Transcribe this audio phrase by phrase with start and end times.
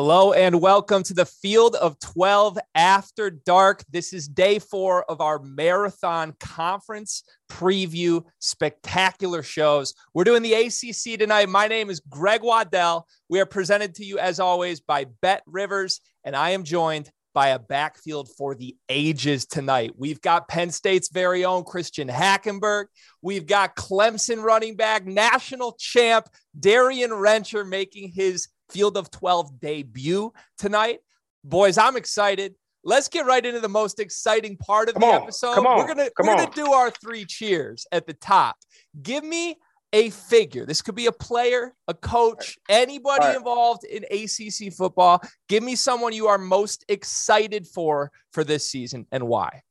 [0.00, 3.82] Hello and welcome to the Field of 12 After Dark.
[3.90, 9.94] This is day four of our marathon conference preview spectacular shows.
[10.14, 11.48] We're doing the ACC tonight.
[11.48, 13.08] My name is Greg Waddell.
[13.28, 17.48] We are presented to you, as always, by Bet Rivers, and I am joined by
[17.48, 19.94] a backfield for the ages tonight.
[19.96, 22.84] We've got Penn State's very own Christian Hackenberg.
[23.20, 26.28] We've got Clemson running back, national champ
[26.58, 31.00] Darien Rencher making his Field of 12 debut tonight.
[31.44, 32.54] Boys, I'm excited.
[32.84, 35.54] Let's get right into the most exciting part of Come the on, episode.
[35.54, 38.56] come on, we're gonna come we're gonna do our three cheers at the top.
[39.02, 39.56] Give me
[39.92, 40.66] a figure.
[40.66, 43.36] This could be a player, a coach, anybody right.
[43.36, 45.20] involved in ACC football.
[45.48, 49.62] Give me someone you are most excited for for this season and why.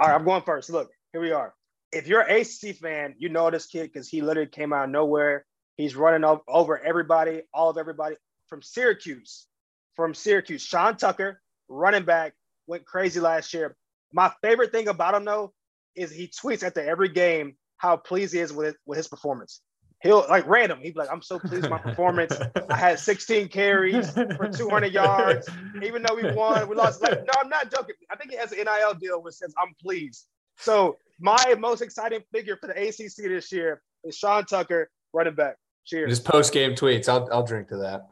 [0.00, 0.70] All right, I'm going first.
[0.70, 1.54] Look, here we are.
[1.92, 4.90] If you're an ACC fan, you know this kid because he literally came out of
[4.90, 5.46] nowhere.
[5.76, 8.16] He's running over everybody, all of everybody
[8.48, 9.46] from Syracuse.
[9.94, 12.34] From Syracuse, Sean Tucker, running back,
[12.66, 13.76] went crazy last year.
[14.12, 15.52] My favorite thing about him though
[15.94, 19.62] is he tweets after every game how pleased he is with with his performance.
[20.02, 20.80] He'll like random.
[20.80, 22.38] He'd be like, "I'm so pleased with my performance.
[22.70, 25.48] I had 16 carries for 200 yards.
[25.82, 27.02] Even though we won, we lost.
[27.02, 27.94] Like, no, I'm not joking.
[28.10, 30.26] I think he has an NIL deal which says I'm pleased.
[30.58, 35.56] So my most exciting figure for the ACC this year is Sean Tucker, running back.
[35.86, 36.10] Cheers.
[36.10, 37.08] Just post game tweets.
[37.08, 38.08] I'll I'll drink to that.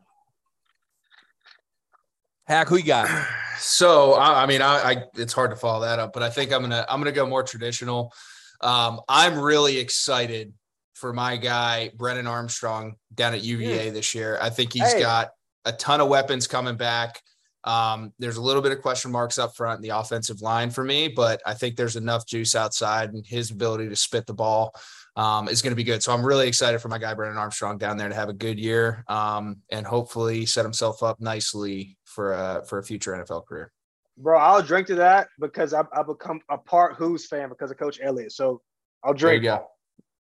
[2.46, 3.08] Hack, who you got?
[3.56, 6.52] So I, I mean, I, I it's hard to follow that up, but I think
[6.52, 8.12] I'm gonna I'm gonna go more traditional.
[8.60, 10.52] Um, I'm really excited
[10.94, 14.38] for my guy Brennan Armstrong down at UVA this year.
[14.42, 15.00] I think he's Hey.
[15.00, 15.30] got
[15.64, 17.22] a ton of weapons coming back.
[17.62, 20.82] Um, there's a little bit of question marks up front in the offensive line for
[20.82, 24.74] me, but I think there's enough juice outside, and his ability to spit the ball
[25.16, 26.02] um, is going to be good.
[26.02, 28.58] So I'm really excited for my guy Brennan Armstrong down there to have a good
[28.58, 33.72] year um, and hopefully set himself up nicely for a for a future NFL career.
[34.16, 37.76] Bro, I'll drink to that because I've, I've become a part Hoos fan because of
[37.78, 38.30] Coach Elliott.
[38.32, 38.62] So
[39.02, 39.58] I'll There you drink.
[39.58, 39.66] go.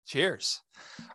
[0.06, 0.62] Cheers.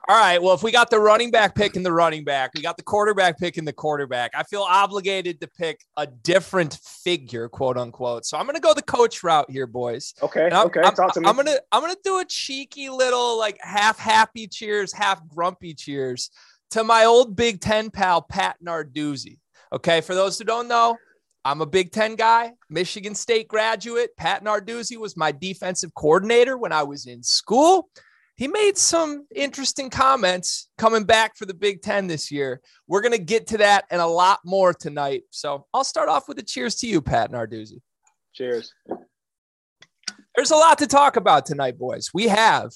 [0.08, 0.40] All right.
[0.40, 2.82] Well, if we got the running back pick in the running back, we got the
[2.82, 4.30] quarterback pick in the quarterback.
[4.34, 8.24] I feel obligated to pick a different figure, quote unquote.
[8.24, 10.14] So I'm going to go the coach route here, boys.
[10.22, 10.46] Okay.
[10.46, 10.80] And I'm, okay.
[10.80, 11.28] I'm, Talk to me.
[11.28, 16.30] I'm gonna I'm gonna do a cheeky little like half happy cheers, half grumpy cheers
[16.70, 19.38] to my old Big Ten pal Pat Narduzzi.
[19.72, 20.96] Okay, for those who don't know,
[21.44, 24.16] I'm a Big Ten guy, Michigan State graduate.
[24.16, 27.88] Pat Narduzzi was my defensive coordinator when I was in school.
[28.36, 32.60] He made some interesting comments coming back for the Big Ten this year.
[32.86, 35.22] We're gonna get to that and a lot more tonight.
[35.30, 37.80] So I'll start off with a cheers to you, Pat Narduzzi.
[38.34, 38.72] Cheers.
[40.38, 42.10] There's a lot to talk about tonight, boys.
[42.14, 42.70] We have,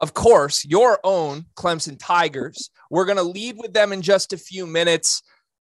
[0.00, 2.70] of course, your own Clemson Tigers.
[2.92, 5.24] We're going to lead with them in just a few minutes.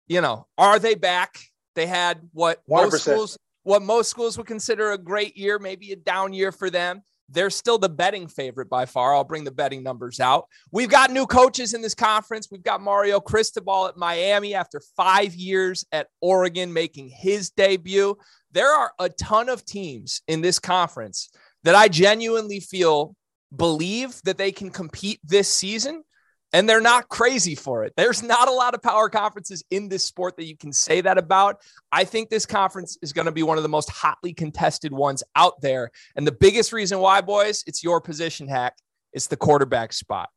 [0.09, 1.39] You know, are they back?
[1.75, 2.99] They had what most 100%.
[2.99, 3.39] schools
[3.69, 7.03] what most schools would consider a great year, maybe a down year for them.
[7.29, 9.15] They're still the betting favorite by far.
[9.15, 10.47] I'll bring the betting numbers out.
[10.73, 12.49] We've got new coaches in this conference.
[12.51, 18.17] We've got Mario Cristobal at Miami after five years at Oregon making his debut.
[18.53, 21.29] There are a ton of teams in this conference
[21.65, 23.15] that I genuinely feel
[23.55, 26.05] believe that they can compete this season
[26.53, 27.93] and they're not crazy for it.
[27.97, 31.19] There's not a lot of power conferences in this sport that you can say that
[31.19, 31.61] about.
[31.93, 35.23] I think this conference is going to be one of the most hotly contested ones
[35.37, 35.91] out there.
[36.17, 38.77] And the biggest reason why, boys, it's your position hack.
[39.13, 40.31] It's the quarterback spot.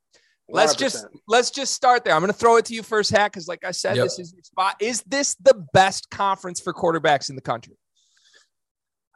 [0.49, 1.09] Let's just 100%.
[1.29, 2.13] let's just start there.
[2.13, 4.05] I'm going to throw it to you first, hack, because like I said, Yep.
[4.05, 4.75] this is your spot.
[4.81, 7.77] Is this the best conference for quarterbacks in the country?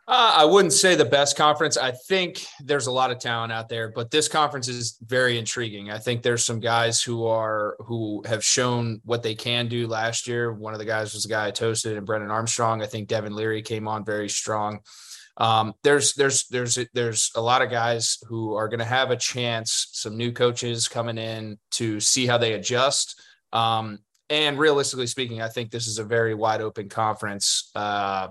[0.08, 1.78] Uh, I wouldn't say the best conference.
[1.78, 5.90] I think there's a lot of talent out there, but this conference is very intriguing.
[5.90, 10.28] I think there's some guys who are who have shown what they can do last
[10.28, 10.54] year.
[10.54, 12.84] One of the guys was the guy I toasted, and Brennan Armstrong.
[12.84, 14.82] I think Devin Leary came on very strong.
[15.38, 19.18] Um, there's there's there's there's a lot of guys who are going to have a
[19.18, 19.88] chance.
[19.92, 23.20] Some new coaches coming in to see how they adjust.
[23.54, 24.00] Um,
[24.30, 27.72] and realistically speaking, I think this is a very wide open conference.
[27.74, 28.30] Uh,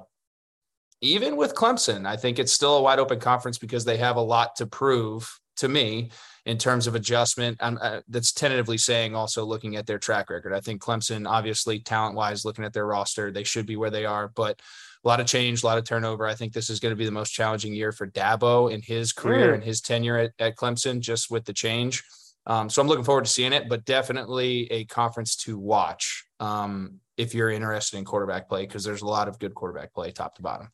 [1.05, 4.21] even with Clemson, I think it's still a wide open conference because they have a
[4.23, 6.11] lot to prove to me
[6.47, 7.57] in terms of adjustment.
[7.61, 10.53] Uh, that's tentatively saying also looking at their track record.
[10.53, 14.05] I think Clemson, obviously, talent wise, looking at their roster, they should be where they
[14.05, 14.61] are, but
[15.05, 16.27] a lot of change, a lot of turnover.
[16.27, 19.13] I think this is going to be the most challenging year for Dabo in his
[19.13, 19.55] career Mm.
[19.55, 22.03] and his tenure at, at Clemson, just with the change.
[22.47, 27.01] Um, so I'm looking forward to seeing it, but definitely a conference to watch um,
[27.17, 30.35] if you're interested in quarterback play because there's a lot of good quarterback play top
[30.37, 30.71] to bottom.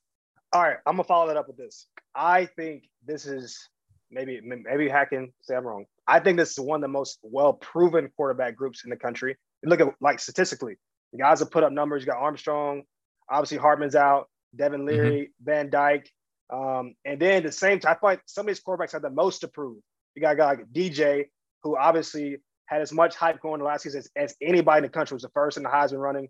[0.52, 1.86] All right, I'm gonna follow that up with this.
[2.14, 3.68] I think this is
[4.10, 5.32] maybe maybe hacking.
[5.42, 5.84] Say I'm wrong.
[6.06, 9.36] I think this is one of the most well proven quarterback groups in the country.
[9.62, 10.76] You look at like statistically,
[11.12, 12.02] the guys have put up numbers.
[12.02, 12.82] You got Armstrong,
[13.30, 15.44] obviously Hartman's out, Devin Leary, mm-hmm.
[15.44, 16.10] Van Dyke.
[16.52, 19.10] Um, and then at the same time, I like some of these quarterbacks have the
[19.10, 19.78] most to prove.
[20.16, 21.26] You got a guy like DJ,
[21.62, 24.88] who obviously had as much hype going the last season as, as anybody in the
[24.88, 26.28] country was the first in the Heisman running.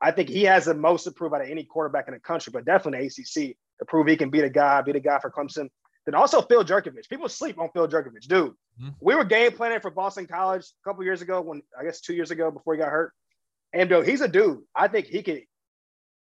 [0.00, 2.50] I think he has the most to prove out of any quarterback in the country,
[2.52, 5.30] but definitely the ACC to prove he can be the guy, be the guy for
[5.30, 5.68] Clemson.
[6.06, 7.08] Then also Phil Jurkovec.
[7.10, 8.52] People sleep on Phil Jurkovec, dude.
[8.80, 8.88] Mm-hmm.
[9.00, 12.14] We were game planning for Boston College a couple years ago, when I guess two
[12.14, 13.12] years ago before he got hurt.
[13.72, 14.60] And dude, he's a dude.
[14.74, 15.42] I think he could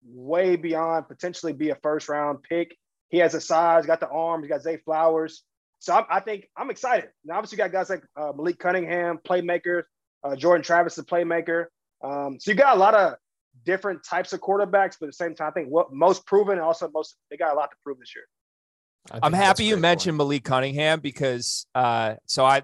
[0.04, 2.76] way beyond potentially be a first round pick.
[3.10, 5.42] He has a size, got the arms, got Zay Flowers.
[5.78, 7.10] So I'm, i think I'm excited.
[7.24, 9.84] Now, obviously, you got guys like uh, Malik Cunningham, playmaker,
[10.24, 11.66] uh, Jordan Travis, the playmaker.
[12.02, 13.14] Um, so you got a lot of
[13.64, 16.62] different types of quarterbacks, but at the same time, I think what most proven and
[16.62, 18.24] also most they got a lot to prove this year.
[19.22, 22.62] I'm happy you mentioned Malik Cunningham because uh, so I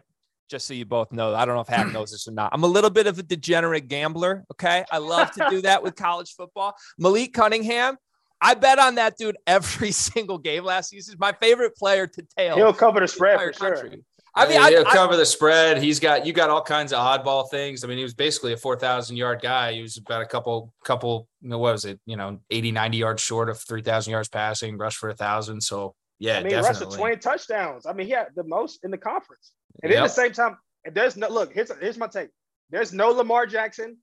[0.49, 2.51] just so you both know, I don't know if Hack knows this or not.
[2.53, 4.45] I'm a little bit of a degenerate gambler.
[4.53, 4.85] Okay.
[4.91, 6.75] I love to do that with college football.
[6.99, 7.97] Malik Cunningham,
[8.41, 11.17] I bet on that dude every single game last season.
[11.19, 12.57] My favorite player to tail.
[12.57, 13.91] He'll cover the spread for sure.
[14.37, 15.81] I mean, he'll I, cover I, the spread.
[15.83, 17.85] He's got you got all kinds of oddball things.
[17.85, 19.73] I mean, he was basically a four thousand yard guy.
[19.73, 21.29] He was about a couple, couple.
[21.41, 22.01] You know, what was it?
[22.07, 25.61] You know, 80, 90 yards short of three thousand yards passing, rush for a thousand.
[25.61, 26.69] So yeah, I mean, definitely.
[26.69, 27.87] rushed for twenty touchdowns.
[27.87, 29.53] I mean, he had the most in the conference.
[29.83, 30.01] And yep.
[30.01, 30.59] at the same time,
[30.93, 31.53] there's no look.
[31.53, 32.31] Here's here's my take.
[32.71, 33.97] There's no Lamar Jackson,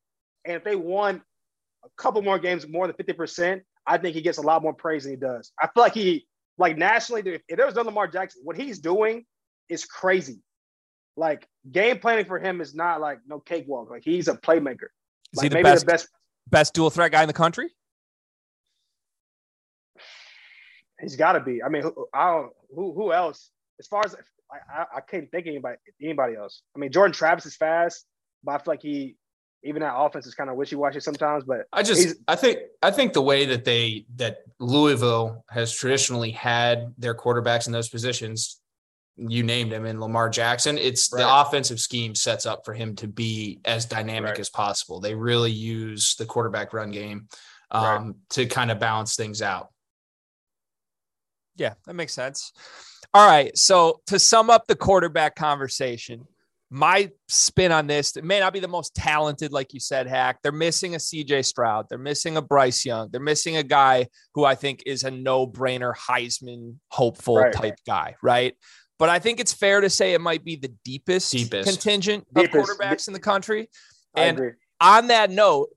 [0.46, 1.22] and if they won
[1.84, 4.74] a couple more games, more than fifty percent, I think he gets a lot more
[4.74, 5.52] praise than he does.
[5.60, 6.26] I feel like he,
[6.58, 9.26] like nationally, if, if there was no Lamar Jackson, what he's doing
[9.72, 10.42] is crazy.
[11.18, 13.90] Like game planning for him is not like no cakewalk.
[13.90, 14.90] Like he's a playmaker.
[15.34, 16.08] Is like, he the best, the best
[16.50, 17.70] best dual threat guy in the country?
[21.00, 21.64] He's got to be.
[21.64, 23.50] I mean, who, I don't, who who else?
[23.80, 24.16] As far as
[24.52, 26.62] I, I can't think of anybody anybody else.
[26.76, 28.06] I mean, Jordan Travis is fast,
[28.44, 29.16] but I feel like he
[29.64, 31.44] even that offense is kind of wishy washy sometimes.
[31.44, 36.32] But I just I think I think the way that they that Louisville has traditionally
[36.32, 38.61] had their quarterbacks in those positions,
[39.30, 40.78] you named him in Lamar Jackson.
[40.78, 41.22] It's right.
[41.22, 44.40] the offensive scheme sets up for him to be as dynamic right.
[44.40, 45.00] as possible.
[45.00, 47.28] They really use the quarterback run game
[47.72, 48.16] um, right.
[48.32, 49.70] to kind of balance things out.
[51.56, 52.54] Yeah, that makes sense.
[53.14, 53.56] All right.
[53.58, 56.26] So to sum up the quarterback conversation,
[56.74, 60.40] my spin on this, it may not be the most talented, like you said, Hack.
[60.42, 61.88] They're missing a CJ Stroud.
[61.90, 63.10] They're missing a Bryce Young.
[63.12, 67.52] They're missing a guy who I think is a no brainer Heisman hopeful right.
[67.52, 68.56] type guy, right?
[69.02, 71.68] But I think it's fair to say it might be the deepest, deepest.
[71.68, 72.70] contingent deepest.
[72.70, 73.68] of quarterbacks in the country.
[74.16, 75.70] And on that note,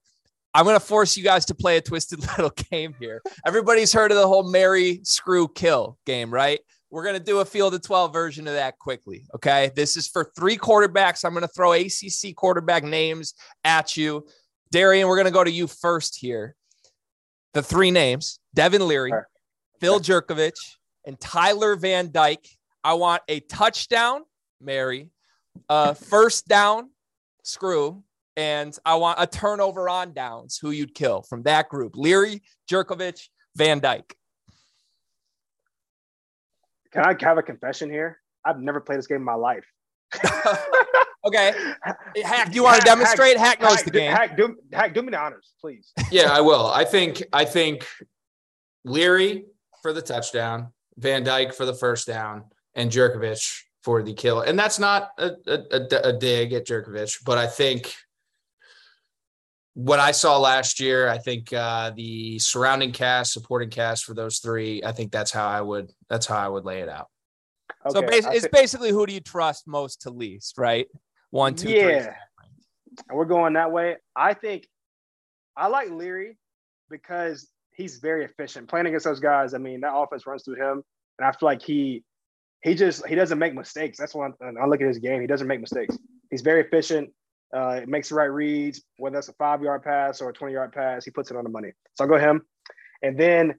[0.52, 3.22] I'm going to force you guys to play a twisted little game here.
[3.46, 6.60] Everybody's heard of the whole Mary Screw Kill game, right?
[6.90, 9.24] We're going to do a field of 12 version of that quickly.
[9.34, 9.70] Okay.
[9.74, 11.24] This is for three quarterbacks.
[11.24, 13.32] I'm going to throw ACC quarterback names
[13.64, 14.26] at you.
[14.70, 16.56] Darien, we're going to go to you first here.
[17.54, 19.24] The three names Devin Leary, right.
[19.80, 20.52] Phil Jurkovec,
[21.06, 22.46] and Tyler Van Dyke.
[22.84, 24.22] I want a touchdown,
[24.60, 25.10] Mary,
[25.68, 26.90] a first down,
[27.42, 28.04] screw,
[28.36, 33.26] and I want a turnover on downs, who you'd kill from that group Leary, Jurkovec,
[33.56, 34.16] Van Dyke.
[36.92, 38.20] Can I have a confession here?
[38.44, 39.64] I've never played this game in my life.
[41.24, 41.52] okay.
[42.24, 43.36] Hack, do you want to demonstrate?
[43.36, 44.12] Hack, Hack knows Hack, the game.
[44.12, 45.92] Hack do, Hack, do me the honors, please.
[46.10, 46.66] Yeah, I will.
[46.66, 47.86] I think I think
[48.84, 49.46] Leary
[49.82, 54.40] for the touchdown, Van Dyke for the first down, and Jurkovec for the kill.
[54.40, 57.94] And that's not a, a, a dig at Jurkovec, but I think
[59.74, 64.38] what I saw last year, I think uh, the surrounding cast, supporting cast for those
[64.38, 67.08] three, I think that's how I would that's how I would lay it out.
[67.84, 70.86] Okay, so basically, it's basically who do you trust most to least, right?
[71.30, 72.02] One, two, yeah.
[72.02, 72.12] Three.
[73.08, 73.96] And we're going that way.
[74.14, 74.68] I think
[75.56, 76.38] I like Leary
[76.88, 79.52] because he's very efficient playing against those guys.
[79.52, 80.84] I mean, that offense runs through him,
[81.18, 82.04] and I feel like he
[82.64, 83.98] he just he doesn't make mistakes.
[83.98, 85.20] That's why I look at his game.
[85.20, 85.96] He doesn't make mistakes.
[86.30, 87.10] He's very efficient.
[87.54, 90.72] Uh, makes the right reads, whether that's a five yard pass or a 20 yard
[90.72, 91.70] pass, he puts it on the money.
[91.92, 92.42] So I'll go him.
[93.02, 93.54] And then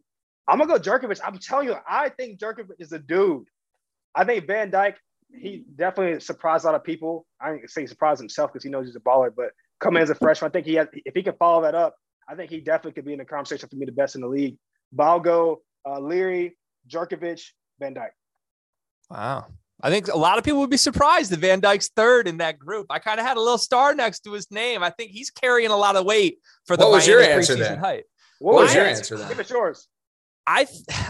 [0.48, 1.22] I'm to go Jurkovec.
[1.24, 3.46] I'm telling you, I think Jurkovec is a dude.
[4.14, 4.98] I think Van Dyke,
[5.32, 7.26] he definitely surprised a lot of people.
[7.40, 10.16] I ain't say surprised himself because he knows he's a baller, but coming as a
[10.16, 11.96] freshman, I think he has, if he can follow that up,
[12.28, 14.28] I think he definitely could be in the conversation for me the best in the
[14.28, 14.58] league.
[14.92, 16.58] But I'll go uh, Leary,
[16.90, 17.42] Jurkovec,
[17.80, 18.14] Van Dyke.
[19.10, 19.46] Wow.
[19.82, 22.58] I think a lot of people would be surprised that Van Dyke's third in that
[22.58, 22.88] group.
[22.90, 24.84] I kind of had a little star next to his name.
[24.84, 27.78] I think he's carrying a lot of weight for the what was your answer then?
[27.78, 28.06] Height.
[28.40, 29.28] What was your answer then?
[29.28, 29.88] Give it yours.
[30.48, 30.68] I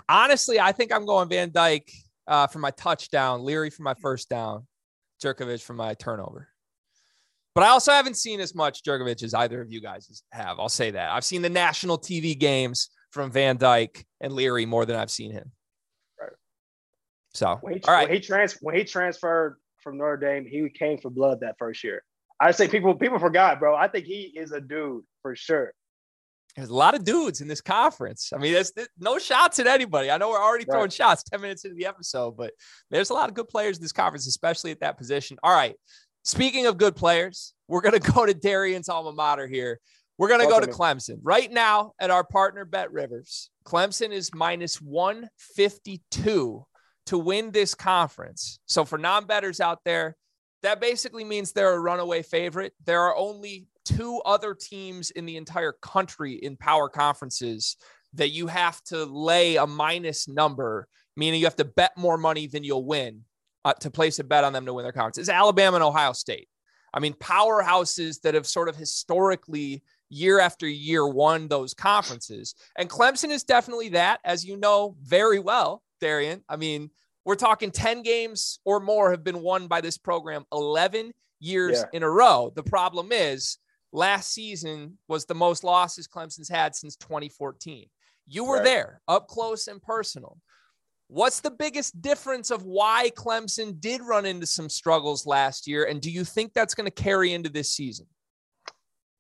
[0.10, 1.92] honestly, I think I'm going Van Dyke
[2.28, 4.66] uh, for my touchdown, Leary for my first down,
[5.24, 6.48] Jurkovec for my turnover.
[7.54, 10.60] But I also haven't seen as much Jurkovec as either of you guys have.
[10.60, 11.12] I'll say that.
[11.12, 15.32] I've seen the national TV games from Van Dyke and Leary more than I've seen
[15.32, 15.52] him.
[17.36, 18.08] So, when he, all right.
[18.08, 21.84] When he, trans- when he transferred from Notre Dame, he came for blood that first
[21.84, 22.02] year.
[22.40, 23.76] I say people people forgot, bro.
[23.76, 25.74] I think he is a dude for sure.
[26.56, 28.32] There's a lot of dudes in this conference.
[28.34, 30.10] I mean, there's, there's no shots at anybody.
[30.10, 30.94] I know we're already throwing right.
[30.94, 32.54] shots 10 minutes into the episode, but
[32.90, 35.38] there's a lot of good players in this conference, especially at that position.
[35.44, 35.76] All right.
[36.24, 39.82] Speaking of good players, we're going to go to Darien's alma mater here.
[40.18, 41.18] We're going to go to Clemson.
[41.22, 46.66] Right now at our partner Bet Rivers, Clemson is minus 152
[47.08, 48.60] to win this conference.
[48.66, 50.16] So for non betters out there,
[50.64, 52.74] that basically means they're a runaway favorite.
[52.86, 57.78] There are only two other teams in the entire country in power conferences
[58.14, 62.48] that you have to lay a minus number, meaning you have to bet more money
[62.48, 63.22] than you'll win
[63.64, 65.18] uh, to place a bet on them to win their conference.
[65.18, 66.48] It's Alabama and Ohio State.
[66.94, 72.56] I mean, powerhouses that have sort of historically year after year won those conferences.
[72.78, 76.44] And Clemson is definitely that, as you know very well, Darien.
[76.50, 76.90] I mean,
[77.26, 81.98] we're talking 10 games or more have been won by this program 11 years yeah.
[81.98, 82.52] in a row.
[82.56, 83.58] The problem is
[83.92, 87.88] last season was the most losses Clemson's had since 2014.
[88.28, 88.64] You were right.
[88.64, 90.38] there up close and personal.
[91.08, 95.86] What's the biggest difference of why Clemson did run into some struggles last year?
[95.86, 98.08] And do you think that's going to carry into this season?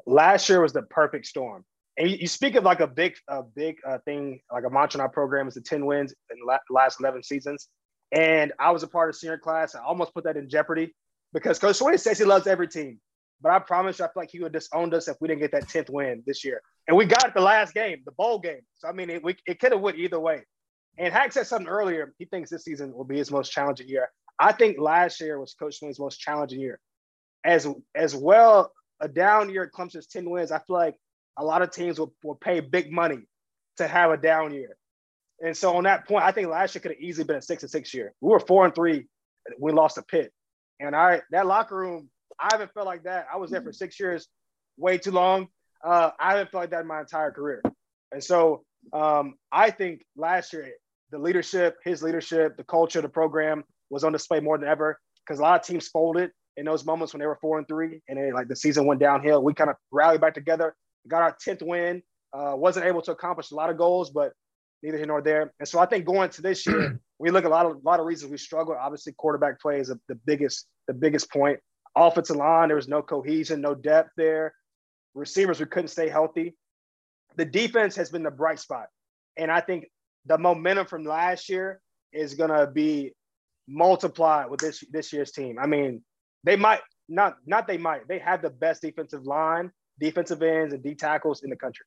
[0.07, 1.63] Last year was the perfect storm.
[1.97, 5.01] And you, speak of like a big, a big uh, thing, like a mantra in
[5.01, 7.69] our program is the 10 wins in the last 11 seasons.
[8.11, 9.75] And I was a part of senior class.
[9.75, 10.93] I almost put that in jeopardy
[11.33, 12.99] because Coach Swinney says he loves every team.
[13.41, 15.41] But I promise you, I feel like he would have disowned us if we didn't
[15.41, 16.61] get that 10th win this year.
[16.87, 18.61] And we got it the last game, the bowl game.
[18.75, 20.43] So, I mean, it, it could have went either way.
[20.97, 22.13] And Hack said something earlier.
[22.17, 24.09] He thinks this season will be his most challenging year.
[24.39, 26.79] I think last year was Coach Swinney's most challenging year.
[27.43, 28.71] As, as well,
[29.01, 30.95] a down year at Clemson's 10 wins, I feel like
[31.37, 33.27] a lot of teams will, will pay big money
[33.77, 34.75] to have a down year.
[35.43, 37.63] And so on that point, I think last year could have easily been a six
[37.63, 38.13] and six year.
[38.21, 39.07] We were four and three.
[39.59, 40.31] We lost a pit.
[40.79, 43.27] And I that locker room, I haven't felt like that.
[43.31, 44.27] I was there for six years,
[44.77, 45.47] way too long.
[45.83, 47.61] Uh, I haven't felt like that in my entire career.
[48.11, 48.63] And so
[48.93, 50.71] um, I think last year,
[51.11, 55.39] the leadership, his leadership, the culture, the program was on display more than ever because
[55.39, 58.17] a lot of teams folded in those moments when they were four and three and
[58.17, 59.43] then like the season went downhill.
[59.43, 60.75] We kind of rallied back together,
[61.07, 62.01] got our 10th win,
[62.33, 64.33] uh, wasn't able to accomplish a lot of goals, but
[64.83, 65.53] neither here nor there.
[65.59, 67.79] And so I think going to this year, we look at a lot of a
[67.83, 68.75] lot of reasons we struggle.
[68.79, 71.59] Obviously, quarterback play is a, the biggest the biggest point.
[71.95, 74.53] Offensive line, there was no cohesion, no depth there.
[75.13, 76.55] Receivers, we couldn't stay healthy.
[77.37, 78.87] The defense has been the bright spot,
[79.37, 79.87] and I think
[80.25, 81.79] the momentum from last year
[82.11, 83.13] is gonna be
[83.67, 85.57] multiplied with this this year's team.
[85.59, 86.03] I mean,
[86.43, 90.83] they might not not they might they have the best defensive line, defensive ends, and
[90.83, 91.85] D tackles in the country.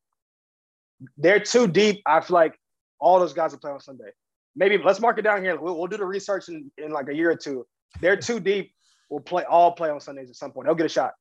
[1.16, 2.02] They're too deep.
[2.06, 2.58] I feel like
[2.98, 4.10] all those guys will play on Sunday.
[4.56, 5.58] Maybe let's mark it down here.
[5.60, 7.66] We'll, we'll do the research in, in like a year or two.
[8.00, 8.72] They're too deep.
[9.08, 10.66] We'll play all play on Sundays at some point.
[10.66, 11.12] They'll get a shot.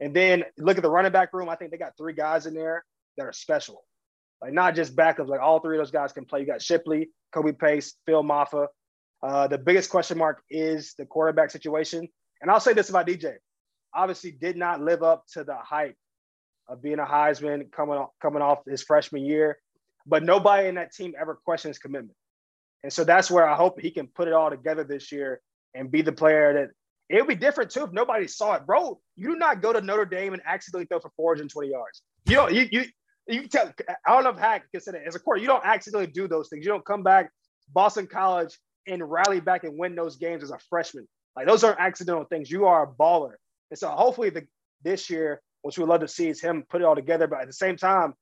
[0.00, 1.48] And then look at the running back room.
[1.48, 2.84] I think they got three guys in there
[3.16, 3.84] that are special.
[4.40, 6.40] Like not just backups, like all three of those guys can play.
[6.40, 8.66] You got Shipley, Kobe Pace, Phil Mafah.
[9.22, 12.08] Uh, the biggest question mark is the quarterback situation.
[12.40, 13.34] And I'll say this about DJ.
[13.94, 15.96] Obviously, did not live up to the hype
[16.72, 19.58] of being a Heisman coming off, coming off his freshman year
[20.06, 22.16] but nobody in that team ever questions commitment.
[22.82, 25.40] And so that's where I hope he can put it all together this year
[25.74, 26.70] and be the player that
[27.08, 28.66] it would be different too if nobody saw it.
[28.66, 32.02] Bro, you do not go to Notre Dame and accidentally throw for 420 yards.
[32.26, 32.84] You don't, you, you,
[33.28, 33.72] you tell,
[34.06, 36.26] I don't know if Hack can say that as a quarter, you don't accidentally do
[36.26, 36.64] those things.
[36.64, 37.30] You don't come back
[37.72, 41.06] Boston College and rally back and win those games as a freshman.
[41.36, 42.50] Like those aren't accidental things.
[42.50, 43.34] You are a baller.
[43.70, 44.44] And so hopefully the,
[44.82, 47.26] this year, which we would love to see is him put it all together.
[47.26, 48.14] But at the same time,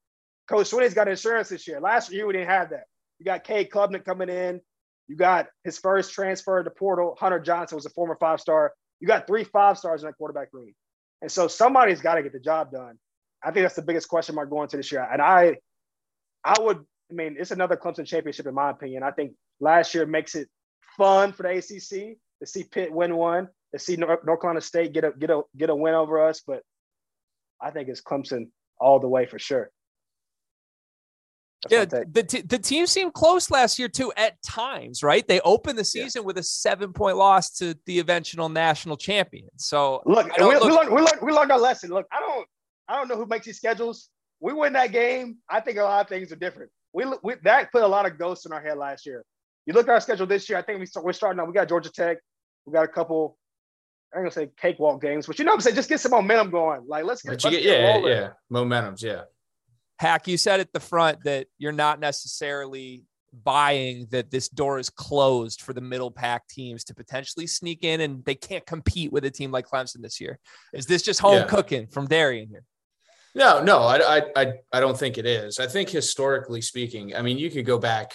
[0.48, 1.80] Coach Swinney's got insurance this year.
[1.80, 2.84] Last year we didn't have that.
[3.18, 4.60] You got Cade Klubnik coming in.
[5.08, 7.16] You got his first transfer to portal.
[7.18, 8.72] Hunter Johnson was a former five star.
[9.00, 10.72] You got three five stars in that quarterback room.
[11.22, 12.98] And so somebody's got to get the job done.
[13.42, 15.06] I think that's the biggest question mark going to this year.
[15.10, 15.56] And I,
[16.44, 16.78] I would,
[17.10, 19.02] I mean, it's another Clemson championship in my opinion.
[19.02, 20.48] I think last year makes it
[20.96, 24.92] fun for the ACC to see Pitt win one, to see North, North Carolina State
[24.92, 26.42] get a get a get a win over us.
[26.46, 26.62] But
[27.60, 28.48] I think it's Clemson
[28.78, 29.70] all the way for sure.
[31.68, 35.26] That's yeah, the, t- the team seemed close last year too at times, right?
[35.28, 36.26] They opened the season yeah.
[36.26, 39.50] with a seven point loss to the eventual national champion.
[39.56, 41.90] So look, we, look, we, learned, we, learned, we learned our lesson.
[41.90, 42.46] Look, I don't
[42.88, 44.08] I don't know who makes these schedules.
[44.40, 45.36] We win that game.
[45.50, 46.70] I think a lot of things are different.
[46.94, 49.22] We, we that put a lot of ghosts in our head last year.
[49.66, 50.58] You look at our schedule this year.
[50.58, 51.46] I think we start, we're starting out.
[51.46, 52.18] We got Georgia Tech.
[52.64, 53.36] We got a couple
[54.14, 55.76] I'm gonna say cakewalk games, but you know what I'm saying.
[55.76, 56.82] Just get some momentum going.
[56.86, 58.12] Like let's get, let's get, get yeah, rolling.
[58.12, 59.22] yeah, momentum's yeah.
[59.98, 64.90] Hack, you said at the front that you're not necessarily buying that this door is
[64.90, 69.24] closed for the middle pack teams to potentially sneak in and they can't compete with
[69.24, 70.38] a team like Clemson this year.
[70.72, 71.46] Is this just home yeah.
[71.46, 72.64] cooking from Darien here?
[73.34, 75.60] No, no, I, I, I don't think it is.
[75.60, 78.12] I think historically speaking, I mean, you could go back.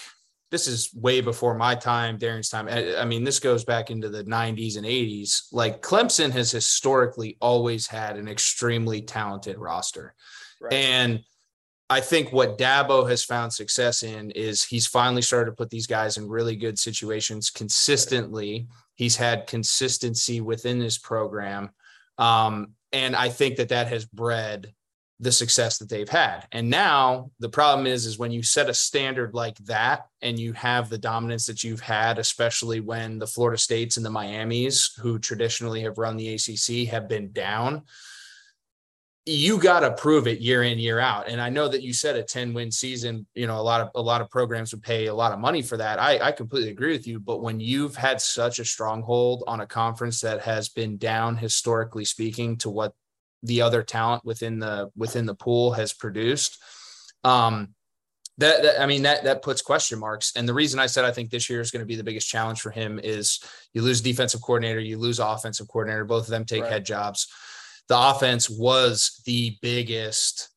[0.55, 2.69] This is way before my time, Darien's time.
[2.69, 5.47] I, I mean, this goes back into the 90s and 80s.
[5.51, 10.15] Like Clemson has historically always had an extremely talented roster.
[10.62, 10.71] Right.
[10.71, 11.19] And
[11.89, 15.88] I think what Dabo has found success in is he's finally started to put these
[15.88, 18.69] guys in really good situations consistently.
[18.93, 21.71] He's had consistency within this program.
[22.17, 24.74] Um, and I think that that has bred
[25.19, 26.45] the success that they've had.
[26.51, 30.51] And now the problem is, is when you set a standard like that and you
[30.53, 35.17] have the dominance that you've had, especially when the Florida States and the Miamis, who
[35.17, 37.84] traditionally have run the ACC, have been down
[39.25, 41.27] you got to prove it year in year out.
[41.27, 43.89] And i know that you said a 10 win season you know a lot of
[43.95, 46.00] a lot of programs would pay a lot of money for that.
[46.00, 47.19] I i completely agree with you.
[47.19, 52.05] But when you've had such a stronghold on a conference that has been down historically
[52.05, 52.93] speaking to what
[53.46, 56.62] the other talent within the within the pool has produced
[57.24, 57.70] um
[58.38, 60.34] that, that, I mean that that puts question marks.
[60.36, 62.28] And the reason I said I think this year is going to be the biggest
[62.28, 63.40] challenge for him is
[63.74, 66.04] you lose defensive coordinator, you lose offensive coordinator.
[66.04, 66.72] Both of them take right.
[66.74, 67.30] head jobs
[67.88, 70.50] the offense was the biggest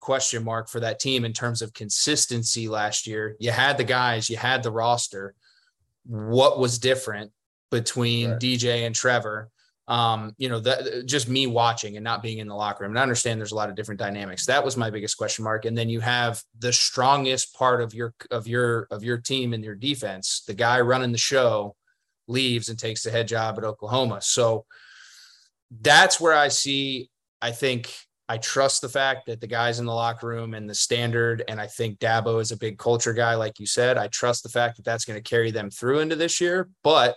[0.00, 3.36] question mark for that team in terms of consistency last year.
[3.40, 5.34] You had the guys, you had the roster.
[6.04, 7.32] What was different
[7.70, 8.40] between right.
[8.40, 9.50] DJ and Trevor?
[9.88, 12.92] Um, you know, that just me watching and not being in the locker room.
[12.92, 14.44] And I understand there's a lot of different dynamics.
[14.44, 15.64] That was my biggest question mark.
[15.64, 19.64] And then you have the strongest part of your of your of your team and
[19.64, 20.44] your defense.
[20.46, 21.74] The guy running the show
[22.26, 24.20] leaves and takes the head job at Oklahoma.
[24.20, 24.66] So
[25.80, 27.10] that's where I see,
[27.42, 27.92] I think
[28.28, 31.60] I trust the fact that the guys in the locker room and the standard, and
[31.60, 33.96] I think Dabo is a big culture guy, like you said.
[33.96, 36.68] I trust the fact that that's going to carry them through into this year.
[36.84, 37.16] But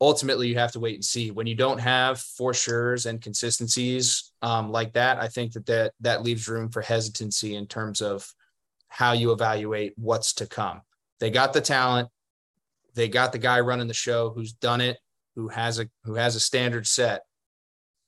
[0.00, 1.30] ultimately, you have to wait and see.
[1.30, 5.92] When you don't have for sure's and consistencies um, like that, I think that, that
[6.00, 8.32] that leaves room for hesitancy in terms of
[8.88, 10.82] how you evaluate what's to come.
[11.20, 12.08] They got the talent,
[12.94, 14.98] they got the guy running the show who's done it,
[15.34, 17.22] who has a who has a standard set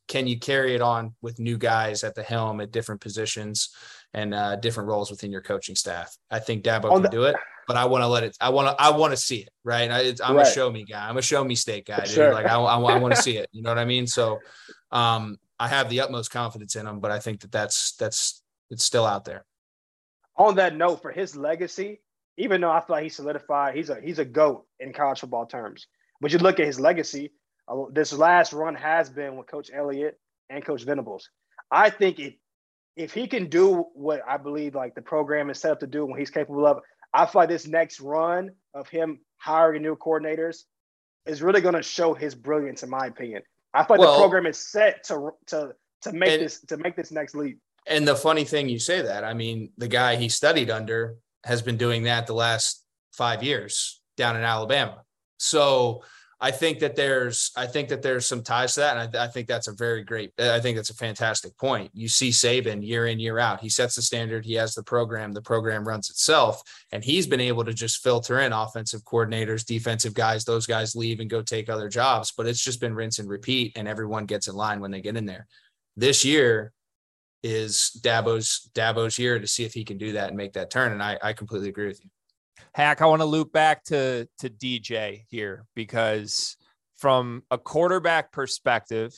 [0.09, 3.71] can you carry it on with new guys at the helm at different positions
[4.15, 6.17] and uh, different roles within your coaching staff?
[6.31, 8.37] I think Dabo can the, do it, but I want to let it.
[8.41, 8.83] I want to.
[8.83, 9.51] I want to see it.
[9.65, 9.91] Right.
[9.91, 10.47] I, am right.
[10.47, 11.09] a show me guy.
[11.09, 12.05] I'm a show me state guy.
[12.05, 12.33] Sure.
[12.33, 13.49] Like I, I, I want to see it.
[13.53, 14.07] You know what I mean?
[14.07, 14.39] So,
[14.91, 18.85] um, I have the utmost confidence in him, but I think that that's that's it's
[18.85, 19.45] still out there.
[20.37, 22.01] On that note, for his legacy,
[22.37, 25.47] even though I feel like he's solidified, he's a he's a goat in college football
[25.47, 25.87] terms.
[26.21, 27.33] But you look at his legacy,
[27.69, 30.19] Uh, this last run has been with Coach Elliott
[30.51, 31.29] and Coach Venables.
[31.71, 32.35] I think if
[32.97, 36.05] if he can do what I believe like the program is set up to do
[36.05, 36.81] when he's capable of,
[37.15, 40.65] I feel like this next run of him hiring new coordinators
[41.27, 43.43] is really going to show his brilliance, in my opinion.
[43.73, 46.77] I feel like well, the program is set to to to make and, this to
[46.79, 47.59] make this next leap.
[47.87, 51.63] And the funny thing you say that, I mean, the guy he studied under has
[51.63, 55.03] been doing that the last five years down in Alabama.
[55.39, 56.03] So
[56.41, 59.27] I think that there's I think that there's some ties to that, and I, I,
[59.27, 60.33] think that's a very great.
[60.39, 61.91] I think that's a fantastic point.
[61.95, 63.61] You see Saban year in year out.
[63.61, 64.45] He sets the standard.
[64.45, 65.33] He has the program.
[65.33, 70.15] The program runs itself, and he's been able to just filter in offensive coordinators, defensive
[70.15, 70.45] guys.
[70.45, 73.77] Those guys leave and go take other jobs, but it's just been rinse and repeat,
[73.77, 75.49] and everyone gets in line when they get in there.
[75.97, 76.73] This year
[77.43, 80.93] is Dabo's Dabo's year to see if he can do that and make that turn,
[80.93, 82.11] and I, I completely agree with you.
[82.75, 86.57] Hack, I want to loop back to to DJ here because
[86.97, 89.15] from a quarterback perspective,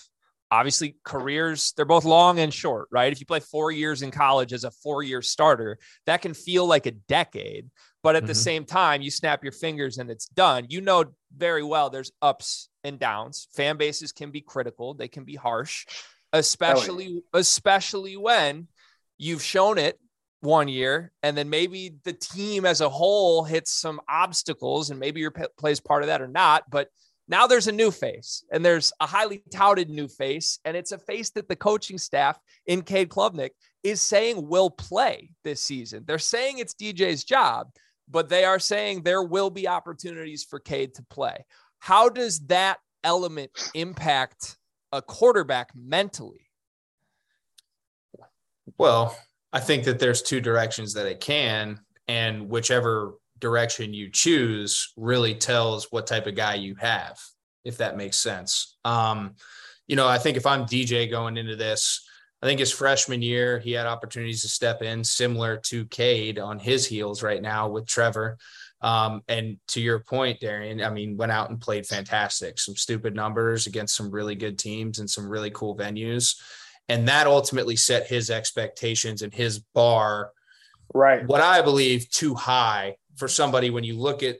[0.50, 3.12] obviously careers they're both long and short, right?
[3.12, 6.86] If you play 4 years in college as a 4-year starter, that can feel like
[6.86, 7.70] a decade,
[8.02, 8.28] but at mm-hmm.
[8.28, 10.66] the same time, you snap your fingers and it's done.
[10.68, 11.04] You know
[11.36, 13.48] very well there's ups and downs.
[13.54, 15.86] Fan bases can be critical, they can be harsh,
[16.32, 18.68] especially especially when
[19.18, 19.98] you've shown it
[20.40, 25.20] one year and then maybe the team as a whole hits some obstacles and maybe
[25.20, 26.88] your plays part of that or not but
[27.28, 30.98] now there's a new face and there's a highly touted new face and it's a
[30.98, 33.50] face that the coaching staff in Cade Klubnik
[33.84, 36.02] is saying will play this season.
[36.06, 37.68] They're saying it's DJ's job
[38.10, 41.44] but they are saying there will be opportunities for Cade to play.
[41.78, 44.56] How does that element impact
[44.90, 46.50] a quarterback mentally?
[48.78, 49.16] Well
[49.52, 55.34] I think that there's two directions that it can, and whichever direction you choose really
[55.34, 57.18] tells what type of guy you have.
[57.62, 58.78] if that makes sense.
[58.86, 59.34] Um,
[59.86, 62.08] you know, I think if I'm DJ going into this,
[62.42, 66.58] I think his freshman year, he had opportunities to step in similar to Cade on
[66.58, 68.38] his heels right now with Trevor.
[68.80, 73.14] Um, and to your point, Darien, I mean, went out and played fantastic, some stupid
[73.14, 76.34] numbers against some really good teams and some really cool venues.
[76.90, 80.32] And that ultimately set his expectations and his bar,
[80.92, 81.24] right?
[81.24, 84.38] What I believe too high for somebody when you look at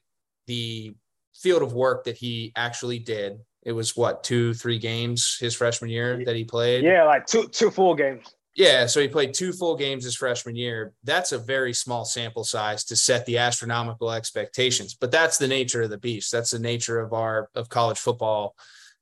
[0.49, 0.93] the
[1.35, 3.39] field of work that he actually did.
[3.63, 6.83] It was what two, three games his freshman year that he played.
[6.83, 8.35] Yeah, like two two full games.
[8.57, 10.93] Yeah, so he played two full games his freshman year.
[11.05, 15.83] That's a very small sample size to set the astronomical expectations, but that's the nature
[15.83, 16.33] of the beast.
[16.33, 18.57] That's the nature of our of college football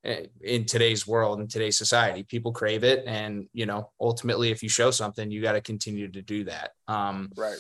[0.04, 2.22] in today's world in today's society.
[2.22, 6.11] People crave it, and you know, ultimately, if you show something, you got to continue
[6.11, 6.70] to do that.
[6.87, 7.58] Um, right.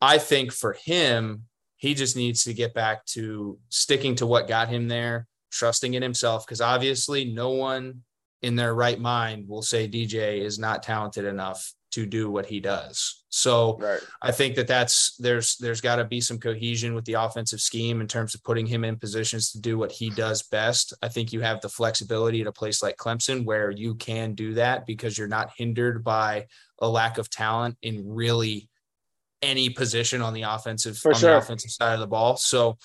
[0.00, 1.44] I think for him,
[1.76, 6.02] he just needs to get back to sticking to what got him there, trusting in
[6.02, 8.02] himself, because obviously, no one
[8.42, 12.60] in their right mind will say DJ is not talented enough to do what he
[12.60, 13.22] does.
[13.28, 14.00] So right.
[14.22, 18.00] I think that that's there's there's got to be some cohesion with the offensive scheme
[18.00, 20.92] in terms of putting him in positions to do what he does best.
[21.02, 24.54] I think you have the flexibility at a place like Clemson where you can do
[24.54, 26.46] that because you're not hindered by
[26.80, 28.68] a lack of talent in really
[29.42, 31.30] any position on the offensive For on sure.
[31.30, 32.36] the offensive side of the ball.
[32.36, 32.78] So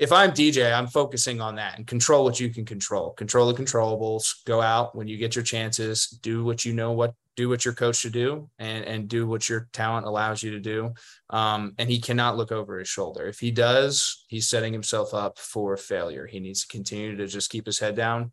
[0.00, 3.10] if I'm DJ, I'm focusing on that and control what you can control.
[3.10, 4.42] Control the controllables.
[4.46, 6.08] Go out when you get your chances.
[6.22, 9.46] Do what you know what do what your coach should do, and and do what
[9.46, 10.94] your talent allows you to do.
[11.28, 13.26] Um, and he cannot look over his shoulder.
[13.26, 16.26] If he does, he's setting himself up for failure.
[16.26, 18.32] He needs to continue to just keep his head down,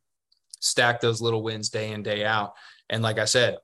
[0.62, 2.54] stack those little wins day in day out.
[2.90, 3.58] And like I said,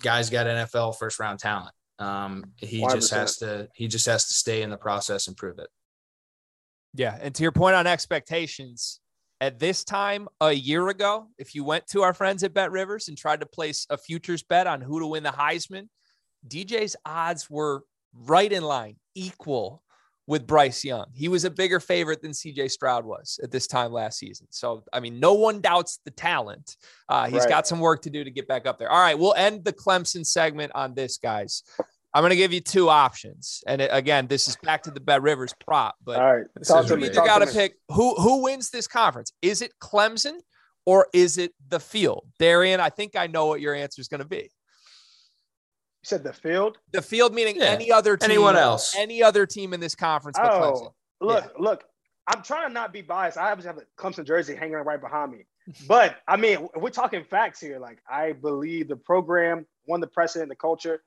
[0.00, 1.74] guys got NFL first round talent.
[1.98, 2.94] Um, he 100%.
[2.94, 5.68] just has to he just has to stay in the process and prove it.
[6.94, 7.16] Yeah.
[7.20, 9.00] And to your point on expectations,
[9.40, 13.08] at this time a year ago, if you went to our friends at Bet Rivers
[13.08, 15.88] and tried to place a futures bet on who to win the Heisman,
[16.48, 19.82] DJ's odds were right in line, equal
[20.26, 21.06] with Bryce Young.
[21.14, 24.46] He was a bigger favorite than CJ Stroud was at this time last season.
[24.50, 26.76] So, I mean, no one doubts the talent.
[27.08, 27.48] Uh, he's Right.
[27.48, 28.90] got some work to do to get back up there.
[28.90, 29.18] All right.
[29.18, 31.62] We'll end the Clemson segment on this, guys.
[32.14, 33.62] I'm going to give you two options.
[33.66, 36.46] And again, this is back to the Bet Rivers prop, but All right.
[36.56, 39.32] This Talk you either got to to pick who who wins this conference.
[39.42, 40.38] Is it Clemson
[40.86, 42.26] or is it the field?
[42.38, 44.36] Darien, I think I know what your answer is going to be.
[44.36, 46.78] You said the field.
[46.92, 47.66] The field meaning Yeah.
[47.66, 48.94] any other team, Anyone else?
[48.96, 50.92] any other team in this conference but oh, Clemson.
[51.20, 51.84] Oh, look, look.
[52.26, 53.38] I'm trying to not be biased.
[53.38, 55.46] I obviously have a Clemson jersey hanging right behind me.
[55.86, 57.78] But I mean, we're talking facts here.
[57.78, 61.02] Like I believe the program, one, the precedent, the culture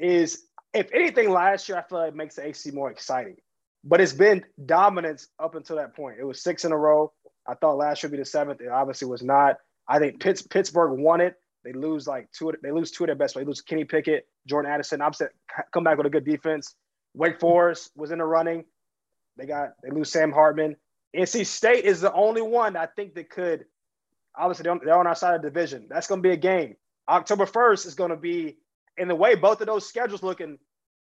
[0.00, 3.36] is, if anything, last year I feel like it makes the AC more exciting.
[3.84, 6.16] But it's been dominance up until that point.
[6.20, 7.12] It was six in a row.
[7.46, 8.60] I thought last year would be the seventh.
[8.60, 9.56] It obviously was not.
[9.88, 11.36] I think Pitts, Pittsburgh won it.
[11.64, 12.52] They lose like two.
[12.62, 13.34] They lose two of their best.
[13.34, 15.02] They lose Kenny Pickett, Jordan Addison.
[15.02, 15.28] Obviously,
[15.72, 16.74] come back with a good defense.
[17.14, 18.64] Wake Forest was in the running.
[19.36, 20.76] They got they lose Sam Hartman.
[21.14, 23.64] NC State is the only one I think that could.
[24.36, 25.86] Obviously, they're on, they're on our side of the division.
[25.90, 26.76] That's going to be a game.
[27.08, 28.58] October first is going to be
[28.96, 30.58] in the way both of those schedules looking.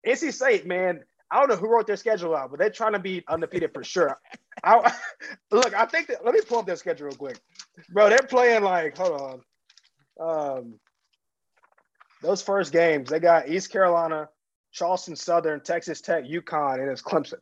[0.05, 2.99] NC State, man, I don't know who wrote their schedule out, but they're trying to
[2.99, 4.19] be undefeated for sure.
[4.63, 4.93] I,
[5.51, 6.25] look, I think that.
[6.25, 7.39] Let me pull up their schedule real quick,
[7.89, 8.09] bro.
[8.09, 9.41] They're playing like hold on.
[10.19, 10.79] Um,
[12.21, 14.29] those first games, they got East Carolina,
[14.71, 17.39] Charleston Southern, Texas Tech, UConn, and it's Clemson.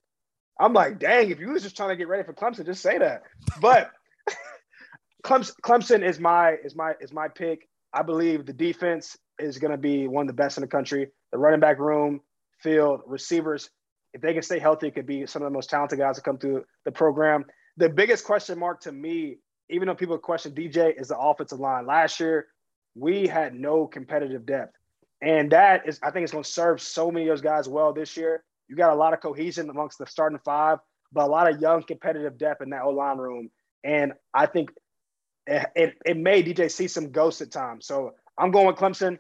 [0.60, 2.97] I'm like, dang, if you was just trying to get ready for Clemson, just say
[2.97, 3.23] that.
[3.60, 3.91] But
[5.23, 7.67] Clemson, Clemson is my is my is my pick.
[7.91, 11.10] I believe the defense is going to be one of the best in the country.
[11.32, 12.21] The running back room,
[12.60, 13.69] field, receivers,
[14.13, 16.23] if they can stay healthy, it could be some of the most talented guys that
[16.23, 17.45] come through the program.
[17.78, 19.38] The biggest question mark to me,
[19.69, 21.86] even though people question DJ, is the offensive line.
[21.86, 22.47] Last year,
[22.95, 24.75] we had no competitive depth.
[25.21, 27.93] And that is, I think, it's going to serve so many of those guys well
[27.93, 28.43] this year.
[28.67, 30.80] You got a lot of cohesion amongst the starting five,
[31.12, 33.49] but a lot of young competitive depth in that O line room.
[33.84, 34.71] And I think
[35.45, 37.86] it, it, it made DJ see some ghosts at times.
[37.86, 39.19] So I'm going with Clemson.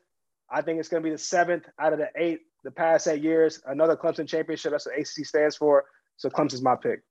[0.51, 3.21] I think it's going to be the seventh out of the eight, the past eight
[3.23, 3.61] years.
[3.65, 4.71] Another Clemson championship.
[4.71, 5.85] That's what ACC stands for.
[6.17, 7.01] So Clemson's my pick.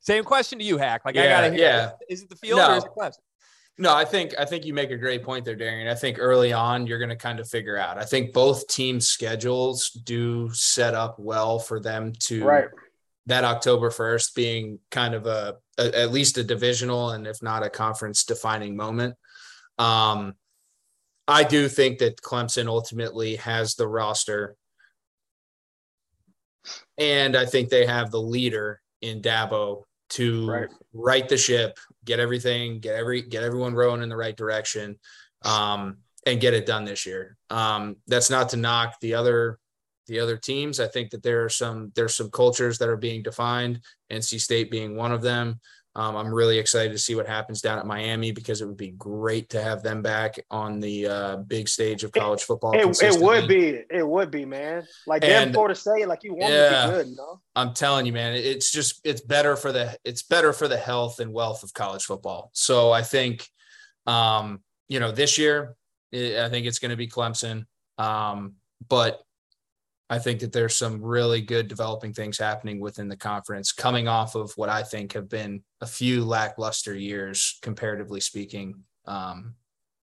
[0.00, 1.02] Same question to you, Hack.
[1.04, 1.60] Like I gotta hear.
[1.60, 1.90] yeah.
[2.08, 2.72] Is it the field No.
[2.72, 3.18] or is it Clemson?
[3.80, 5.86] No, I think I think you make a great point there, Darien.
[5.88, 7.96] I think early on you're going to kind of figure out.
[7.98, 12.68] I think both teams' schedules do set up well for them to Right.
[13.26, 17.62] that October first being kind of a, a at least a divisional and if not
[17.62, 19.14] a conference defining moment.
[19.78, 20.34] Um,
[21.28, 24.56] I do think that Clemson ultimately has the roster,
[26.96, 30.68] and I think they have the leader in Dabo to Right.
[30.94, 34.98] right the ship, get everything, get every get everyone rowing in the right direction,
[35.42, 37.36] um, and get it done this year.
[37.50, 39.58] Um, that's not to knock the other
[40.06, 40.80] the other teams.
[40.80, 43.80] I think that there are some there's some cultures that are being defined.
[44.10, 45.60] NC State being one of them.
[45.98, 48.92] Um, I'm really excited to see what happens down at Miami because it would be
[48.92, 52.70] great to have them back on the uh, big stage of college football.
[52.72, 53.82] It, it would be.
[53.90, 54.86] It would be, man.
[55.08, 56.82] Like them And- Florida State, like you want Yeah.
[56.82, 57.40] to be good, you know?
[57.56, 61.18] I'm telling you, man, it's just it's better for the it's better for the health
[61.18, 62.50] and wealth of college football.
[62.52, 63.48] So I think,
[64.06, 65.74] um, you know, this year
[66.14, 67.66] I I think it's going to be Clemson,
[67.98, 68.54] um,
[68.88, 69.20] but
[70.10, 74.34] I think that there's some really good developing things happening within the conference, coming off
[74.34, 79.54] of what I think have been a few lackluster years, comparatively speaking, um,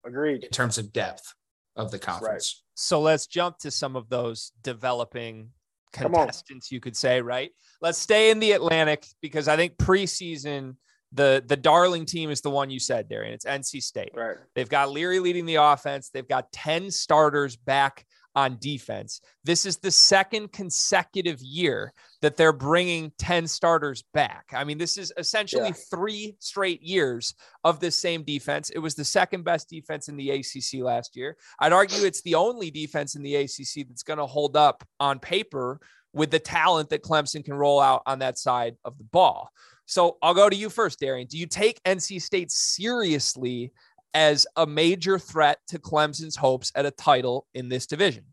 [0.05, 0.43] Agreed.
[0.43, 1.33] in terms of depth
[1.77, 2.63] of the conference.
[2.75, 5.49] So let's jump to some of those developing
[5.93, 7.51] contestants, you could say, right?
[7.81, 10.75] Let's stay in the Atlantic because I think preseason
[11.13, 13.33] the the darling team is the one you said, Darien.
[13.33, 14.11] It's NC State.
[14.15, 14.37] Right.
[14.55, 16.09] They've got Leary leading the offense.
[16.09, 18.05] They've got 10 starters back
[18.35, 19.21] on defense.
[19.43, 24.45] This is the second consecutive year that they're bringing 10 starters back.
[24.53, 25.75] I mean, this is essentially Yeah.
[25.91, 28.69] three straight years of this same defense.
[28.69, 31.37] It was the second best defense in the ACC last year.
[31.59, 35.19] I'd argue it's the only defense in the ACC that's going to hold up on
[35.19, 35.79] paper
[36.13, 39.49] with the talent that Clemson can roll out on that side of the ball.
[39.85, 41.27] So I'll go to you first, Darien.
[41.27, 43.71] Do you take NC State seriously
[44.13, 48.25] as a major threat to Clemson's hopes at a title in this division?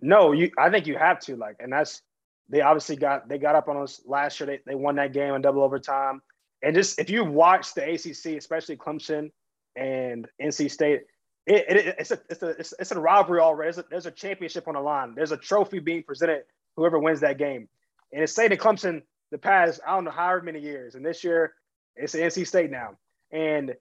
[0.00, 0.50] No, you.
[0.58, 2.02] I think you have to like, and that's
[2.48, 4.46] they obviously got they got up on us last year.
[4.46, 6.22] They they won that game in double overtime,
[6.62, 9.30] and just if you watch the ACC, especially Clemson
[9.76, 11.02] and NC State,
[11.46, 13.66] it, it it's a it's a it's, it's a rivalry already.
[13.66, 15.14] There's a, there's a championship on the line.
[15.14, 16.42] There's a trophy being presented
[16.76, 17.68] whoever wins that game,
[18.12, 21.24] and it's stayed in Clemson the past I don't know however many years, and this
[21.24, 21.54] year
[21.96, 22.96] it's NC State now,
[23.32, 23.74] and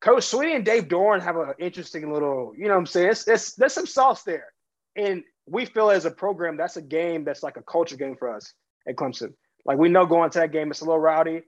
[0.00, 3.10] Coach Swinney and Dave Doeren have an interesting little, you know what I'm saying?
[3.10, 4.52] It's, it's, there's some sauce there.
[4.94, 8.34] And we feel as a program, that's a game that's like a culture game for
[8.34, 8.52] us
[8.86, 9.32] at Clemson.
[9.64, 11.42] Like we know going to that game, it's a little rowdy.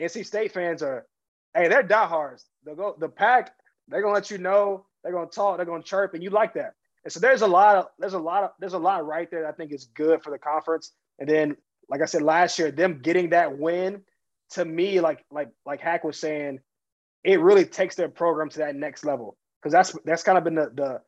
[0.00, 1.06] NC State fans are,
[1.54, 2.44] hey, they're diehards.
[2.64, 3.52] They'll go, the pack,
[3.88, 6.72] they're gonna let you know, they're gonna talk, they're gonna chirp, and you like that.
[7.04, 9.42] And so there's a lot of, there's a lot of, there's a lot right there
[9.42, 10.92] that I think is good for the conference.
[11.18, 11.56] And then,
[11.88, 14.02] like I said last year, them getting that win,
[14.50, 16.60] to me, like like like Hack was saying,
[17.24, 19.36] it really takes their program to that next level.
[19.60, 21.00] Because that's that's kind of been the the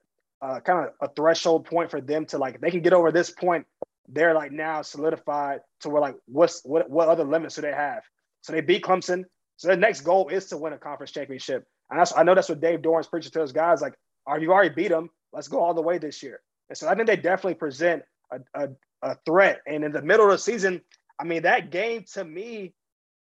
[0.43, 3.31] uh, kind of a threshold point for them to like they can get over this
[3.31, 3.67] point
[4.09, 8.03] they're like now solidified to where like what's what what other limits do they have?
[8.43, 9.25] So they beat clemson.
[9.57, 11.65] So their next goal is to win a conference championship.
[11.91, 13.95] And that's i know that's what dave doeren's preaching to his guys like
[14.27, 16.41] are you already beat them let's go all the way this year.
[16.69, 18.69] And so i think they definitely present a, a,
[19.03, 19.61] a threat.
[19.67, 20.83] And in the middle of the season
[21.19, 22.75] i mean that game to me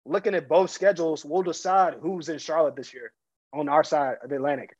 [0.07, 3.12] looking at both schedules we'll decide who's in charlotte this year
[3.53, 4.77] on our side of the atlantic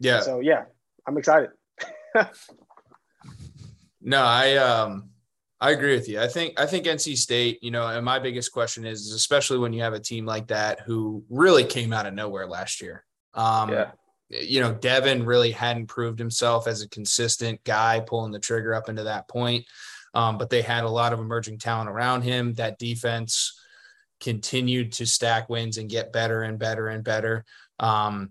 [0.00, 0.20] Yeah.
[0.20, 0.64] so yeah
[1.06, 1.50] i'm excited
[4.06, 5.08] No, I um
[5.60, 6.20] I agree with you.
[6.20, 9.72] I think I think NC State, you know, and my biggest question is, especially when
[9.72, 13.04] you have a team like that who really came out of nowhere last year.
[13.32, 13.90] Um Yeah.
[14.28, 18.90] you know, Devin really hadn't proved himself as a consistent guy pulling the trigger up
[18.90, 19.64] into that point.
[20.14, 22.54] Um, but they had a lot of emerging talent around him.
[22.54, 23.58] That defense
[24.20, 27.44] continued to stack wins and get better and better and better.
[27.78, 28.30] Um,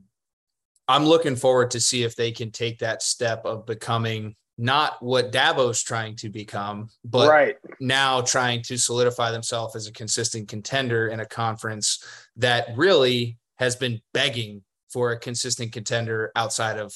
[0.88, 5.32] I'm looking forward to see if they can take that step of becoming not what
[5.32, 11.08] Dabo's trying to become, but right now trying to solidify themselves as a consistent contender
[11.08, 12.04] in a conference
[12.38, 16.94] that really has been begging for a consistent contender outside of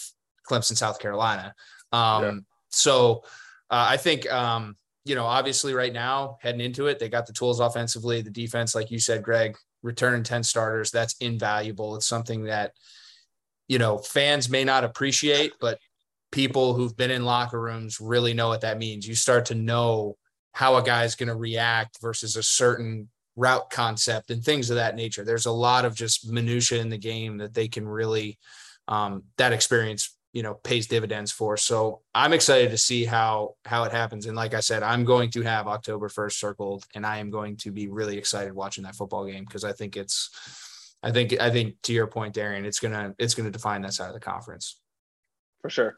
[0.50, 1.54] Clemson, South Carolina.
[1.92, 2.32] Um, Yeah.
[2.70, 3.24] So
[3.70, 4.76] uh, I think, um,
[5.06, 8.76] you know, obviously right now heading into it, they got the tools offensively, the defense,
[8.76, 10.92] like you said, Greg, returning 10 starters.
[10.92, 11.96] That's invaluable.
[11.96, 12.74] It's something that,
[13.68, 15.80] you know, fans may not appreciate, but
[16.32, 19.08] people who've been in locker rooms really know what that means.
[19.08, 20.18] You start to know
[20.52, 24.96] how a guy's going to react versus a certain route concept and things of that
[24.96, 25.24] nature.
[25.24, 28.40] There's a lot of just minutia in the game that they can really
[28.88, 31.58] um, that experience, you know, pays dividends for.
[31.58, 34.28] So I'm excited to see how how it happens.
[34.28, 37.58] And like I said, I'm going to have October 1st circled, and I am going
[37.58, 40.30] to be really excited watching that football game because I think it's.
[41.02, 44.10] I think I think to your point, Darien, it's gonna it's gonna define that side
[44.10, 44.80] of the conference.
[45.62, 45.98] for sure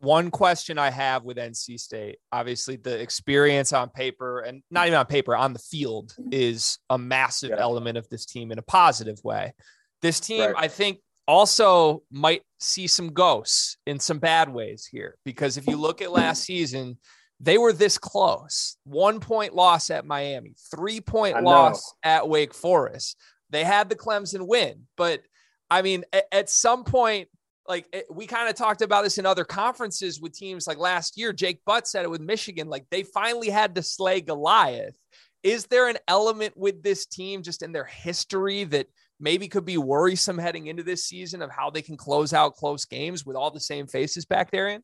[0.00, 4.98] One question I have with NC State, obviously the experience on paper and not even
[4.98, 6.28] on paper, on the field mm-hmm.
[6.30, 7.60] is a massive Yeah.
[7.68, 9.54] element of this team in a positive way.
[10.02, 10.64] This team, Right.
[10.64, 15.76] I think, also might see some ghosts in some bad ways here because if you
[15.76, 16.98] look at last season,
[17.40, 18.76] They were this close.
[18.84, 23.16] One point loss at Miami, three point loss at Wake Forest.
[23.50, 25.20] They had the Clemson win, but
[25.68, 27.28] I mean, at, at some point,
[27.68, 31.18] like it, we kind of talked about this in other conferences with teams like last
[31.18, 31.32] year.
[31.32, 32.68] Jake Butt said it with Michigan.
[32.68, 34.96] Like they finally had to slay Goliath.
[35.42, 38.86] Is there an element with this team just in their history that
[39.24, 42.84] maybe could be worrisome heading into this season of how they can close out close
[42.84, 44.82] games with all the same faces back there in?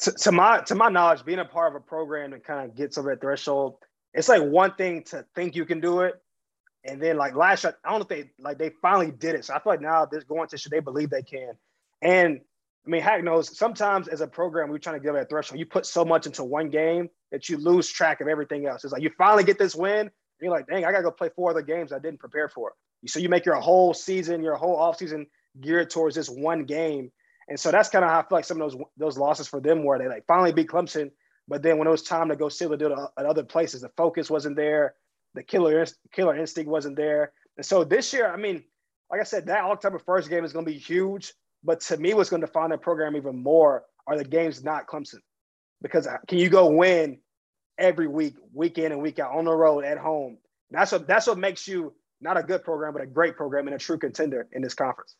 [0.00, 2.76] To, to my to my knowledge, being a part of a program that kind of
[2.76, 3.78] gets over that threshold,
[4.12, 6.20] it's like one thing to think you can do it,
[6.84, 9.46] and then like last year, I don't know if they like they finally did it.
[9.46, 11.52] So I feel like now they're going to should they believe they can.
[12.02, 12.40] And
[12.86, 15.58] I mean, Hack knows sometimes as a program, we're trying to get over that threshold.
[15.58, 18.84] You put so much into one game that you lose track of everything else.
[18.84, 21.50] It's like you finally get this win, you're like, dang, I gotta go play four
[21.50, 22.72] other games I didn't prepare for.
[23.06, 25.26] So you make your whole season, your whole offseason
[25.60, 27.10] geared towards this one game.
[27.48, 29.60] And so that's kind of how I feel like some of those those losses for
[29.60, 29.98] them were.
[29.98, 31.10] They like finally beat Clemson,
[31.46, 33.80] but then when it was time to go seal the uh, deal at other places,
[33.80, 34.94] the focus wasn't there,
[35.34, 37.32] the killer killer instinct wasn't there.
[37.56, 38.62] And so this year, I mean,
[39.10, 41.32] like I said, that October first game is going to be huge.
[41.64, 44.86] But to me, what's going to define the program even more are the games not
[44.86, 45.20] Clemson,
[45.82, 47.18] because uh, can you go win
[47.78, 50.38] every week, week in and week out on the road at home.
[50.70, 53.76] That's what that's what makes you not a good program, but a great program and
[53.76, 55.14] a true contender in this conference.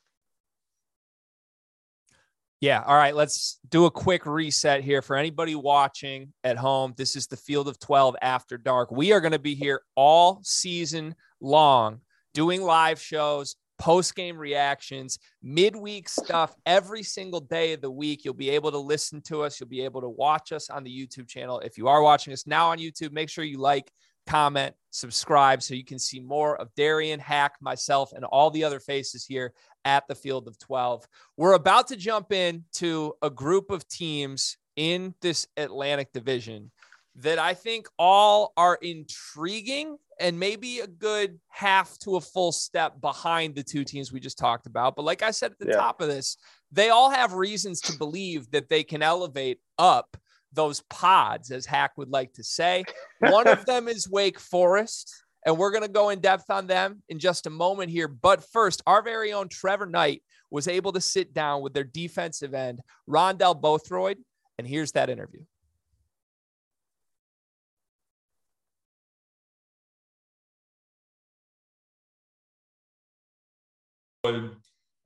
[2.60, 2.82] Yeah.
[2.84, 3.14] All right.
[3.14, 6.92] Let's do a quick reset here for anybody watching at home.
[6.96, 8.90] This is the Field of 12 after dark.
[8.90, 12.00] We are going to be here all season long
[12.34, 18.24] doing live shows, post game reactions, midweek stuff every single day of the week.
[18.24, 19.58] You'll be able to listen to us.
[19.58, 21.60] You'll be able to watch us on the YouTube channel.
[21.60, 23.90] If you are watching us now on YouTube, make sure you like,
[24.26, 28.78] comment, subscribe so you can see more of Darien, Hack, myself, and all the other
[28.78, 31.06] faces here at the Field of 12.
[31.36, 36.70] We're about to jump into a group of teams in this Atlantic division
[37.18, 43.00] that I think all are intriguing and maybe a good half to a full step
[43.00, 44.96] behind the two teams we just talked about.
[44.96, 45.76] But like I said at the yeah.
[45.76, 46.36] top of this,
[46.70, 50.16] they all have reasons to believe that they can elevate up
[50.52, 52.84] those pods, as Hack would like to say.
[53.20, 55.12] One of them is Wake Forest,
[55.44, 58.08] and we're going to go in depth on them in just a moment here.
[58.08, 62.54] But first, our very own Trevor Knight was able to sit down with their defensive
[62.54, 64.18] end, Rondell Bothroyd,
[64.56, 65.42] and here's that interview.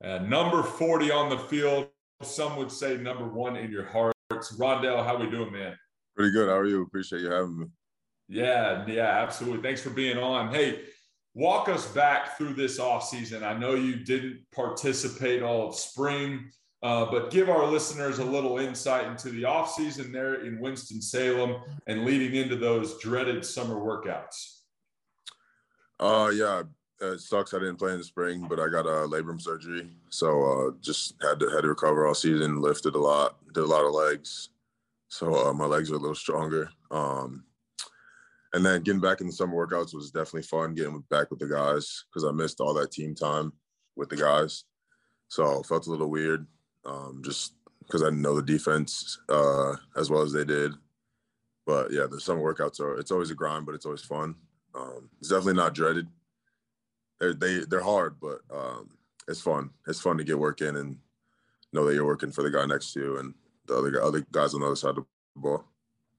[0.02, 1.88] Uh, number 40 on the field.
[2.22, 4.14] Some would say number one in your hearts.
[4.58, 5.76] Rondell, how we doing, man?
[6.16, 6.48] Pretty good.
[6.48, 6.82] How are you?
[6.82, 7.66] Appreciate you having me.
[8.28, 9.62] Yeah, yeah, absolutely.
[9.62, 10.52] Thanks for being on.
[10.52, 10.80] Hey,
[11.34, 13.44] walk us back through this off season.
[13.44, 16.50] I know you didn't participate all of spring,
[16.82, 21.00] uh, but give our listeners a little insight into the off season there in Winston
[21.00, 21.56] Salem
[21.86, 24.60] and leading into those dreaded summer workouts.
[26.00, 26.62] Uh, yeah,
[27.02, 30.42] it sucks I didn't play in the spring, but I got a labrum surgery, so
[30.42, 32.60] uh, just had to had to recover all season.
[32.60, 34.50] Lifted a lot, did a lot of legs,
[35.08, 36.70] so uh, my legs are a little stronger.
[36.90, 37.44] Um,
[38.54, 40.74] and then getting back in the summer workouts was definitely fun.
[40.74, 43.52] Getting back with the guys because I missed all that team time
[43.96, 44.64] with the guys,
[45.28, 46.46] so felt a little weird.
[46.84, 50.72] Um, just because I didn't know the defense uh, as well as they did.
[51.66, 54.34] But yeah, the summer workouts are it's always a grind, but it's always fun.
[54.74, 56.08] Um, it's definitely not dreaded
[57.22, 58.90] they're they they're hard, but um,
[59.28, 59.70] it's fun.
[59.86, 60.98] It's fun to get work in and
[61.72, 63.34] know that you're working for the guy next to you and
[63.66, 65.64] the other other guys on the other side of the ball.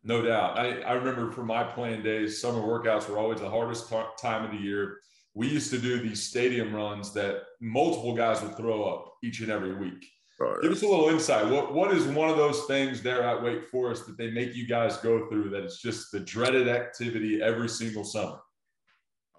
[0.05, 0.57] No doubt.
[0.57, 4.43] I, I remember from my playing days, summer workouts were always the hardest t- time
[4.43, 4.97] of the year.
[5.33, 9.49] We used to do these stadium runs that multiple guys would throw up each and
[9.49, 10.05] every week.
[10.41, 10.61] Oh, yeah.
[10.63, 11.47] Give us a little insight.
[11.47, 14.67] What what is one of those things there at Wake Forest that they make you
[14.67, 18.39] guys go through that it's just the dreaded activity every single summer?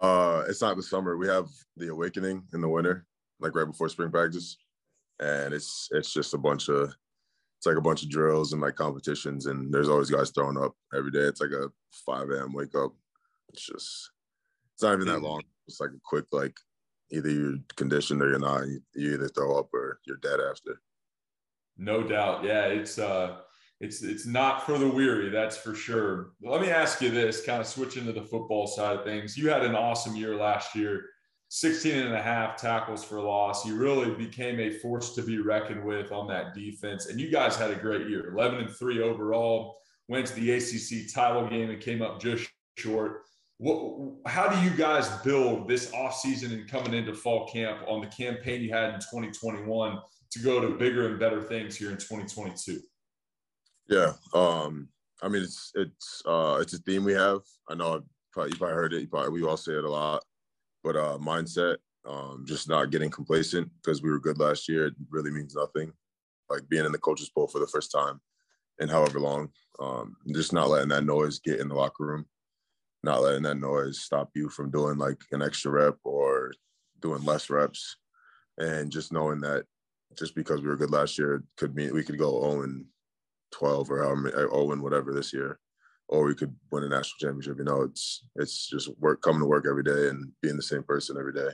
[0.05, 1.17] Uh, it's not the summer.
[1.17, 3.07] We have the awakening in the winter,
[3.41, 4.59] like right before spring practice,
[5.19, 6.95] and it's it's just a bunch of
[7.59, 10.75] it's like a bunch of drills and like competitions, and there's always guys throwing up
[10.95, 11.21] every day.
[11.21, 11.71] It's like a
[12.05, 12.53] 5 a.m.
[12.53, 12.93] wake up.
[13.49, 14.11] It's just
[14.75, 15.43] it's not even that long.
[15.67, 16.57] It's like a quick like
[17.11, 18.67] either you're conditioned or you're not.
[18.67, 20.83] You, you either throw up or you're dead after.
[21.79, 22.45] No doubt.
[22.45, 23.37] Yeah, it's uh
[23.85, 26.31] it's it's not for the weary, that's for sure.
[26.43, 29.37] Let me ask you this, kind of switching to the football side of things.
[29.37, 31.05] You had an awesome year last year,
[31.51, 33.67] 16 and a half tackles for loss.
[33.67, 37.07] You really became a force to be reckoned with on that defense.
[37.07, 39.77] And you guys had a great year, 11 and 3 overall.
[40.09, 43.23] Went to the ACC title game and came up just short.
[43.59, 48.09] What, how do you guys build this offseason and coming into fall camp on the
[48.09, 49.99] campaign you had in 2021
[50.33, 52.81] to go to bigger and better things here in 2022?
[53.89, 54.13] Yeah.
[54.33, 54.89] Um,
[55.23, 57.41] I mean, it's it's uh, it's a theme we have.
[57.69, 59.01] I know probably, you probably heard it.
[59.03, 60.23] You probably, we all say it a lot,
[60.83, 61.77] but uh, mindset,
[62.07, 64.87] um, just not getting complacent because we were good last year.
[64.87, 65.93] It really means nothing.
[66.51, 68.21] Like being in the coaches poll for the first time
[68.81, 69.49] in however long,
[69.81, 72.27] um, just not letting that noise get in the locker room,
[73.03, 76.53] not letting that noise stop you from doing like an extra rep or
[77.01, 77.97] doing less reps,
[78.59, 79.65] and just knowing that
[80.19, 82.85] just because we were good last year could mean we could go 0 and
[83.55, 85.59] 12 or however 0 and whatever this year,
[86.09, 87.59] or we could win a national championship.
[87.59, 90.83] You know, it's it's just work coming to work every day and being the same
[90.83, 91.51] person every day.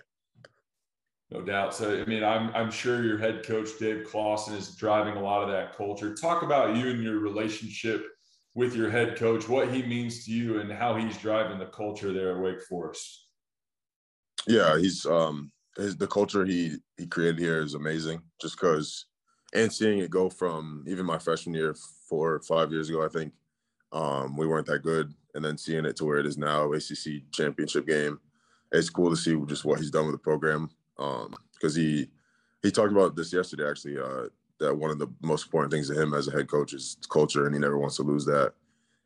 [1.30, 1.74] No doubt.
[1.74, 5.44] So, I mean, I'm, I'm sure your head coach, Dave Clawson, is driving a lot
[5.44, 6.12] of that culture.
[6.12, 8.05] Talk about you and your relationship
[8.55, 12.12] with your head coach, what he means to you, and how he's driving the culture
[12.12, 13.26] there at Wake Forest.
[14.48, 18.22] Yeah, he's um his the culture he he created here is amazing.
[18.40, 19.07] Just because,
[19.53, 21.74] and seeing it go from even my freshman year,
[22.09, 23.32] four or five years ago, I think,
[23.92, 27.30] um, we weren't that good, and then seeing it to where it is now, ACC
[27.32, 28.20] championship game.
[28.72, 30.70] It's cool to see just what he's done with the program.
[30.96, 32.09] Because um, he
[32.62, 34.26] he talked about this yesterday actually uh,
[34.61, 37.46] that one of the most important things to him as a head coach is culture
[37.46, 38.53] and he never wants to lose that.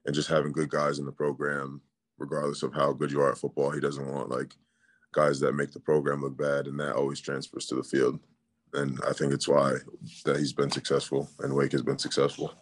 [0.05, 1.81] And just having good guys in the program
[2.19, 4.55] regardless of how good you are at football he doesn't want like
[5.13, 8.19] guys that make the program look bad and that always transfers to the field
[8.75, 9.75] and i think it's why
[10.25, 12.53] that he's been successful and wake has been successful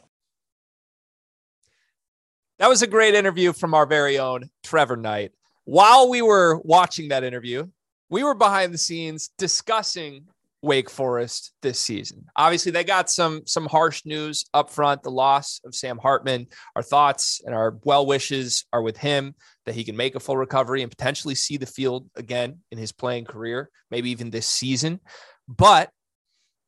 [2.59, 5.33] that was a great interview from our very own trevor knight
[5.65, 7.67] while we were watching that interview
[8.11, 10.27] we were behind the scenes discussing
[10.63, 12.25] Wake Forest this season.
[12.37, 16.47] Obviously, they got some some harsh news up front, the loss of Sam Hartman.
[16.77, 19.35] Our thoughts and our well wishes are with him
[19.67, 22.93] that he can make a full recovery and potentially see the field again in his
[22.93, 25.01] playing career, maybe even this season.
[25.49, 25.91] But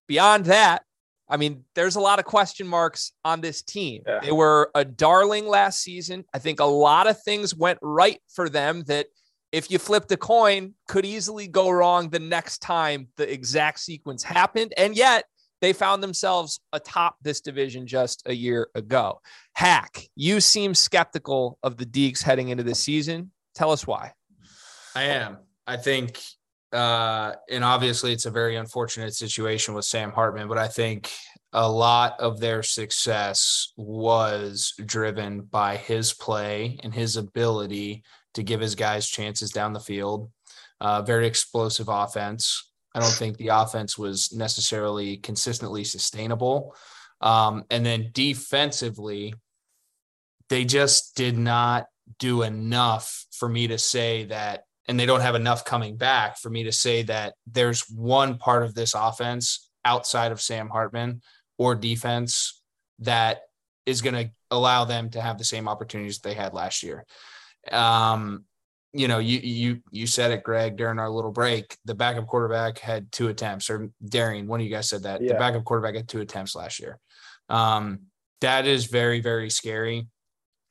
[0.07, 0.83] beyond that,
[1.29, 4.03] I mean, there's a lot of question marks on this team.
[4.07, 4.21] Yeah.
[4.21, 6.25] They were a darling last season.
[6.35, 9.07] I think a lot of things went right for them that–
[9.53, 14.25] if you flipped a coin, could easily go wrong the next time the exact sequence
[14.25, 14.75] happened.
[14.77, 15.27] And yet
[15.61, 19.21] they found themselves atop this division just a year ago.
[19.53, 23.31] Hack, you seem skeptical of the Deacs heading into this season.
[23.55, 24.15] Tell us why.
[24.97, 25.39] I am.
[25.69, 26.21] I think,
[26.75, 31.11] uh, and obviously it's a very unfortunate situation with Sam Hartman, but I think
[31.53, 38.03] a lot of their success was driven by his play and his ability
[38.35, 40.31] to give his guys chances down the field.
[40.81, 42.73] Uh, very explosive offense.
[42.93, 46.75] I don't think the offense was necessarily consistently sustainable.
[47.21, 49.35] Um, and then defensively,
[50.49, 51.87] they just did not
[52.19, 56.51] do enough for me to say that, and they don't have enough coming back for
[56.51, 61.23] me to say that there's one part of this offense outside of Sam Hartman
[61.59, 62.61] or defense
[63.01, 63.43] that
[63.87, 67.05] is going to allow them to have the same opportunities they had last year.
[67.71, 68.45] Um,
[68.93, 71.77] you know, you you you said it, Greg, during our little break.
[71.85, 75.21] The backup quarterback had two attempts, or Darien, one of you guys said that.
[75.21, 75.33] Yeah.
[75.33, 77.01] The backup quarterback had two attempts last year.
[77.49, 78.03] Um,
[78.41, 80.07] that is very, very scary,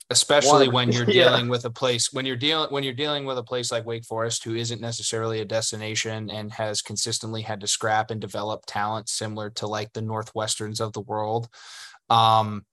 [0.09, 0.87] especially one.
[0.87, 1.51] when you're dealing yeah.
[1.51, 4.43] with a place when you're dealing when you're dealing with a place like Wake Forest,
[4.43, 9.49] who isn't necessarily a destination and has consistently had to scrap and develop talent similar
[9.51, 11.49] to like the Northwesterns of the world.
[12.09, 12.65] Um,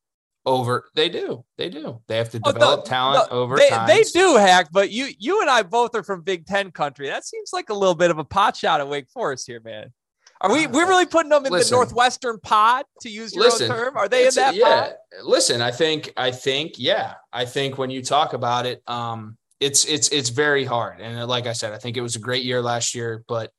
[0.46, 4.02] over they do they do they have to develop oh, talent over they, time they
[4.04, 7.50] do hack but you you and i both are from big ten country that seems
[7.52, 9.92] like a little bit of a pot shot at wake forest here man
[10.40, 13.70] are we we're really putting them in listen, the northwestern pod to use your listen,
[13.70, 14.94] own term are they in that yeah pod?
[15.24, 19.84] listen i think i think yeah i think when you talk about it um it's
[19.84, 22.62] it's it's very hard and like i said i think it was a great year
[22.62, 23.50] last year but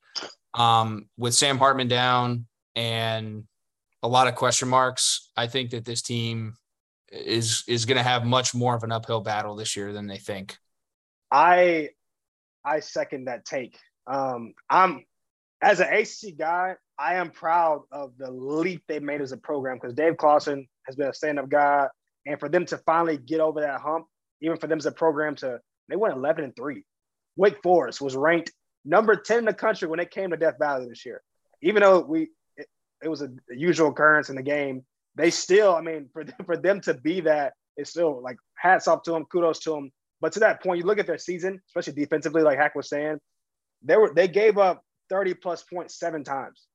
[0.54, 3.44] um with sam hartman down and
[4.02, 6.54] a lot of question marks i think that this team
[7.12, 10.16] is is going to have much more of an uphill battle this year than they
[10.16, 10.56] think.
[11.30, 11.90] I
[12.64, 13.78] I second that take.
[14.06, 15.04] Um, I'm
[15.62, 19.78] as an AC guy, I am proud of the leap they made as a program
[19.80, 21.86] because Dave Clawson has been a stand-up guy,
[22.26, 24.06] and for them to finally get over that hump,
[24.40, 26.84] even for them as a program to they went 11 and three.
[27.36, 28.52] Wake Forest was ranked
[28.84, 31.22] number 10 in the country when it came to Death Valley this year.
[31.62, 32.66] Even though we it,
[33.02, 34.84] it was a, a usual occurrence in the game,
[35.14, 38.88] they still, I mean, for them, for them to be that is still like hats
[38.88, 39.90] off to them, kudos to them.
[40.20, 43.18] But to that point, you look at their season, especially defensively, like Hack was saying,
[43.82, 44.82] they were they gave up
[45.12, 46.66] 30 plus points seven times.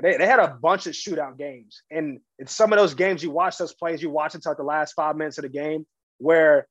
[0.00, 1.82] They, they had a bunch of shootout games.
[1.90, 4.62] And it's some of those games you watch those plays, you watch until like the
[4.62, 5.84] last five minutes of the game
[6.18, 6.68] where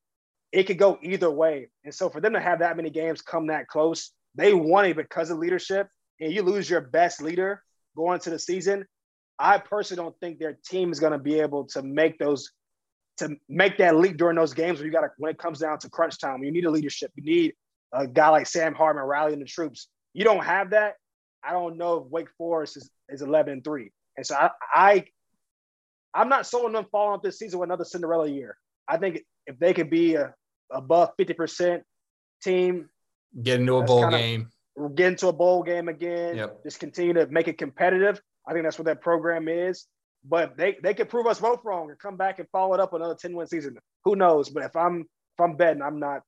[0.53, 1.69] it could go either way.
[1.83, 4.95] And so for them to have that many games come that close, they won it
[4.95, 5.89] because of leadership.
[6.21, 7.61] And you lose your best leader
[7.97, 8.85] going into the season,
[9.37, 12.51] I personally don't think their team is going to be able to make those
[13.17, 15.79] to make that leap during those games when you got to when it comes down
[15.79, 16.43] to crunch time.
[16.43, 17.11] You need a leadership.
[17.15, 17.53] You need
[17.91, 19.89] a guy like Sam Hartman rallying the troops.
[20.15, 20.95] You don't have that.
[21.43, 23.91] I don't know if Wake Forest is, is 11 and 3.
[24.17, 25.05] And so I, I
[26.13, 28.57] I'm not sold on them falling off this season with another Cinderella year.
[28.87, 30.33] I think if they could be a
[30.71, 31.81] above 50%
[32.41, 32.89] team,
[33.43, 34.49] get into a bowl game,
[34.95, 36.63] get into a bowl game again, yep.
[36.63, 38.21] just continue to make it competitive.
[38.47, 39.85] I think that's what that program is.
[40.27, 42.93] But they, they could prove us both wrong and come back and follow it up
[42.93, 43.77] another 10 win season.
[44.05, 44.49] Who knows?
[44.49, 46.21] But if I'm if I'm betting, I'm not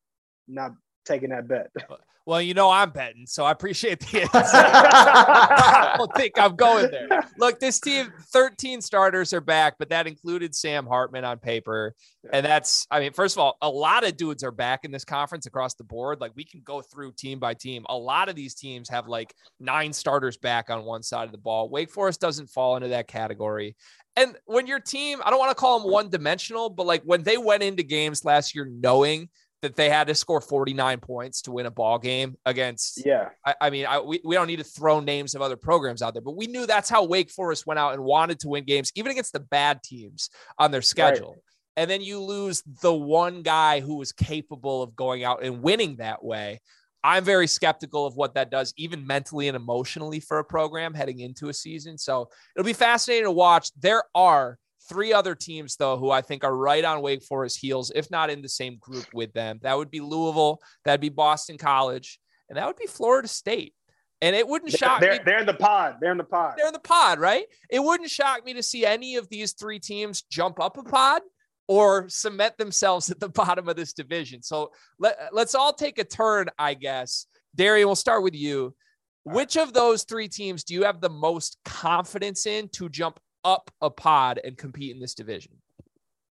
[0.48, 0.74] not
[1.08, 1.72] taking that bet.
[2.28, 4.34] Well, you know I'm betting, so I appreciate the answer.
[4.34, 7.08] I don't think I'm going there.
[7.38, 11.96] Look, this team, 13 starters are back, but that included Sam Hartman on paper.
[12.34, 15.06] And that's, I mean, first of all, a lot of dudes are back in this
[15.06, 16.20] conference across the board.
[16.20, 17.86] Like we can go through team by team.
[17.88, 21.38] A lot of these teams have like nine starters back on one side of the
[21.38, 21.70] ball.
[21.70, 23.78] Wake Forest doesn't fall into that category.
[24.18, 27.24] And when your team, I don't want to call them one dimensional, but like when
[27.24, 29.30] they went into games last year knowing
[29.62, 33.04] that they had to score 49 points to win a ball game against.
[33.06, 33.30] Yeah.
[33.46, 36.14] I, I mean, I, we, we don't need to throw names of other programs out
[36.14, 38.92] there, but we knew that's how Wake Forest went out and wanted to win games,
[38.96, 40.30] even against the bad teams
[40.60, 41.32] on their schedule.
[41.32, 41.42] Right.
[41.78, 45.98] And then you lose the one guy who was capable of going out and winning
[45.98, 46.60] that way.
[47.04, 51.20] I'm very skeptical of what that does, even mentally and emotionally for a program heading
[51.20, 51.98] into a season.
[51.98, 53.72] So it'll be fascinating to watch.
[53.80, 54.58] There are
[54.88, 58.30] Three other teams, though, who I think are right on Wake Forest heels, if not
[58.30, 59.60] in the same group with them.
[59.64, 62.20] That would be Louisville, that'd be Boston College,
[62.50, 63.74] and that would be Florida State.
[64.22, 65.20] And it wouldn't shock they're, me.
[65.26, 65.98] They're in the pod.
[66.02, 66.56] They're in the pod.
[66.58, 67.46] They're in the pod, right?
[67.70, 71.22] It wouldn't shock me to see any of these three teams jump up a pod
[71.68, 74.42] or cement themselves at the bottom of this division.
[74.42, 77.28] So let, let's all take a turn, I guess.
[77.56, 78.76] Darien, we'll start with you.
[79.24, 83.72] Which of those three teams do you have the most confidence in to jump up
[83.82, 85.54] a pod and compete in this division?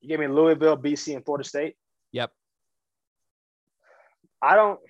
[0.00, 1.76] You gave me Louisville, BC, and Florida State.
[2.12, 2.32] Yep.
[4.40, 4.80] I don't.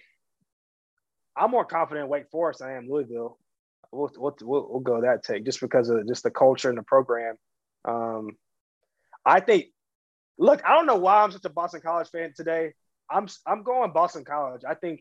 [1.37, 3.39] I'm more confident in Wake Forest than I am Louisville.
[3.91, 6.83] We'll, we'll, we'll, we'll go that take just because of just the culture and the
[6.83, 7.37] program.
[7.85, 8.37] Um,
[9.27, 9.67] I think.
[10.39, 12.73] Look, I don't know why I'm such a Boston College fan today.
[13.11, 14.63] I'm I'm going Boston College.
[14.67, 15.01] I think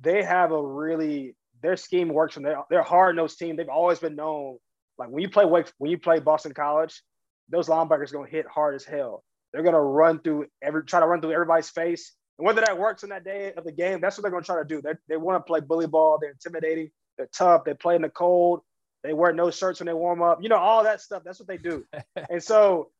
[0.00, 3.56] they have a really their scheme works from their their hard nosed team.
[3.56, 4.58] They've always been known
[4.98, 7.02] like when you play Wake, when you play Boston College,
[7.48, 9.24] those linebackers gonna hit hard as hell.
[9.52, 12.12] They're gonna run through every try to run through everybody's face.
[12.38, 14.58] And whether that works in that day of the game, that's what they're gonna try
[14.58, 14.80] to do.
[14.80, 16.18] They're, they want to play bully ball.
[16.20, 16.90] They're intimidating.
[17.16, 17.64] They're tough.
[17.64, 18.60] They play in the cold.
[19.02, 20.42] They wear no shirts when they warm up.
[20.42, 21.22] You know all that stuff.
[21.24, 21.84] That's what they do.
[22.30, 22.90] and so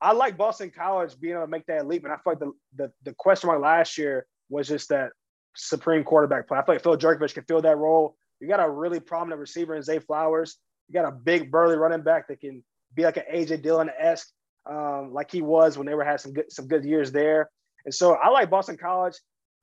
[0.00, 2.04] I like Boston College being able to make that leap.
[2.04, 5.10] And I feel like the the, the question mark last year was just that
[5.54, 6.58] supreme quarterback play.
[6.58, 8.16] I feel like Phil Jurkovec can fill that role.
[8.40, 10.58] You got a really prominent receiver in Zay Flowers.
[10.92, 12.62] You got a big burly running back that can
[12.94, 14.28] be like an AJ Dillon esque,
[14.68, 17.50] um, like he was when they were had some good some good years there.
[17.86, 19.14] And so I like Boston College.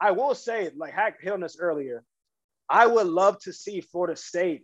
[0.01, 2.03] I will say, like Hack this earlier,
[2.67, 4.63] I would love to see Florida State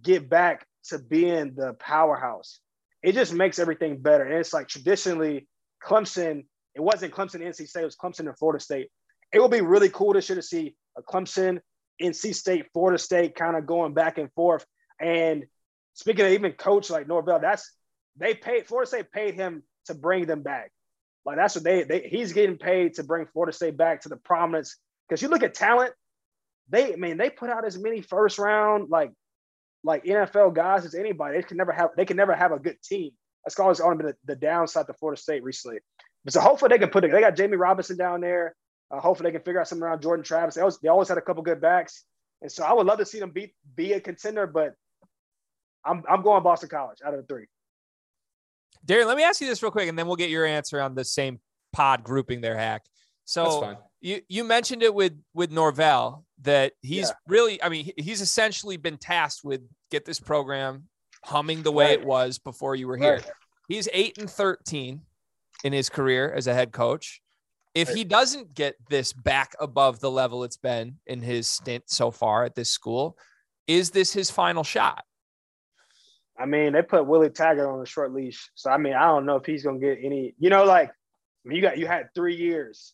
[0.00, 2.60] get back to being the powerhouse.
[3.02, 4.24] It just makes everything better.
[4.24, 5.48] And it's like traditionally
[5.82, 6.44] Clemson,
[6.74, 8.90] it wasn't Clemson NC State, it was Clemson and Florida State.
[9.32, 11.60] It would be really cool to to see a Clemson,
[12.00, 14.64] NC State, Florida State kind of going back and forth.
[15.00, 15.46] And
[15.96, 17.72] speaking of even coach like Norvell, that's
[18.16, 20.70] they paid Florida State paid him to bring them back.
[21.24, 24.16] Like that's what they, they he's getting paid to bring Florida State back to the
[24.16, 24.76] prominence.
[25.08, 25.92] Because you look at talent,
[26.68, 29.10] they I mean they put out as many first round like
[29.82, 31.38] like NFL guys as anybody.
[31.38, 33.10] They can never have they can never have a good team.
[33.44, 35.78] That's always only the, the downside to Florida State recently.
[36.24, 37.12] But so hopefully they can put it.
[37.12, 38.54] They got Jammie Robinson down there.
[38.90, 40.56] Uh, hopefully they can figure out something around Jordan Travis.
[40.56, 42.04] They always, they always had a couple good backs,
[42.42, 44.46] and so I would love to see them be be a contender.
[44.46, 44.74] But
[45.86, 47.46] I'm I'm going Boston College out of the three.
[48.84, 50.94] Darien, let me ask you this real quick, and then we'll get your answer on
[50.94, 51.40] the same
[51.72, 52.84] pod grouping there, Hack.
[53.24, 57.14] So you you mentioned it with with Norvell that he's yeah.
[57.26, 60.84] really, I mean, he's essentially been tasked with get this program
[61.24, 62.00] humming the way right.
[62.00, 63.14] it was before you were here.
[63.14, 63.30] Right.
[63.68, 65.02] He's eight and thirteen
[65.64, 67.20] in his career as a head coach.
[67.74, 67.96] If right.
[67.96, 72.44] he doesn't get this back above the level it's been in his stint so far
[72.44, 73.18] at this school,
[73.66, 75.04] is this his final shot?
[76.38, 78.50] I mean, they put Willie Taggart on a short leash.
[78.54, 80.34] So I mean, I don't know if he's gonna get any.
[80.38, 80.90] You know, like
[81.44, 82.92] you got you had three years,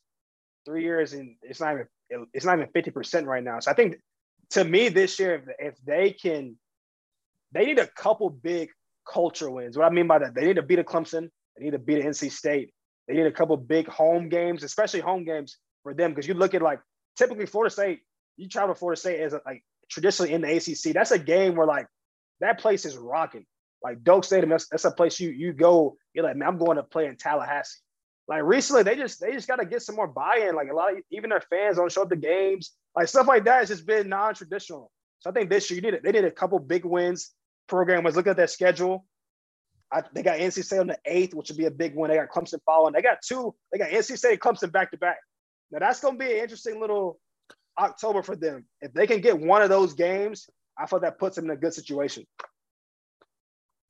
[0.64, 1.86] three years, and it's not even
[2.32, 3.60] it's not even fifty percent right now.
[3.60, 3.96] So I think
[4.50, 6.56] to me this year, if, if they can,
[7.52, 8.70] they need a couple big
[9.10, 9.76] culture wins.
[9.76, 11.30] What I mean by that, they need to beat a Clemson.
[11.56, 12.72] They need to beat a NC State.
[13.08, 16.12] They need a couple big home games, especially home games for them.
[16.12, 16.80] Because you look at like
[17.16, 18.00] typically Florida State,
[18.36, 20.94] you travel to Florida State as a, like traditionally in the ACC.
[20.94, 21.86] That's a game where like
[22.42, 23.46] that place is rocking.
[23.82, 25.96] Like Doak Stadium, that's, that's a place you you go.
[26.14, 27.80] You're like, man, I'm going to play in Tallahassee.
[28.28, 30.54] like recently, they just they just got to get some more buy-in.
[30.54, 33.44] Like a lot of even their fans don't show up to games, like stuff like
[33.44, 33.60] that.
[33.60, 34.90] has just been non-traditional.
[35.20, 36.02] So I think this year you need it.
[36.02, 37.30] They did a couple big wins.
[37.68, 39.06] Program was looking at their schedule.
[39.92, 42.10] I, they got NC State on the eighth, which would be a big win.
[42.10, 42.94] They got Clemson following.
[42.94, 43.54] They got two.
[43.70, 45.18] They got NC State, Clemson back to back.
[45.70, 47.18] Now that's going to be an interesting little
[47.78, 48.64] October for them.
[48.80, 50.48] If they can get one of those games,
[50.78, 52.26] I thought that puts them in a good situation.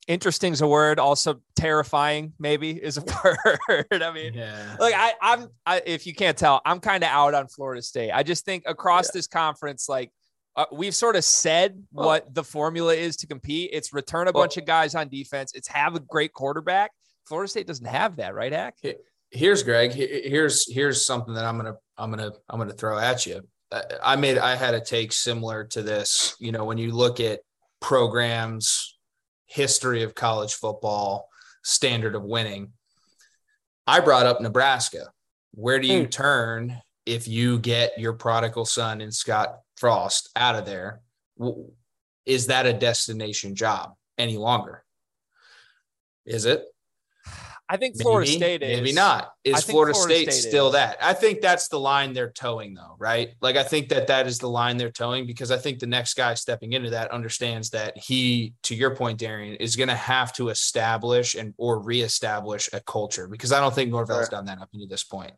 [0.09, 0.99] Interesting is a word.
[0.99, 3.05] Also, terrifying maybe is a
[3.69, 4.03] word.
[4.03, 4.77] I mean, yeah.
[4.81, 8.11] like I, I'm, I, if you can't tell, I'm kind of out on Florida State.
[8.11, 9.11] I just think across yeah.
[9.15, 10.11] this conference, like
[10.57, 13.71] uh, we've sort of said well, what the formula is to compete.
[13.73, 15.53] It's return a well, bunch of guys on defense.
[15.55, 16.91] It's have a great quarterback.
[17.27, 18.77] Florida State doesn't have that, right, Hack?
[19.31, 19.93] Here's Greg.
[19.93, 23.41] Here's here's something that I'm gonna I'm gonna I'm gonna throw at you.
[24.03, 26.37] I made I had a take similar to this.
[26.39, 27.41] You know, when you look at
[27.81, 28.99] programs,
[29.47, 31.29] history of college football,
[31.63, 32.73] standard of winning.
[33.87, 35.07] I brought up Nebraska.
[35.53, 36.11] Where do you hmm.
[36.11, 41.01] turn if you get your prodigal son and Scott Frost out of there?
[42.25, 44.85] Is that a destination job any longer?
[46.25, 46.65] Is it?
[47.69, 48.81] I think Florida maybe, State is.
[48.81, 49.33] Maybe not.
[49.45, 50.73] Is Florida, Florida, State, State still is.
[50.75, 50.99] that?
[51.01, 53.31] I think that's the line they're towing, though, right?
[53.41, 56.15] Like, I think that that is the line they're towing because I think the next
[56.15, 60.33] guy stepping into that understands that he, to your point, Darien, is going to have
[60.35, 64.31] to establish and or reestablish a culture because I don't think Norvell's right.
[64.31, 65.33] done that up to this point.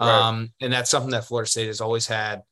[0.00, 0.08] Right.
[0.08, 2.42] Um, and that's something that Florida State has always had.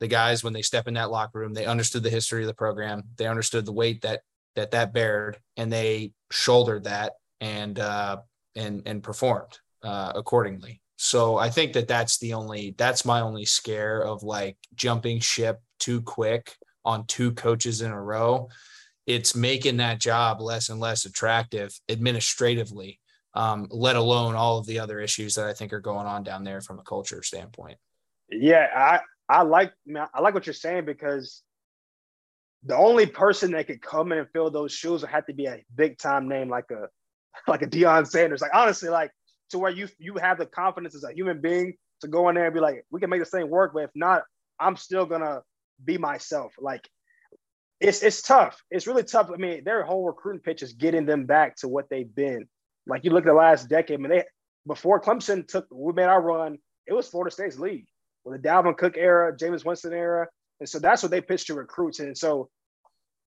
[0.00, 2.54] The guys, when they step in that locker room, they understood the history of the
[2.54, 3.04] program.
[3.16, 4.22] They understood the weight that
[4.56, 7.12] that that bared, and they shouldered that.
[7.40, 8.18] And uh,
[8.56, 10.80] and and performed uh, accordingly.
[10.96, 15.60] So I think that that's the only that's my only scare of like jumping ship
[15.78, 18.48] too quick on two coaches in a row.
[19.06, 23.00] It's making that job less and less attractive administratively,
[23.34, 26.44] um, let alone all of the other issues that I think are going on down
[26.44, 27.76] there from a culture standpoint.
[28.30, 29.72] Yeah, I I like
[30.14, 31.42] I like what you're saying because
[32.64, 35.46] the only person that could come in and fill those shoes would have to be
[35.46, 36.88] a big time name like a
[37.48, 38.40] like a Deion Sanders.
[38.40, 39.10] Like honestly, like
[39.50, 42.46] to where you you have the confidence as a human being to go in there
[42.46, 43.72] and be like, we can make this thing work.
[43.74, 44.22] But if not,
[44.58, 45.42] I'm still gonna
[45.84, 46.54] be myself.
[46.58, 46.88] Like
[47.80, 48.62] it's it's tough.
[48.70, 49.30] It's really tough.
[49.32, 52.48] I mean, their whole recruiting pitch is getting them back to what they've been.
[52.86, 54.24] Like you look at the last decade, I mean, they
[54.66, 57.86] before Clemson took we made our run, it was Florida State's league
[58.24, 60.26] with the Dalvin Cook era, Jameis Winston era.
[60.60, 62.00] And so that's what they pitched to recruits.
[62.00, 62.48] And so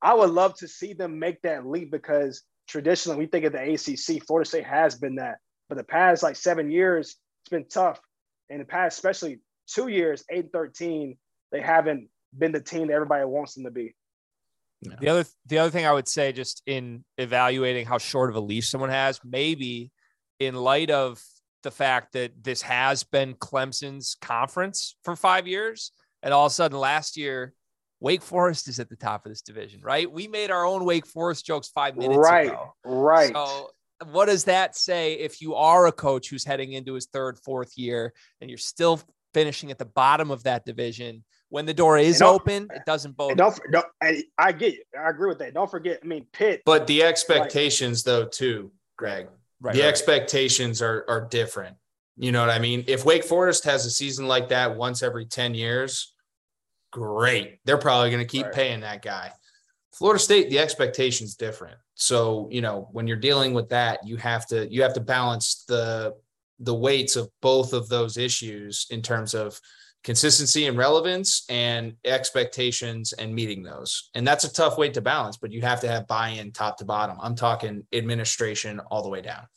[0.02, 3.74] I would love to see them make that leap because traditionally we think of the
[3.74, 4.26] ACC.
[4.26, 5.38] Florida State has been that,
[5.70, 8.00] but the past like seven years, it's been tough.
[8.50, 11.18] In the past, especially two years, eight and thirteen,
[11.52, 13.96] they haven't been the team that everybody wants them to be.
[15.00, 18.40] The other the other thing I would say, just in evaluating how short of a
[18.40, 19.92] leash someone has, maybe
[20.40, 21.22] in light of
[21.64, 25.92] the fact that this has been Clemson's conference for five years,
[26.22, 27.54] and all of a sudden last year
[28.06, 30.10] Wake Forest is at the top of this division, right?
[30.10, 32.72] We made our own Wake Forest jokes five minutes right, ago.
[32.86, 33.34] Right.
[33.34, 33.72] So
[34.12, 37.76] what does that say if you are a coach who's heading into his third, fourth
[37.76, 39.02] year and you're still
[39.34, 41.24] finishing at the bottom of that division?
[41.50, 43.40] When the door is open, it doesn't bode.
[43.40, 44.84] Don't, don't I, I get you.
[44.96, 45.56] I agree with that.
[45.56, 46.00] Don't forget.
[46.04, 46.62] I mean, Pitt.
[46.64, 49.30] But the expectations, though, too, Greg.
[49.60, 49.88] Right, the right.
[49.88, 51.76] expectations are are different.
[52.18, 52.84] You know what I mean?
[52.88, 56.15] If Wake Forest has a season like that once every ten years,
[56.96, 57.60] great.
[57.66, 58.56] They're probably going to keep right.
[58.56, 59.32] paying that guy.
[59.92, 61.78] Florida State, the expectation's different.
[61.96, 65.66] So, you know, when you're dealing with that, you have to you have to balance
[65.68, 66.14] the
[66.60, 69.60] the weights of both of those issues in terms of
[70.06, 74.10] consistency and relevance and expectations and meeting those.
[74.16, 76.86] And that's a tough weight to balance, but you have to have buy-in top to
[76.86, 77.18] bottom.
[77.22, 79.48] I'm talking administration all the way down.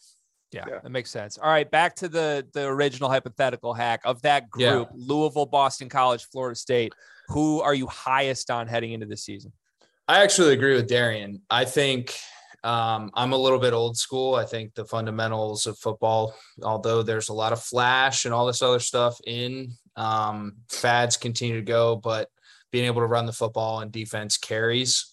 [0.50, 1.36] Yeah, yeah, that makes sense.
[1.36, 4.94] All right, back to the the original hypothetical hack of that group: yeah.
[4.94, 6.92] Louisville, Boston College, Florida State.
[7.28, 9.52] Who are you highest on heading into this season?
[10.06, 11.42] I actually agree with Darien.
[11.50, 12.18] I think
[12.64, 14.34] um, I'm a little bit old school.
[14.34, 18.62] I think the fundamentals of football, although there's a lot of flash and all this
[18.62, 22.28] other stuff in, um, fads continue to go, but
[22.72, 25.12] being able to run the football and defense carries.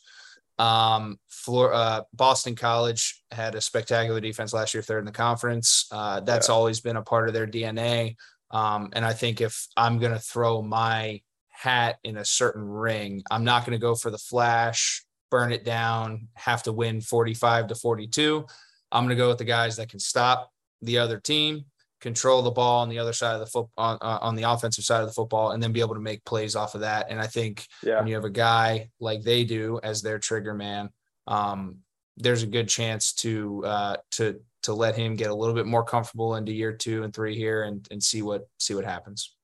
[0.58, 5.88] Um, uh, Boston College had a spectacular defense last year, third in the conference.
[5.92, 6.56] Uh, that's yeah.
[6.56, 8.16] always been a part of their DNA.
[8.52, 11.22] Um, and I think if I'm going to throw my
[11.56, 13.24] hat in a certain ring.
[13.32, 17.68] I'm not going to go for the flash, burn it down, have to win 45
[17.68, 18.46] to 42.
[18.92, 21.66] I'm going to go with the guys that can stop the other team,
[22.02, 24.84] control the ball on the other side of the foot on, uh, on the offensive
[24.84, 27.08] side of the football, and then be able to make plays off of that.
[27.10, 28.00] And I think yeah.
[28.00, 30.90] when you have a guy like they do as their trigger man,
[31.28, 31.78] um,
[32.18, 35.84] there's a good chance to uh, to to let him get a little bit more
[35.84, 39.36] comfortable into year two and three here and and see what see what happens.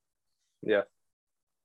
[0.61, 0.81] Yeah.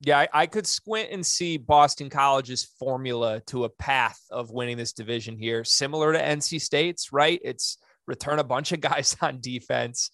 [0.02, 4.76] Yeah, I, I, could squint and see Boston College's formula to a path of winning
[4.76, 7.40] this division here, similar to NC State's, right?
[7.42, 10.10] It's return a bunch of guys on defense.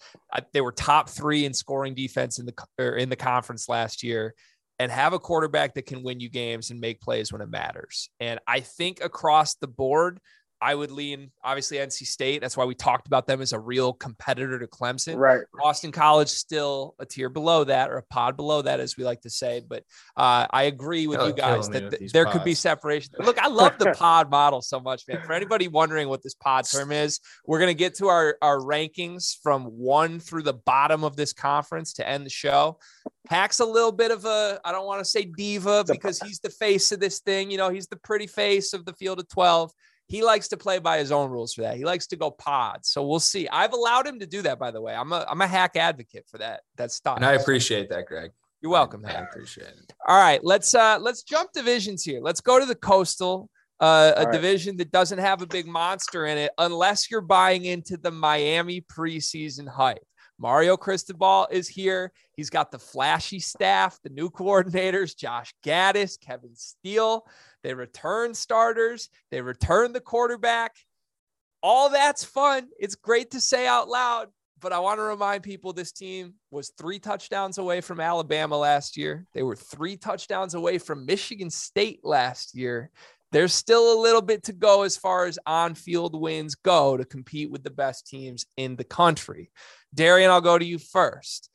[0.52, 4.34] they were top three in scoring defense in the or in the conference last year,
[4.82, 8.10] and have a quarterback that can win you games and make plays when it matters.
[8.18, 10.18] And I think across the board,
[10.62, 12.40] I would lean obviously NC State.
[12.40, 15.16] That's why we talked about them as a real competitor to Clemson.
[15.16, 15.40] Right.
[15.60, 19.22] Boston College still a tier below that or a pod below that, as we like
[19.22, 19.60] to say.
[19.68, 19.82] But
[20.16, 22.36] uh, I agree with you guys that th- there pods.
[22.36, 23.10] could be separation.
[23.18, 25.22] Look, I love the pod model so much, man.
[25.24, 29.36] For anybody wondering what this pod term is, we're gonna get to our our rankings
[29.42, 32.78] from one through the bottom of this conference to end the show.
[33.28, 36.50] Hack's a little bit of a I don't want to say diva because he's the
[36.50, 37.50] face of this thing.
[37.50, 39.72] You know, he's the pretty face of the field of twelve
[40.12, 41.78] he likes to play by his own rules for that.
[41.78, 42.90] He likes to go pods.
[42.90, 43.48] So we'll see.
[43.48, 44.94] I've allowed him to do that, by the way.
[44.94, 46.60] I'm a I'm a hack advocate for that.
[46.76, 47.16] That style.
[47.16, 48.30] And I appreciate that, Greg.
[48.60, 49.02] You're welcome.
[49.06, 49.94] I, I appreciate it.
[50.06, 52.20] All right, let's uh let's jump divisions here.
[52.20, 53.48] Let's go to the coastal.
[53.80, 54.32] Uh, a right.
[54.32, 58.82] division that doesn't have a big monster in it, unless you're buying into the Miami
[58.82, 60.06] preseason hype.
[60.42, 62.12] Mario Cristobal is here.
[62.34, 67.24] He's got the flashy staff, the new coordinators, Josh Gattis, Kevin Steele.
[67.62, 70.74] They return starters, they return the quarterback.
[71.62, 72.66] All that's fun.
[72.76, 74.30] It's great to say out loud,
[74.60, 78.96] but I want to remind people this team was three touchdowns away from Alabama last
[78.96, 79.28] year.
[79.32, 82.90] They were three touchdowns away from Michigan State last year.
[83.32, 87.04] There's still a little bit to go as far as on field wins go to
[87.04, 89.50] compete with the best teams in the country.
[89.94, 91.50] Darien, I'll go to you first.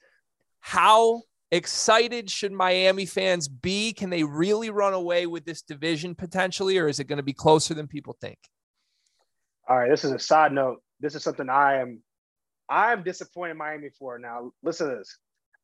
[0.60, 1.22] How
[1.52, 3.94] excited should Miami fans be?
[3.94, 7.34] Can they really run away with this division potentially, or is it going to be
[7.34, 8.40] closer than people think?
[9.70, 10.82] All right, this is a side note.
[11.00, 12.02] This is something I am
[12.70, 14.20] I am disappointed in Miami for.
[14.20, 15.18] Now, listen to this.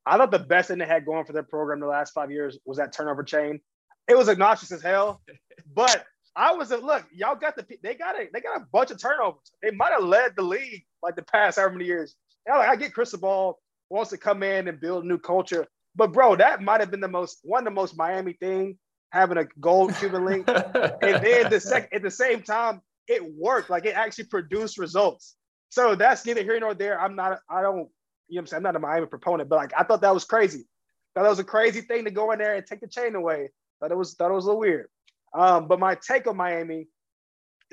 [0.06, 2.58] I thought the best thing they had going for their program the last five years
[2.66, 3.60] was that turnover chain.
[4.08, 5.22] It was obnoxious as hell,
[5.76, 7.06] but I was a look.
[7.14, 9.52] Y'all got the they got a they got a bunch of turnovers.
[9.62, 12.16] They might have led the league like the past however many years.
[12.48, 15.68] Now, like, I get Cristobal wants to come in and build a new culture.
[15.96, 18.78] But bro, that might have been the most one of the most Miami thing
[19.12, 23.70] having a gold Cuban link, and then the sec- at the same time it worked.
[23.70, 25.36] Like it actually produced results.
[25.70, 27.00] So that's neither here nor there.
[27.00, 27.40] I'm not.
[27.50, 27.90] I don't.
[28.28, 28.58] You know what I'm saying?
[28.58, 30.66] I'm not a Miami proponent, but like I thought that was crazy.
[31.14, 33.50] Thought that was a crazy thing to go in there and take the chain away.
[33.84, 34.88] Thought it was thought it was a little weird.
[35.34, 36.88] Um, but my take on Miami,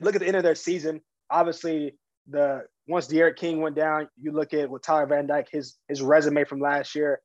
[0.01, 1.01] look at the end of their season.
[1.31, 1.95] Obviously,
[2.29, 6.03] the once D'Eriq King went down, you look at what Tyler Van Dyke, his his
[6.03, 7.21] resume from last year,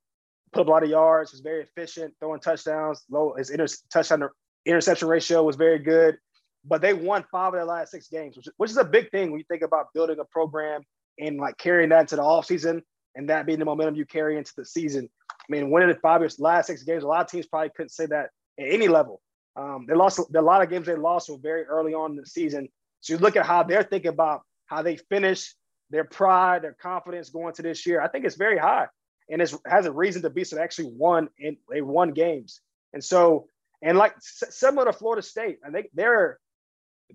[0.53, 3.03] put up a lot of yards, was very efficient, throwing touchdowns.
[3.09, 4.29] Low his inter- touchdown
[4.67, 6.19] interception ratio was very good.
[6.63, 9.31] But they won five of their last six games, which, which is a big thing
[9.31, 10.81] when you think about building a program
[11.19, 12.83] and like carrying that into the offseason
[13.15, 15.09] and that being the momentum you carry into the season.
[15.31, 17.89] I mean, winning the five years last six games, a lot of teams probably couldn't
[17.89, 18.29] say that
[18.59, 19.21] at any level.
[19.55, 22.25] Um, they lost a lot of games they lost were very early on in the
[22.25, 22.67] season.
[23.01, 25.53] So you look at how they're thinking about how they finish,
[25.89, 28.01] their pride, their confidence going to this year.
[28.01, 28.87] I think it's very high
[29.29, 30.43] and it has a reason to be.
[30.43, 32.61] So they actually won and they won games.
[32.93, 33.47] And so,
[33.81, 36.39] and like similar to Florida State, I think their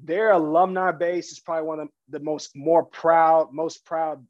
[0.03, 4.24] their alumni base is probably one of the most more proud, most proud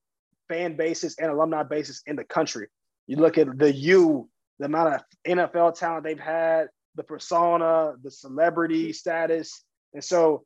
[0.49, 2.69] fan bases and alumni bases in the country.
[3.07, 8.11] You look at the U, the amount of NFL talent they've had, the persona, the
[8.11, 9.65] celebrity status.
[9.95, 10.45] And so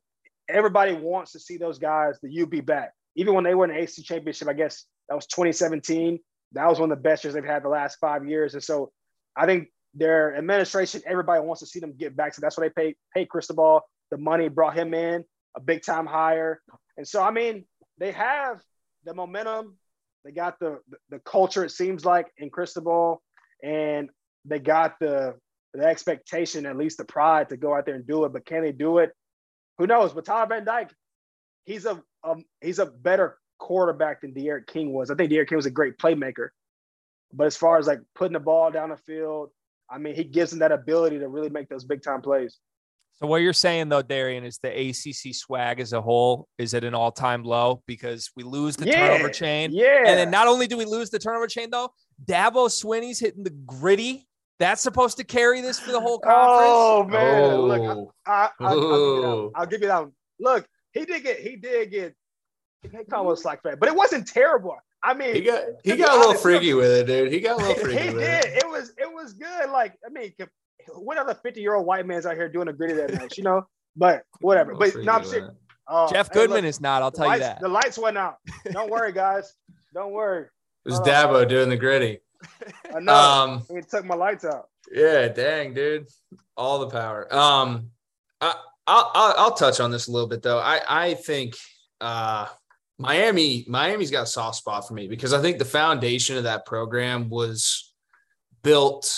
[0.48, 2.92] everybody wants to see those guys, the U be back.
[3.16, 6.18] Even when they won the AC championship, I guess that was 2017
[6.54, 8.54] that was one of the best years they've had the last five years.
[8.54, 8.90] And so
[9.36, 12.34] I think their administration, everybody wants to see them get back.
[12.34, 15.24] So that's why they pay pay Cristobal the money, brought him in,
[15.56, 16.60] a big time hire.
[16.96, 17.64] And so I mean,
[17.98, 18.60] they have
[19.04, 19.76] the momentum,
[20.24, 20.78] they got the
[21.10, 23.22] the culture, it seems like, in Cristobal,
[23.62, 24.10] and
[24.44, 25.34] they got the
[25.74, 28.32] the expectation, at least the pride to go out there and do it.
[28.32, 29.12] But can they do it?
[29.78, 30.12] Who knows?
[30.12, 30.94] But Tyler Van Dyke,
[31.64, 35.10] he's a um, he's a better quarterback than D'Eriq King was.
[35.10, 36.48] I think D'Eriq King was a great playmaker.
[37.32, 39.50] But as far as like putting the ball down the field,
[39.90, 42.58] I mean, he gives them that ability to really make those big time plays.
[43.14, 46.82] So what you're saying though, Darien, is the ACC swag as a whole is at
[46.82, 49.70] an all time low because we lose the yeah, turnover chain.
[49.72, 50.02] Yeah.
[50.04, 51.90] And then not only do we lose the turnover chain though,
[52.24, 54.26] Dabo Swinney's hitting the gritty.
[54.58, 56.70] That's supposed to carry this for the whole oh, conference.
[56.70, 57.64] Oh man, oh.
[57.66, 59.52] look, I, oh.
[59.56, 60.12] will give you that one.
[60.38, 62.14] Look, he did get he did get
[62.82, 64.76] they call it slack fat, but it wasn't terrible.
[65.02, 67.32] I mean, he got he got a little freaky with it, dude.
[67.32, 68.02] He got a little freaky.
[68.02, 68.44] he did.
[68.44, 68.64] It.
[68.64, 68.68] it.
[68.68, 69.70] was it was good.
[69.70, 70.32] Like I mean,
[70.94, 73.44] what other fifty year old white man's out here doing a gritty that night, you
[73.44, 73.66] know?
[73.96, 74.74] But whatever.
[74.74, 75.50] But no, I'm serious.
[75.86, 77.02] Oh, Jeff hey, Goodman look, is not.
[77.02, 77.60] I'll the tell you that.
[77.60, 78.36] The lights went out.
[78.72, 79.52] Don't worry, guys.
[79.92, 80.44] Don't worry.
[80.44, 81.02] It was Oh.
[81.02, 82.20] Dabo doing the gritty.
[82.94, 83.14] I know.
[83.14, 84.68] Um, he took my lights out.
[84.92, 86.08] yeah, dang, dude,
[86.56, 87.32] all the power.
[87.34, 87.90] Um,
[88.40, 88.54] I,
[88.86, 90.58] I'll, I'll I'll touch on this a little bit though.
[90.58, 91.56] I I think
[92.00, 92.46] uh
[92.98, 96.66] Miami Miami's got a soft spot for me because I think the foundation of that
[96.66, 97.92] program was
[98.62, 99.12] built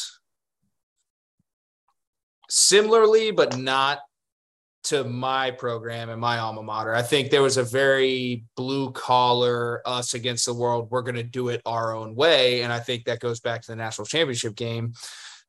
[2.49, 4.01] similarly, but not
[4.87, 6.95] to my program and my alma mater.
[6.95, 10.89] I think there was a very blue collar, us against the world.
[10.91, 12.62] We're going to do it our own way.
[12.62, 14.95] And I think that goes back to the national championship game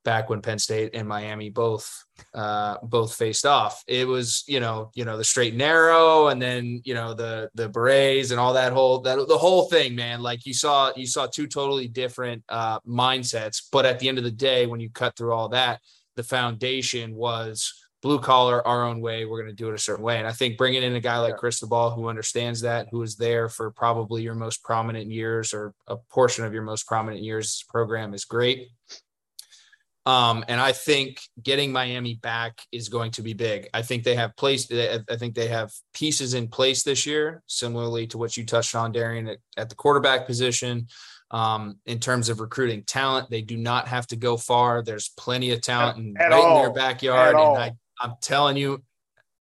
[0.04, 3.84] back when Penn State and Miami both uh both faced off.
[3.86, 7.50] It was, you know, you know, the straight and narrow and then, you know, the
[7.54, 10.22] the berets and all that whole that the whole thing, man.
[10.22, 14.24] Like you saw you saw two totally different uh mindsets, but at the end of
[14.24, 15.80] the day when you cut through all that,
[16.16, 20.04] the foundation was blue collar our own way we're going to do it a certain
[20.04, 23.16] way and i think bringing in a guy like cristobal who understands that who is
[23.16, 27.64] there for probably your most prominent years or a portion of your most prominent years
[27.68, 28.68] program is great
[30.08, 33.68] um, and I think getting Miami back is going to be big.
[33.74, 34.72] I think they have placed.
[34.72, 38.90] I think they have pieces in place this year, similarly to what you touched on,
[38.92, 40.86] Darien, at, at the quarterback position.
[41.30, 44.82] Um, in terms of recruiting talent, they do not have to go far.
[44.82, 47.54] There's plenty of talent right in their backyard, At all.
[47.56, 48.82] and I, I'm telling you,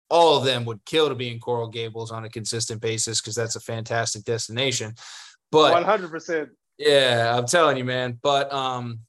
[0.10, 3.36] all of them would kill to be in Coral Gables on a consistent basis because
[3.36, 4.94] that's a fantastic destination.
[5.52, 6.50] But One hundred percent.
[6.78, 8.20] yeah, I'm telling you, man.
[8.22, 9.00] But um,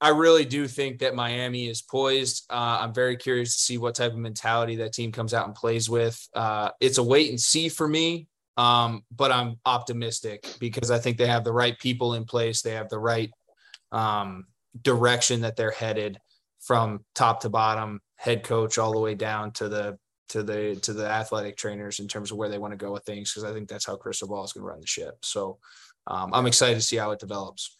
[0.00, 2.44] I really do think that Miami is poised.
[2.50, 5.54] Uh, I'm very curious to see what type of mentality that team comes out and
[5.54, 6.20] plays with.
[6.34, 11.16] Uh, it's a wait and see for me, um, but I'm optimistic because I think
[11.16, 12.62] they have the right people in place.
[12.62, 13.30] They have the right
[13.90, 14.46] um,
[14.80, 16.18] direction that they're headed
[16.60, 19.98] from top to bottom, head coach all the way down to the
[20.30, 23.04] to the to the athletic trainers in terms of where they want to go with
[23.04, 23.32] things.
[23.32, 25.16] Because I think that's how Cristobal is going to run the ship.
[25.22, 25.58] So
[26.06, 27.78] um, I'm excited to see how it develops.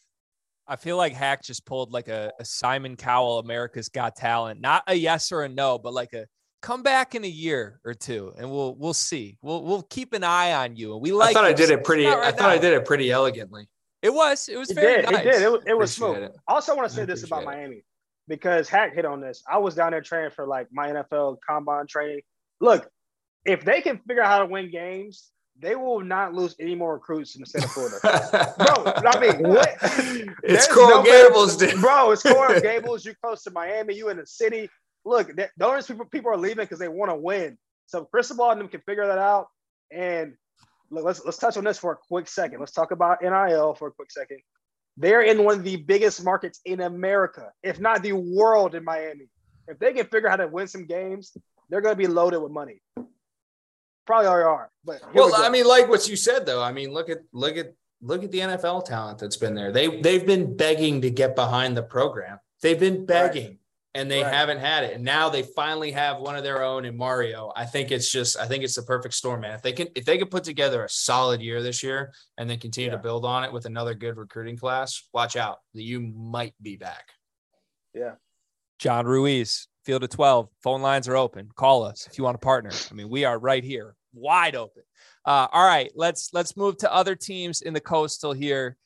[0.69, 4.83] I feel like Hack just pulled like a, a Simon Cowell, America's Got Talent, not
[4.89, 6.27] a yes or a no, but like a
[6.61, 9.39] come back in a year or two, and we'll we'll see.
[9.43, 10.93] We'll we'll keep an eye on you.
[10.95, 11.31] And we like.
[11.31, 12.05] I thought I did it pretty.
[12.05, 13.69] not I right thought I did it pretty elegantly.
[14.03, 14.49] It was.
[14.49, 15.11] It was He very did.
[15.11, 15.25] nice.
[15.25, 15.43] He did.
[15.43, 16.19] It, was- it was smooth.
[16.19, 16.33] it.
[16.49, 17.47] I also want to say this about it.
[17.47, 17.83] Miami
[18.29, 19.43] because Hack hit on this.
[19.51, 22.23] I was down there training for like my NFL combine training.
[22.61, 22.89] Look,
[23.45, 26.95] if they can figure out how to win games, they will not lose any more
[26.95, 27.97] recruits in the state of Florida.
[28.59, 29.77] Bro, I mean, what?
[29.83, 31.57] It's There's Coral no Gables.
[31.81, 33.05] Bro, it's Coral Gables.
[33.05, 33.95] You're close to Miami.
[33.95, 34.69] You in the city.
[35.05, 37.57] Look, the only people people are leaving because they want to win.
[37.87, 39.47] So Cristobal and them can figure that out.
[39.91, 40.35] And
[40.91, 42.59] look, let's let's touch on this for a quick second.
[42.61, 44.41] Let's talk about NIL for a quick second.
[44.97, 49.29] They're in one of the biggest markets in America, if not the world, in Miami.
[49.69, 51.37] If they can figure out how to win some games,
[51.69, 52.81] they're going to be loaded with money.
[54.07, 54.71] Probably already are.
[54.85, 55.35] But here we Well.
[55.35, 56.63] I mean, like what you said, though.
[56.63, 59.73] I mean, look at look at look at the NFL talent that's been there.
[59.73, 62.39] They they've been begging to get behind the program.
[62.63, 63.59] They've been begging,
[63.97, 64.33] and they Right.
[64.33, 64.95] haven't had it.
[64.95, 67.53] And now they finally have one of their own in Mario.
[67.57, 69.55] I think it's just I think it's the perfect storm, man.
[69.55, 72.59] If they can if they can put together a solid year this year and then
[72.59, 75.59] continue to build on it with another good recruiting class, watch out.
[75.75, 77.11] The U might be back.
[77.95, 78.15] Yeah.
[78.79, 80.49] John Ruiz, Field of 12.
[80.63, 81.49] Phone lines are open.
[81.55, 82.71] Call us if you want to partner.
[82.91, 84.83] I mean, we are right here, wide open.
[85.25, 88.77] Uh, all right, let's let's move to other teams in the coastal here.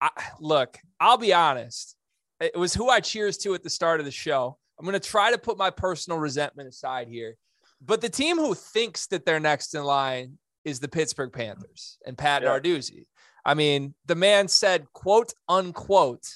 [0.00, 1.96] I, look, I'll be honest.
[2.40, 4.56] It was who I cheers to at the start of the show.
[4.78, 7.36] I'm going to try to put my personal resentment aside here.
[7.82, 12.16] But the team who thinks that they're next in line is the Pittsburgh Panthers and
[12.16, 12.48] Pat Yeah.
[12.48, 13.06] Narduzzi.
[13.44, 16.26] I mean, the man said, quote unquote,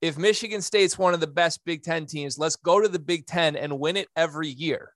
[0.00, 3.26] if Michigan State's one of the best Big Ten teams, let's go to the Big
[3.26, 4.92] Ten and win it every year.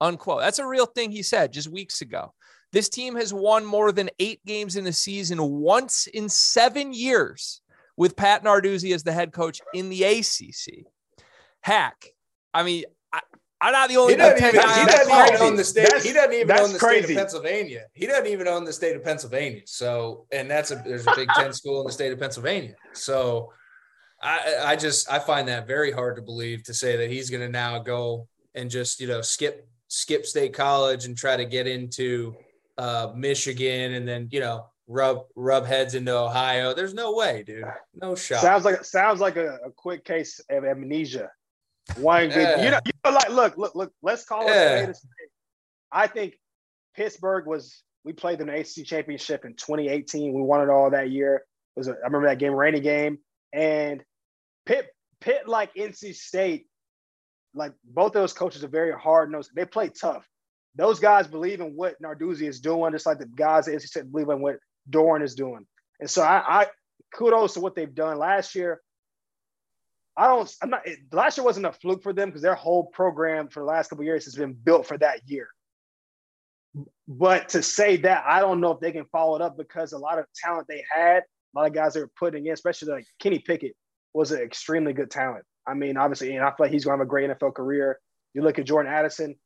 [0.00, 0.40] Unquote.
[0.40, 2.32] That's a real thing he said just weeks ago.
[2.72, 7.62] This team has won more than eight games in a season once in seven years
[7.98, 10.86] with Pat Narduzzi as the head coach in the ACC.
[11.60, 12.06] Hack.
[12.54, 13.20] I mean, I,
[13.60, 15.82] I'm not the only He doesn't even, guy he doesn't even own the state.
[15.82, 17.86] That's- he doesn't even own the state of Pennsylvania.
[17.92, 19.62] He doesn't even own the state of Pennsylvania.
[19.66, 22.76] So, and that's a there's a Big Ten school in the state of Pennsylvania.
[22.92, 23.52] So,
[24.22, 27.42] I I just I find that very hard to believe to say that he's going
[27.42, 31.66] to now go and just you know skip skip state college and try to get
[31.66, 32.36] into
[32.78, 36.74] uh, Michigan and then you know rub rub heads into Ohio.
[36.74, 37.64] There's no way, dude.
[37.94, 38.40] No shot.
[38.40, 41.30] Sounds like sounds like a, a quick case of amnesia.
[41.96, 42.64] One good, Yeah.
[42.64, 43.92] you know, you know, like look, look, look.
[44.02, 44.50] Let's call it.
[44.50, 44.92] Yeah.
[44.92, 45.28] spade.
[45.92, 46.34] I think
[46.96, 47.82] Pittsburgh was.
[48.04, 50.32] We played in the ACC championship in 2018.
[50.32, 51.36] We won it all that year.
[51.76, 53.18] It was a, I remember that game, rainy game,
[53.52, 54.02] and
[54.64, 54.86] Pitt,
[55.20, 56.66] Pitt, like NC State,
[57.54, 59.50] like both those coaches are very hard nosed.
[59.54, 60.26] They play tough.
[60.74, 64.10] those guys believe in what Narduzzi is doing, just like the guys as he said
[64.10, 64.56] believe in what
[64.90, 65.66] Doeren is doing.
[66.00, 66.66] And so I, I
[67.14, 68.80] kudos to what they've done last year.
[70.16, 70.52] I don't.
[70.62, 70.82] I'm not.
[71.12, 74.04] Last year wasn't a fluke for them because their whole program for the last couple
[74.04, 75.48] years has been built for that year.
[77.06, 79.98] But to say that, I don't know if they can follow it up because a
[79.98, 83.06] lot of talent they had, a lot of guys they were putting in, especially like
[83.20, 83.74] Kenny Pickett,
[84.12, 85.44] was an extremely good talent.
[85.66, 87.98] I mean, obviously, and I feel like he's going to have a great NFL career.
[88.34, 89.36] You look at Jordan Addison,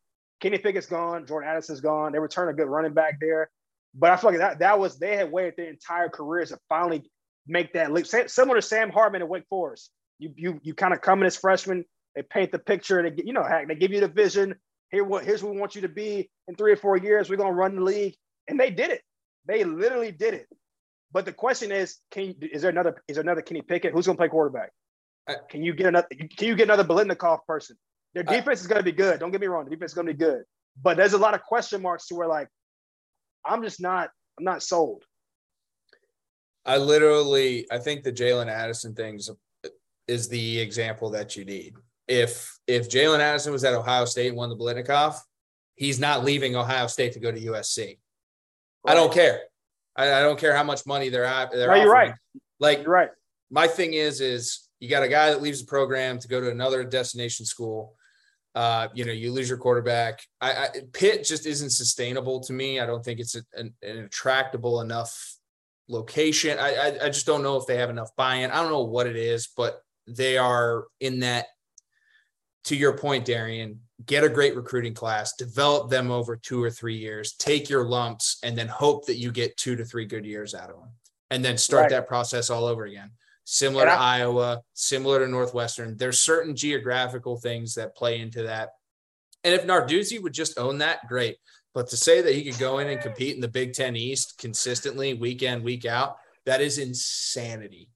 [0.41, 2.13] Kenny Pickett's gone, Jordan Addison's gone.
[2.13, 3.51] They return a good running back there.
[3.95, 7.11] But I feel like that, that was, they had waited their entire careers to finally
[7.47, 8.07] make that leap.
[8.07, 9.91] Similar to Sam Hartman at Wake Forest.
[10.19, 11.85] You, you, you kind of come in as freshman,
[12.15, 14.55] they paint the picture, they, you know, they give you the vision.
[14.91, 17.29] Here, what, here's what we want you to be in three or four years.
[17.29, 18.15] We're going to run the league.
[18.49, 19.03] And they did it.
[19.47, 20.47] They literally did it.
[21.13, 23.93] But the question is, can is there another is there another Kenny Pickett?
[23.93, 24.71] Who's going to play quarterback?
[25.51, 26.09] Can you get another?
[26.11, 27.77] Can you get another Biletnikoff person?
[28.15, 29.21] Their defense is going to be good.
[29.21, 29.65] Don't get me wrong.
[29.65, 30.43] The defense is going to be good.
[30.83, 32.49] But there's a lot of question marks to where like
[33.45, 35.05] I'm just not I'm not sold.
[36.65, 39.31] I literally I think the Jalen Addison things
[40.09, 41.75] is the example that you need.
[42.09, 45.17] If if Jalen Addison was at Ohio State and won the Biletnikoff,
[45.75, 47.99] he's not leaving Ohio State to go to USC.
[48.85, 48.93] Right.
[48.93, 49.41] I don't care.
[49.95, 51.53] I, I, don't care how much money they're at.
[51.53, 52.15] They're no, you're right.
[52.59, 53.11] Like you're right.
[53.51, 56.51] My thing is, is you got a guy that leaves the program to go to
[56.51, 57.95] another destination school.
[58.55, 60.21] Uh, you know, you lose your quarterback.
[60.41, 62.81] I, I Pitt just isn't sustainable to me.
[62.81, 65.37] I don't think it's a, an, an attractable enough
[65.89, 66.59] location.
[66.59, 68.51] I, I I just don't know if they have enough buy-in.
[68.51, 71.47] I don't know what it is, but they are in that.
[72.67, 76.97] To your point, Darien, get a great recruiting class, develop them over two or three
[76.97, 80.55] years, take your lumps, and then hope that you get two to three good years
[80.55, 80.91] out of them,
[81.31, 81.91] and then start right.
[81.91, 83.11] that process all over again.
[83.45, 85.97] Similar to Iowa, similar to Northwestern.
[85.97, 88.71] There's certain geographical things that play into that.
[89.45, 91.37] And if Narduzzi would just own that, great.
[91.75, 94.39] But to say that he could go in and compete in the Big Ten East
[94.39, 96.17] consistently, week in, week out,
[96.47, 97.89] that is insanity.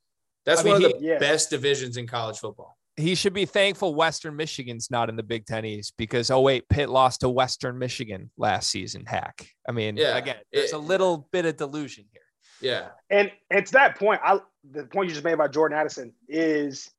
[0.45, 1.19] That's I mean, one of the he, yeah.
[1.19, 5.47] best divisions in college football he should be thankful Western Michigan's not in the Big
[5.47, 9.05] Ten East because oh wait, Pitt lost to Western Michigan last season.
[9.05, 9.49] Hack.
[9.69, 12.23] I mean, yeah, again, there's it, a little bit of delusion here.
[12.61, 14.41] Yeah, and to that point, I
[14.71, 16.91] the point you just made about Jordan Addison is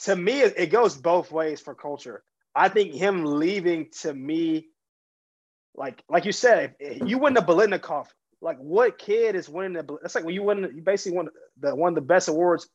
[0.00, 2.22] to me it goes both ways for culture.
[2.54, 4.68] I think him leaving to me,
[5.74, 8.06] like like you said, you win the Biletnikoff.
[8.40, 9.98] Like what kid is winning the?
[10.00, 10.58] That's like when you win.
[10.74, 11.28] You basically won
[11.60, 12.68] the one of the best awards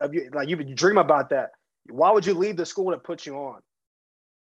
[0.00, 0.30] of you.
[0.32, 1.50] Like you dream about that
[1.90, 3.60] why would you leave the school that put you on?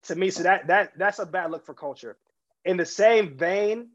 [0.05, 2.16] To me, so that that that's a bad look for culture.
[2.64, 3.90] In the same vein,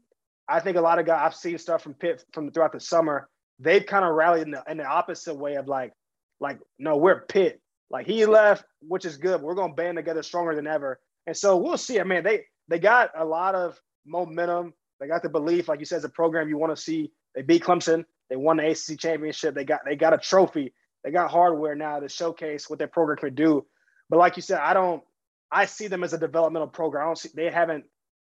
[0.50, 3.28] I think a lot of guys I've seen stuff from Pitt from throughout the summer.
[3.58, 5.92] They've kind of rallied in the, in the opposite way of like,
[6.40, 7.60] like no, we're Pitt.
[7.90, 9.40] Like he left, which is good.
[9.42, 10.98] We're gonna band together stronger than ever.
[11.26, 12.00] And so we'll see.
[12.00, 14.74] I mean, they they got a lot of momentum.
[14.98, 17.12] They got the belief, like you said, it's a program you want to see.
[17.34, 18.04] They beat Clemson.
[18.28, 19.54] They won the ACC championship.
[19.54, 20.72] They got they got a trophy.
[21.04, 23.66] They got hardware now to showcase what their program can do.
[24.08, 25.02] But like you said, I don't.
[25.52, 27.02] I see them as a developmental program.
[27.02, 27.84] I don't see they haven't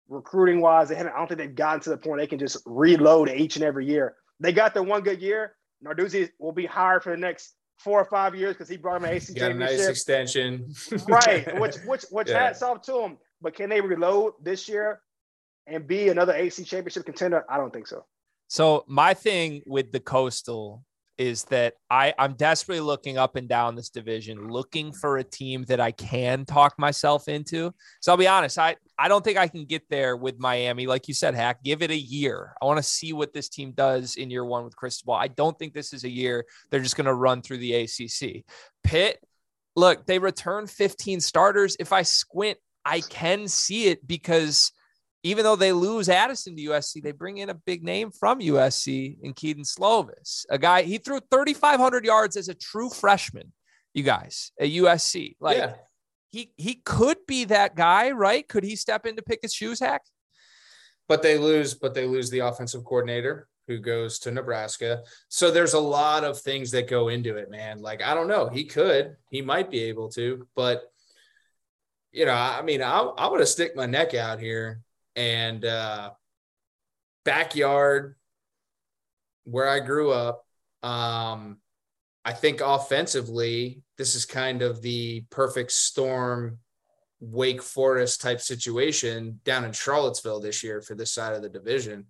[0.08, 0.88] recruiting wise.
[0.88, 1.12] They haven't.
[1.12, 3.86] I don't think they've gotten to the point they can just reload each and every
[3.86, 4.16] year.
[4.40, 5.54] They got their one good year.
[5.84, 9.04] Narduzzi will be hired for the next four or five years because he brought him
[9.04, 10.72] an AC Got a nice extension,
[11.08, 11.58] right?
[11.60, 12.44] Which which which yeah.
[12.44, 13.18] hats off to him.
[13.40, 15.00] But can they reload this year
[15.66, 17.44] and be another AC championship contender?
[17.48, 18.04] I don't think so.
[18.48, 20.84] So my thing with the coastal
[21.22, 25.64] is that I, I'm desperately looking up and down this division, looking for a team
[25.68, 27.72] that I can talk myself into.
[28.00, 30.86] So I'll be honest, I, I don't think I can get there with Miami.
[30.86, 32.54] Like you said, Hack, give it a year.
[32.60, 35.14] I want to see what this team does in year one with Cristobal.
[35.14, 38.44] I don't think this is a year they're just going to run through the ACC.
[38.82, 39.22] Pitt,
[39.76, 41.76] look, they return 15 starters.
[41.78, 44.72] If I squint, I can see it because–
[45.22, 49.16] even though they lose Addison to USC, they bring in a big name from USC
[49.22, 53.52] in Kedon Slovis, a guy he threw 3,500 yards as a true freshman.
[53.94, 55.74] You guys at USC, like yeah.
[56.30, 58.48] he he could be that guy, right?
[58.48, 60.00] Could he step in to Pickett's shoes, hack?
[61.08, 65.02] But they lose, but they lose the offensive coordinator who goes to Nebraska.
[65.28, 67.82] So there's a lot of things that go into it, man.
[67.82, 70.84] Like I don't know, he could, he might be able to, but
[72.12, 74.80] you know, I mean, I I would have stick my neck out here
[75.16, 76.10] and uh,
[77.24, 78.16] backyard
[79.44, 80.44] where I grew up.
[80.82, 81.58] Um,
[82.24, 86.58] I think offensively, this is kind of the perfect storm
[87.20, 92.06] Wake Forest type situation down in Charlottesville this year for this side of the division.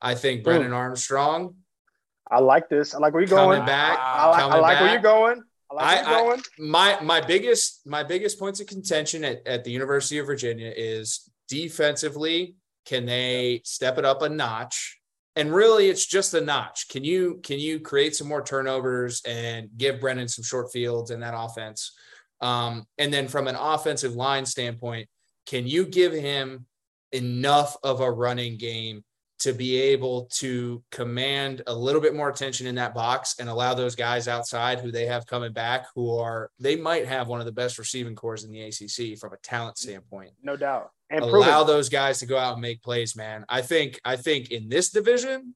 [0.00, 1.54] I think Brennan Armstrong.
[2.28, 2.94] I like this.
[2.94, 3.64] I like where you're going.
[3.64, 5.42] Back, I, like, I like where you're going.
[5.70, 6.40] I like where you're going.
[6.40, 10.72] I, my my biggest my biggest points of contention at, at the University of Virginia
[10.76, 14.98] is defensively, can they step it up a notch?
[15.34, 16.88] And really, it's just a notch.
[16.88, 21.20] Can you can you create some more turnovers and give Brennan some short fields in
[21.20, 21.92] that offense?
[22.40, 25.08] Um, and then from an offensive line standpoint,
[25.46, 26.66] can you give him
[27.12, 29.04] enough of a running game
[29.38, 33.74] to be able to command a little bit more attention in that box and allow
[33.74, 37.46] those guys outside who they have coming back who are they might have one of
[37.46, 40.30] the best receiving cores in the ACC from a talent standpoint.
[40.42, 40.90] No doubt.
[41.08, 43.44] And allow those guys to go out and make plays, man.
[43.48, 45.54] I think I think in this division,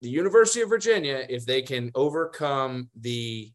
[0.00, 3.50] the University of Virginia, if they can overcome the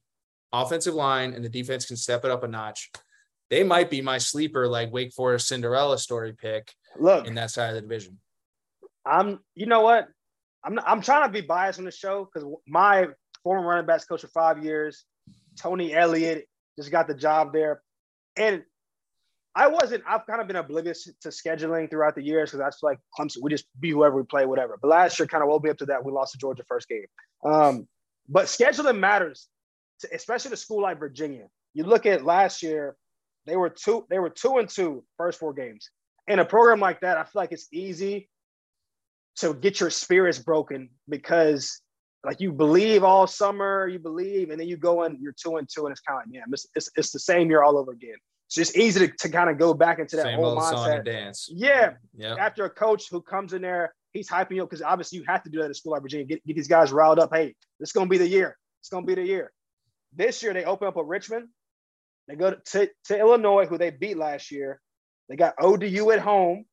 [0.52, 2.92] offensive line and the defense can step it up a notch,
[3.50, 6.74] they might be my sleeper like Wake Forest Cinderella story pick.
[7.00, 8.20] Look in that side of the division.
[9.06, 10.08] I'm, you know what?
[10.64, 13.08] I'm, I'm trying to be biased on the show because my
[13.44, 15.06] former running backs coach for five years,
[15.58, 16.48] Tony Elliott,
[16.78, 17.82] just got the job there.
[18.36, 18.64] And
[19.56, 22.90] I wasn't, I've kind of been oblivious to scheduling throughout the years because I feel
[22.92, 24.78] like Clemson, we just be whoever we play, whatever.
[24.82, 26.06] But last year kind of woke me up to that.
[26.06, 27.06] We lost to Georgia first game.
[27.44, 27.88] Um,
[28.28, 29.48] but scheduling matters,
[30.02, 31.48] to, especially to school like Virginia.
[31.74, 32.96] You look at last year,
[33.46, 35.90] they were two, they were two and two first four games.
[36.28, 38.30] In a program like that, I feel like it's easy
[39.38, 41.82] to get your spirits broken because
[42.24, 45.68] like you believe all summer, you believe, and then you go in, you're two and
[45.68, 48.18] two, and it's kind of yeah, it's, it's, it's the same year all over again.
[48.50, 51.06] It's just easy to, to kind of go back into that same whole mindset.
[51.06, 51.50] dance.
[51.54, 51.94] Yeah.
[52.18, 52.34] Yeah.
[52.40, 55.44] After a coach who comes in there, he's hyping you up because obviously you have
[55.44, 56.26] to do that at school like Virginia.
[56.26, 57.30] Get, get these guys riled up.
[57.32, 58.58] Hey, this is gonna be the year.
[58.82, 59.52] It's gonna be the year.
[60.16, 61.50] This year they open up with Richmond.
[62.28, 64.82] They go to, to Illinois, who they beat last year.
[65.30, 66.66] They got ODU at home.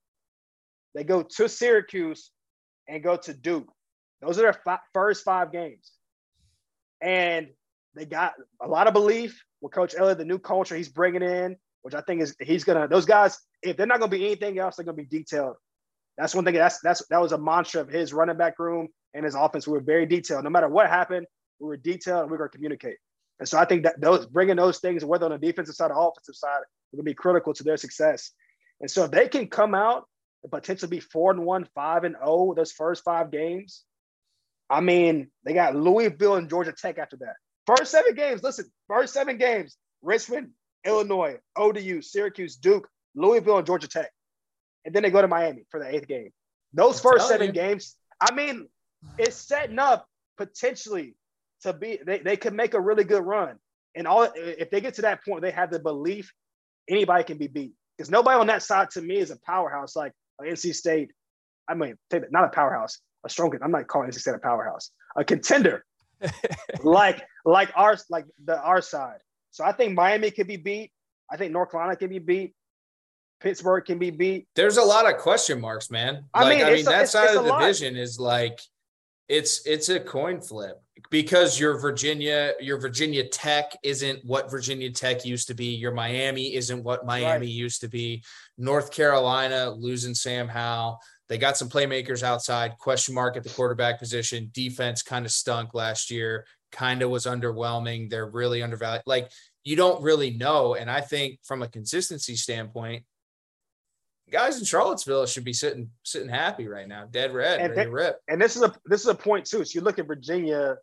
[0.95, 2.31] They go to Syracuse,
[2.89, 3.71] and go to Duke.
[4.23, 5.93] Those are their fi- first five games.
[7.03, 7.49] And
[7.95, 11.57] they got a lot of belief with Coach Elliott, the new culture he's bringing in,
[11.87, 12.89] which I think is he's gonna.
[12.89, 15.55] Those guys, if they're not gonna be anything else, they're gonna be detailed.
[16.19, 16.55] That's one thing.
[16.55, 19.69] That's that's that was a mantra of his running back room and his offense.
[19.69, 20.43] We were very detailed.
[20.43, 21.29] No matter what happened,
[21.61, 22.97] we were detailed and we were gonna communicate.
[23.39, 26.11] And so I think that those bringing those things, whether on the defensive side or
[26.11, 28.33] offensive side, are gonna be critical to their success.
[28.81, 30.09] And so if they can come out
[30.49, 33.85] potentially be four and one, five and oh those first five games.
[34.69, 37.35] I mean, they got Louisville and Georgia Tech after that.
[37.67, 40.51] First seven games, listen, first seven games, Richmond,
[40.87, 44.11] Illinois, ODU, Syracuse, Duke, Louisville, and Georgia Tech.
[44.85, 46.31] And then they go to Miami for the eighth game.
[46.73, 47.53] Those I'm first seven you.
[47.53, 48.69] games, I mean,
[49.19, 50.07] it's setting up
[50.37, 51.15] potentially
[51.63, 53.57] to be they, they could make a really good run.
[53.95, 56.33] And all if they get to that point, they have the belief
[56.89, 57.73] anybody can be beat.
[57.97, 59.97] Because nobody on that side to me is a powerhouse.
[59.97, 60.13] Like
[60.43, 61.13] NC State,
[61.69, 61.97] I mean,
[62.31, 63.53] not a powerhouse, a strong.
[63.63, 65.85] I'm not calling NC State a powerhouse, a contender,
[66.83, 69.19] like like our like the our side.
[69.51, 70.93] So I think Miami could be beat.
[71.31, 72.55] I think North Carolina can be beat.
[73.41, 74.49] Pittsburgh can be beat.
[74.55, 76.25] There's a lot of question marks, man.
[76.33, 77.61] I like, mean, I mean a, that it's, side it's of the lot.
[77.61, 78.61] division is like
[79.29, 80.81] it's it's a coin flip
[81.11, 85.67] because your Virginia, your Virginia Tech isn't what Virginia Tech used to be.
[85.67, 87.49] Your Miami isn't what Miami right.
[87.49, 88.23] used to be.
[88.57, 91.01] North Carolina losing Sam Howell.
[91.29, 92.79] They got some playmakers outside.
[92.79, 94.51] Question mark at the quarterback position.
[94.53, 96.47] Defense kind of stunk last year.
[96.77, 98.11] Kind of was underwhelming.
[98.11, 99.03] They're really undervalued.
[99.07, 99.31] Like
[99.65, 100.75] you don't really know.
[100.75, 103.05] And I think from a consistency standpoint,
[104.31, 108.21] guys in Charlottesville should be sitting sitting happy right now, dead red, and, ready rip.
[108.29, 109.65] And this is a this is a point too.
[109.65, 110.77] So you look at Virginia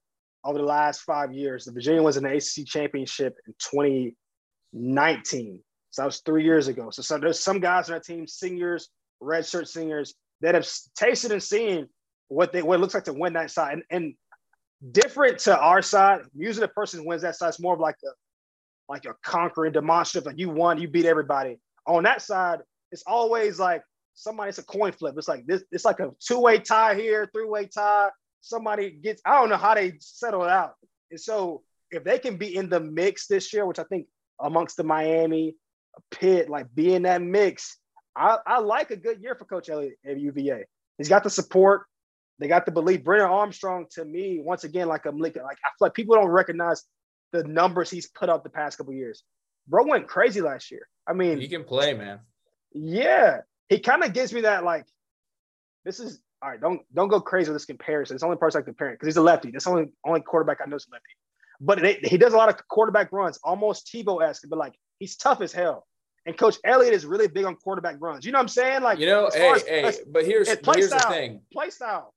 [0.43, 1.65] over the last five years.
[1.65, 5.59] The Virginia was in the ACC championship in 2019.
[5.91, 6.89] So that was three years ago.
[6.89, 8.89] So, so there's some guys on our team, seniors,
[9.21, 11.87] redshirt seniors, that have tasted and seen
[12.27, 13.73] what they what it looks like to win that side.
[13.73, 14.15] And, and
[14.91, 18.09] different to our side, usually the person wins that side is more of like a
[18.89, 21.57] like a conquering demonstrative, like you won, you beat everybody.
[21.87, 22.59] On that side,
[22.91, 23.81] it's always like
[24.13, 25.15] somebody, it's a coin flip.
[25.17, 28.09] It's like this, it's like a two-way tie here, three-way tie.
[28.41, 30.73] Somebody gets, I don't know how they settle it out.
[31.11, 34.07] And so if they can be in the mix this year, which I think
[34.39, 35.55] amongst the Miami,
[36.11, 37.77] Pitt, like be in that mix,
[38.15, 40.65] I, I like a good year for Coach Elliott at UVA.
[40.97, 41.85] He's got the support.
[42.39, 43.03] They got the belief.
[43.03, 46.27] Brennan Armstrong, to me, once again, like I'm like, like I feel like people don't
[46.27, 46.83] recognize
[47.31, 49.23] the numbers he's put up the past couple years.
[49.67, 50.87] Bro went crazy last year.
[51.07, 52.19] I mean, he can play, man.
[52.73, 54.85] Yeah, he kind of gives me that like,
[55.85, 56.59] this is all right.
[56.59, 58.15] Don't don't go crazy with this comparison.
[58.15, 59.51] It's the only person I compare because he's a lefty.
[59.51, 61.05] That's the only only quarterback I know is lefty.
[61.61, 65.15] But they, he does a lot of quarterback runs, almost Tebow esque, but like he's
[65.15, 65.85] tough as hell.
[66.25, 68.25] And Coach Elliott is really big on quarterback runs.
[68.25, 68.81] You know what I'm saying?
[68.81, 69.83] Like you know, hey, as, hey.
[69.83, 71.41] As, but here's, here's style, the thing.
[71.51, 72.13] Play style.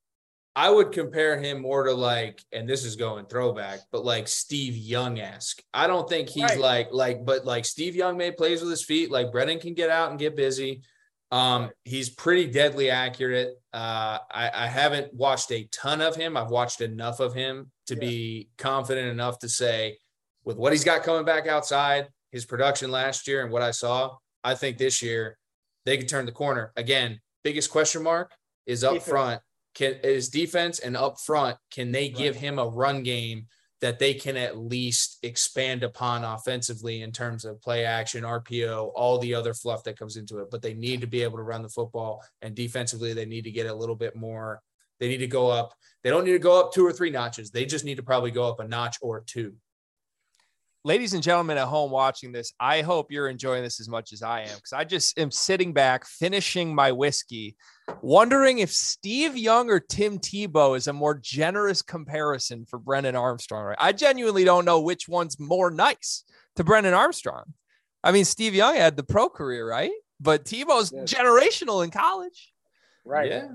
[0.59, 4.75] I would compare him more to like, and this is going throwback, but like Steve
[4.75, 5.63] Young esque.
[5.75, 6.59] I don't think he's right.
[6.59, 9.11] like like, but like Steve Young made plays with his feet.
[9.11, 10.83] Like Brennan can get out and get busy.
[11.31, 13.61] Um, he's pretty deadly accurate.
[13.75, 16.39] Uh, I, I haven't watched a ton of him.
[16.39, 18.01] I've watched enough of him to Yeah.
[18.01, 19.99] be confident enough to say,
[20.45, 24.17] with what he's got coming back outside, his production last year and what I saw,
[24.43, 25.37] I think this year
[25.85, 26.73] they could turn the corner.
[26.77, 28.33] Again, biggest question mark
[28.65, 29.43] is up front.
[29.77, 33.47] Can is defense and up front, can they give him a run game
[33.83, 39.19] that they can at least expand upon offensively in terms of play action, RPO, all
[39.19, 40.51] the other fluff that comes into it.
[40.51, 43.51] But they need to be able to run the football and defensively, they need to
[43.51, 44.63] get a little bit more.
[44.99, 45.75] They need to go up.
[46.03, 47.51] They don't need to go up two or three notches.
[47.51, 49.55] They just need to probably go up a notch or two.
[50.85, 54.23] ladies and gentlemen at home watching this, I hope you're enjoying this as much as
[54.23, 57.57] I am because I just am sitting back, finishing my whiskey,
[58.03, 63.65] wondering if Steve Young or Tim Tebow is a more generous comparison for Brennan Armstrong.
[63.65, 63.79] Right?
[63.81, 66.25] I genuinely don't know which one's more nice
[66.57, 67.53] to Brennan Armstrong.
[68.03, 69.93] I mean, Steve Young had the pro career, right?
[70.21, 71.13] But Tebow's Yes.
[71.13, 72.53] generational in college.
[73.05, 73.31] Right.
[73.31, 73.49] Yeah.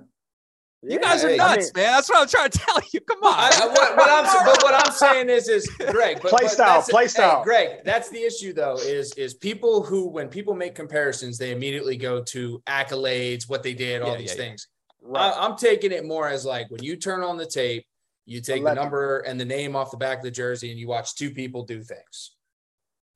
[0.84, 1.92] You guys are nuts, I man.
[1.92, 3.02] That's what I'm trying to tell you.
[3.02, 3.34] Come on.
[3.36, 6.52] I, I- what, what I'm but what I'm saying is is Greg, but, Play but
[6.52, 7.44] style, that's- play hey, style.
[7.44, 8.78] Greg, that's the issue though.
[8.78, 13.76] Is is people who when people make comparisons, they immediately go to accolades, what they
[13.76, 14.50] did, all Yeah, these yeah, yeah.
[14.50, 14.68] things.
[15.04, 15.32] Right.
[15.34, 17.86] I, I'm taking it more as like when you turn on the tape,
[18.26, 20.88] you take the number and the name off the back of the jersey, and you
[20.88, 22.32] watch two people do things.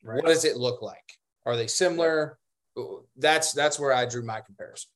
[0.03, 0.17] Right.
[0.17, 1.17] What does it look like?
[1.47, 2.37] Are they similar?
[3.17, 4.89] That's that's where I drew my comparison.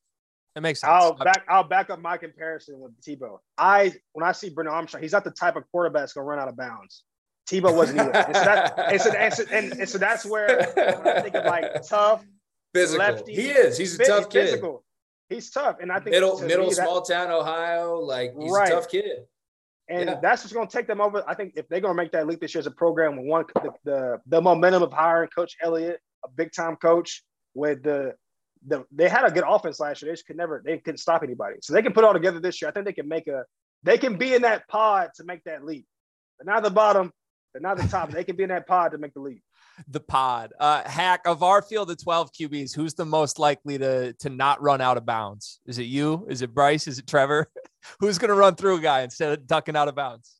[0.60, 0.92] It makes sense.
[0.92, 3.38] I'll back I'll back up my comparison with Tebow.
[3.58, 6.38] I when I see Brennan Armstrong, he's not the type of quarterback that's gonna run
[6.38, 7.06] out of bounds.
[7.50, 8.12] Tebow wasn't either.
[8.12, 11.46] And so, that, and, so, and, so, and, and so that's where I think of
[11.46, 12.26] like tough,
[12.74, 13.00] physical.
[13.06, 13.78] lefty, he is.
[13.78, 14.48] He's a fit- tough kid.
[14.50, 14.84] physical.
[15.30, 17.96] He's tough, and I think Middle to middle me, that- small town Ohio.
[18.00, 18.68] Like he's Right.
[18.68, 19.26] a tough kid.
[19.88, 20.20] and Yeah.
[20.22, 21.24] that's what's going to take them over.
[21.26, 23.26] I think if they're going to make that leap this year as a program with
[23.28, 27.24] one the, the the momentum of hiring Coach Elliott, a big time coach
[27.54, 28.14] with the
[28.68, 30.12] the they had a good offense last year.
[30.12, 31.58] They just could never they couldn't stop anybody.
[31.62, 32.70] So they can put it all together this year.
[32.70, 33.46] I think they can make a
[33.84, 35.86] they can be in that pod to make that leap.
[36.40, 37.12] They're not the bottom,
[37.54, 38.12] they're not the top.
[38.12, 39.42] They can be in that pod to make the leap.
[39.88, 40.52] the pod.
[40.60, 44.62] Uh, hack of our field of 12 QBs, who's the most likely to to not
[44.62, 45.62] run out of bounds?
[45.66, 46.26] Is it you?
[46.30, 46.88] Is it Bryce?
[46.88, 47.50] Is it Trevor?
[48.00, 50.36] who's going to run through a guy instead of ducking out of bounds?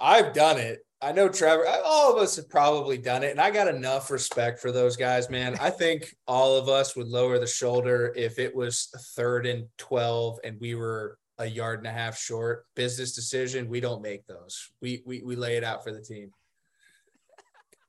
[0.00, 0.80] I've done it.
[1.00, 1.64] I know Trevor.
[1.84, 5.30] All of us have probably done it, and I got enough respect for those guys,
[5.30, 5.56] man.
[5.60, 10.40] I think all of us would lower the shoulder if it was third and twelve
[10.42, 12.66] and we were a yard and a half short.
[12.74, 13.68] Business decision.
[13.68, 14.70] We don't make those.
[14.82, 16.32] We we we lay it out for the team.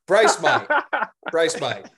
[0.07, 0.67] Bryce might.
[1.31, 1.89] Bryce might.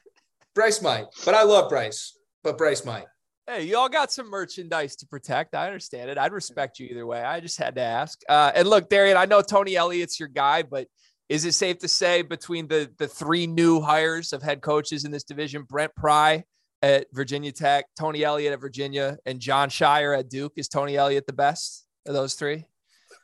[0.55, 1.05] Bryce might.
[1.25, 2.17] But I love Bryce.
[2.43, 3.05] But Bryce might.
[3.47, 5.55] Hey, you all got some merchandise to protect.
[5.55, 6.17] I understand it.
[6.17, 7.21] I'd respect you either way.
[7.21, 8.19] I just had to ask.
[8.29, 10.87] Uh, and look, Darien, I know Tony Elliott's your guy, but
[11.27, 15.11] is it safe to say between the the three new hires of head coaches in
[15.11, 16.43] this division, Brent Pry
[16.83, 21.25] at Virginia Tech, Tony Elliott at Virginia, and John Shire at Duke, is Tony Elliott
[21.27, 22.65] the best of those three?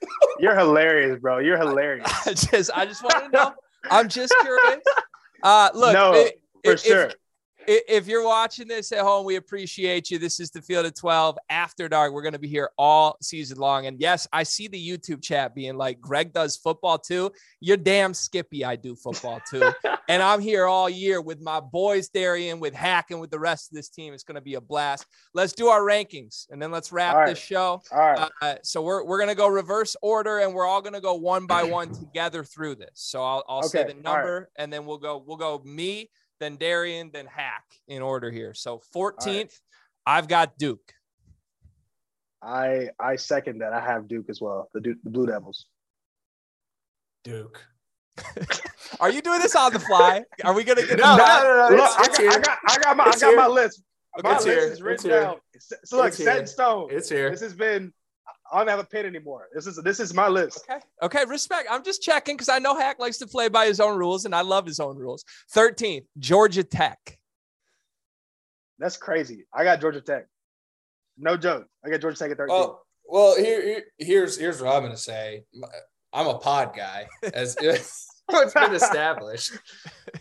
[0.39, 1.39] You're hilarious, bro.
[1.39, 2.07] You're hilarious.
[2.27, 3.53] I just I just want to know.
[3.89, 4.80] I'm just curious.
[5.44, 6.31] Uh, look, No, i-
[6.65, 7.10] For if- sure.
[7.10, 7.14] i-
[7.68, 10.18] if you're watching this at home, we appreciate you.
[10.18, 12.14] This is the Field of 12 After Dark.
[12.14, 13.88] We're going to be here all season long.
[13.88, 17.30] And yes, I see the YouTube chat being like, Greg does football too.
[17.60, 18.64] You're damn skippy.
[18.64, 19.69] I do football too.
[20.07, 23.69] and I'm here all year with my boys, Darien, with Hack, and with the rest
[23.69, 24.14] of this team.
[24.14, 25.06] It's going to be a blast.
[25.34, 27.27] Let's do our rankings and then let's wrap right.
[27.27, 27.81] this show.
[27.91, 28.30] All right.
[28.41, 31.15] Uh, so we're, we're going to go reverse order and we're all going to go
[31.15, 32.91] one by one together through this.
[32.94, 34.03] So I'll, I'll say the all right.
[34.03, 38.53] number and then we'll go, we'll go me, then Darien, then Hack in order here.
[38.53, 39.59] So 14th,
[40.05, 40.93] I've got Duke.
[42.41, 43.73] I I second that.
[43.73, 44.69] I have Duke as well.
[44.73, 45.65] The Duke, the Blue Devils.
[47.23, 47.65] Duke.
[48.99, 50.23] Are you doing this on the fly?
[50.43, 51.76] Are we going to get No, a no, no, no.
[51.76, 53.53] Look, I, it's got, I got I got my It's I got my here.
[53.53, 53.84] list.
[54.23, 54.65] My It's list here.
[54.65, 55.22] is It's written here.
[55.22, 55.35] down.
[55.59, 56.39] So, so look, It's set here.
[56.41, 56.88] in stone.
[56.91, 57.30] It's here.
[57.31, 57.93] This has been.
[58.52, 59.48] I don't have a pen anymore.
[59.53, 60.65] This is this is my list.
[60.69, 60.80] Okay.
[61.03, 61.26] Okay.
[61.26, 61.68] Respect.
[61.69, 64.34] I'm just checking because I know Hack likes to play by his own rules and
[64.34, 65.24] I love his own rules.
[65.56, 67.18] 13th, Georgia Tech.
[68.80, 69.45] That's crazy.
[69.53, 70.26] I got Georgia Tech.
[71.18, 71.68] No joke.
[71.86, 72.56] I got Georgia Tech at 13.
[72.56, 75.44] Well, well, here, here- here's here's what I'm gonna say.
[76.14, 79.52] I'm a pod guy, as it's been established.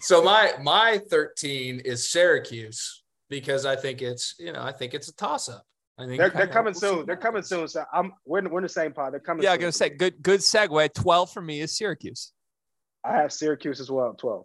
[0.00, 5.08] So my my 13 is Syracuse because I think it's you know I think it's
[5.08, 5.64] a toss up.
[5.98, 7.06] I think they're, they're coming we'll soon.
[7.06, 7.66] They're coming soon.
[7.68, 9.12] So I'm we're in, we're in the same pod.
[9.12, 9.42] They're coming.
[9.44, 10.92] Yeah, I'm gonna say good, good segue.
[10.92, 12.32] 12 for me is Syracuse.
[13.04, 14.14] I have Syracuse as well.
[14.18, 14.44] 12.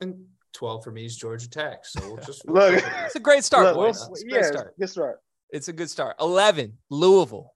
[0.00, 1.84] And 12 for me is Georgia Tech.
[1.84, 2.82] So we'll just Look.
[3.04, 3.98] It's a great start, Look, boys.
[4.00, 4.74] we'll- It's a yeah, great start.
[4.78, 5.18] good start.
[5.50, 6.16] It's a good start.
[6.20, 7.52] 11, Louisville.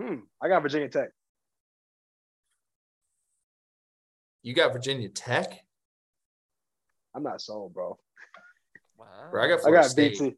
[0.00, 0.16] Hmm.
[0.42, 1.08] I got Virginia Tech.
[4.42, 5.52] you got Virginia Tech.
[7.14, 7.98] I'm not sold, bro.
[8.98, 9.06] Wow.
[9.30, 10.18] Bro, I got I got State.
[10.18, 10.36] BT.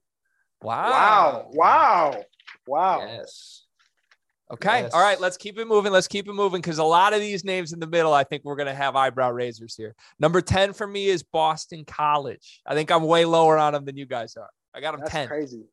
[0.63, 0.91] Wow.
[0.91, 1.51] Wow.
[1.53, 2.25] Wow.
[2.67, 3.07] Wow.
[3.07, 3.65] Yes.
[4.53, 4.83] Okay.
[4.83, 4.93] Yes.
[4.93, 5.19] All right.
[5.21, 5.93] Let's keep it moving.
[5.93, 8.45] Let's keep it moving because a lot of these names in the middle, I think
[8.45, 9.95] we're going to have eyebrow raisers here.
[10.21, 12.61] Number 10 for me is Boston College.
[12.67, 14.51] I think I'm way lower on them than you guys are.
[14.75, 15.29] I got them That's 10.
[15.29, 15.65] crazy.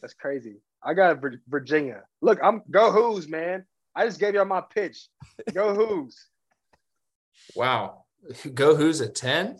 [0.00, 0.56] That's crazy.
[0.82, 2.02] I got Virginia.
[2.20, 3.64] Look, I'm go Hoos, man.
[3.96, 5.08] I just gave y'all my pitch.
[5.52, 6.28] Go Hoos.
[7.54, 8.04] Wow.
[8.54, 9.58] Go who's at 10?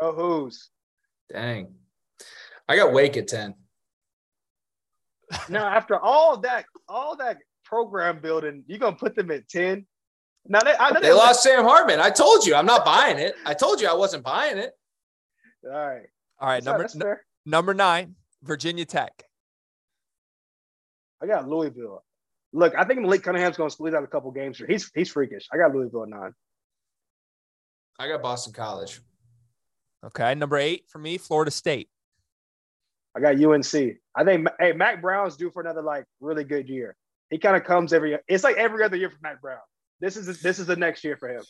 [0.00, 0.70] Go Hoos.
[1.30, 1.74] Dang.
[2.68, 3.54] I got Wake at 10.
[5.48, 9.86] Now, after all that, all that program building, you're gonna put them at 10?
[10.48, 11.98] Now they I know They lost Sam Hartman.
[12.00, 13.34] I told you I'm not buying it.
[13.44, 14.72] I told you I wasn't buying it.
[15.64, 16.06] All right.
[16.38, 16.54] All right.
[16.62, 17.26] That's, Number, that's fair.
[17.44, 19.24] number nine, Virginia Tech.
[21.22, 22.04] I got Louisville.
[22.52, 24.66] Look, I think Malik Cunningham's gonna squeeze out a couple games here.
[24.68, 25.48] He's he's freakish.
[25.52, 26.32] I got Louisville at nine.
[27.98, 29.00] I got Boston College.
[30.04, 30.34] Okay.
[30.34, 31.88] Number eight for me, Florida State.
[33.16, 33.96] I got UNC.
[34.14, 36.94] I think hey, Mack Brown's due for another like really good year.
[37.30, 38.10] He kind of comes every.
[38.10, 38.20] Year.
[38.28, 39.58] It's like every other year for Mack Brown.
[40.00, 41.42] This is this is the next year for him.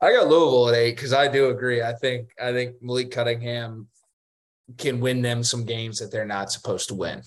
[0.00, 1.82] I got Louisville at eight because I do agree.
[1.82, 3.88] I think I think Malik Cunningham
[4.78, 7.22] can win them some games that they're not supposed to win.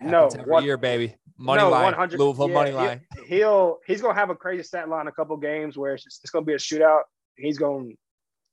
[0.00, 1.16] No, Happens every one- year, baby.
[1.38, 1.84] Money no, line.
[1.84, 3.00] 100 Louisville yeah, money he- line.
[3.26, 6.30] He'll he's gonna have a crazy stat line a couple games where it's, just, it's
[6.30, 7.02] gonna be a shootout.
[7.36, 7.90] He's gonna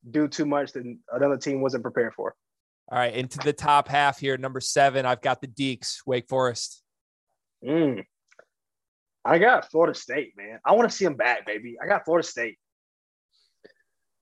[0.10, 2.34] do too much that another team wasn't prepared for.
[2.92, 3.14] All right.
[3.14, 4.38] Into the top half here.
[4.38, 6.82] Number seven, I've got the Deacs, Wake Forest.
[7.64, 8.04] Mm.
[9.24, 10.60] I got Florida State, man.
[10.66, 11.78] I want to see them back, baby.
[11.82, 12.58] I got Florida State.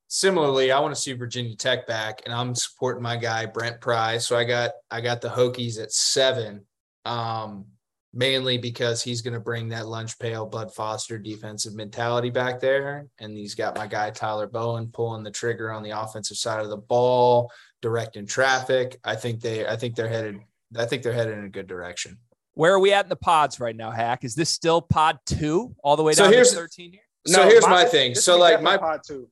[0.10, 4.18] Similarly, I want to see Virginia Tech back, and I'm supporting my guy Brent Pry.
[4.18, 6.66] So I got I got the Hokies at seven,
[7.04, 7.66] um,
[8.14, 13.08] mainly because he's going to bring that lunch pail Bud Foster defensive mentality back there,
[13.20, 16.70] and he's got my guy Tyler Bowen pulling the trigger on the offensive side of
[16.70, 17.52] the ball,
[17.82, 19.00] directing traffic.
[19.04, 20.40] I think they I think they're headed
[20.76, 22.18] I think they're headed in a good direction.
[22.54, 24.24] Where are we at in the pods right now, Hack?
[24.24, 27.02] Is this still pod two all the way So down to here's- 13 here?
[27.28, 28.16] So No, here's my- my thing.
[28.16, 29.30] So like my pod two.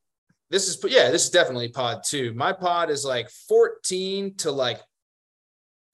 [0.51, 4.79] this is yeah this is definitely pod two my pod is like 14 to like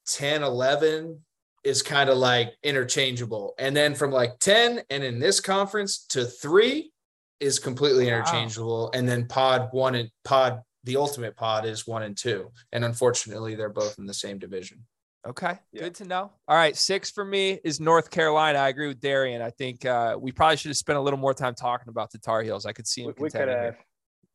[0.08, 1.24] 10 11
[1.64, 6.26] is kind of like interchangeable and then from like 10 and in this conference to
[6.26, 6.92] 3
[7.40, 8.18] is completely Wow.
[8.18, 12.84] interchangeable and then pod 1 and pod the ultimate pod is 1 and 2 and
[12.86, 14.84] unfortunately they're both in the same division
[15.28, 15.84] Okay, Yeah.
[15.84, 16.32] good to know.
[16.48, 18.58] All right, six for me is North Carolina.
[18.58, 19.40] I agree with Darien.
[19.44, 22.18] I think uh, we probably should have spent a little more time talking about the
[22.18, 22.66] Tar Heels.
[22.66, 23.76] I could see them We, we could have.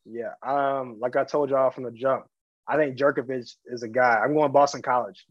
[0.05, 0.35] Yeah.
[0.47, 2.27] Um, like I told y'all from the jump,
[2.69, 4.21] I think Jurkovec is a guy.
[4.23, 5.27] I'm going Boston College.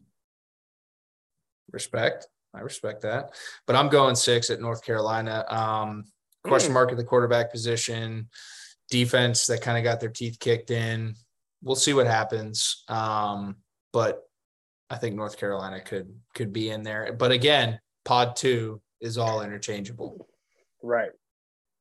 [1.72, 3.30] respect i respect that
[3.66, 6.04] but i'm going 6 at north carolina um
[6.44, 6.74] question Mm.
[6.74, 8.28] mark at the quarterback position
[8.90, 11.14] defense that kind of got their teeth kicked in
[11.62, 13.56] we'll see what happens um
[13.92, 14.22] but
[14.90, 19.42] i think north carolina could could be in there but again pod 2 is all
[19.42, 20.26] interchangeable
[20.86, 21.10] Right.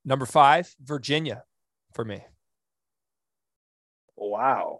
[0.03, 1.43] Number five, Virginia
[1.93, 2.23] for me.
[4.17, 4.79] Wow.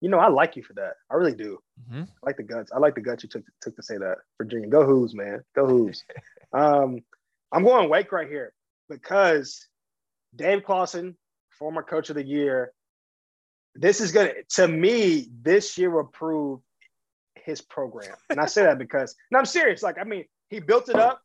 [0.00, 0.94] You know, I like you for that.
[1.10, 1.58] I really do.
[1.82, 2.02] Mm-hmm.
[2.02, 2.70] I like the guts.
[2.72, 4.18] I like the guts you took took to say that.
[4.38, 5.42] Virginia, go Hoos, man.
[5.54, 6.04] Go Hoos.
[6.52, 7.00] um,
[7.50, 8.52] I'm going Wake right here
[8.88, 9.66] because
[10.36, 11.16] Dave Clawson,
[11.58, 12.72] former coach of the year,
[13.74, 16.60] this is gonna to me, this year will prove
[17.34, 18.16] his program.
[18.30, 19.82] And I say that because and I'm serious.
[19.82, 21.20] Like, I mean, he built it up,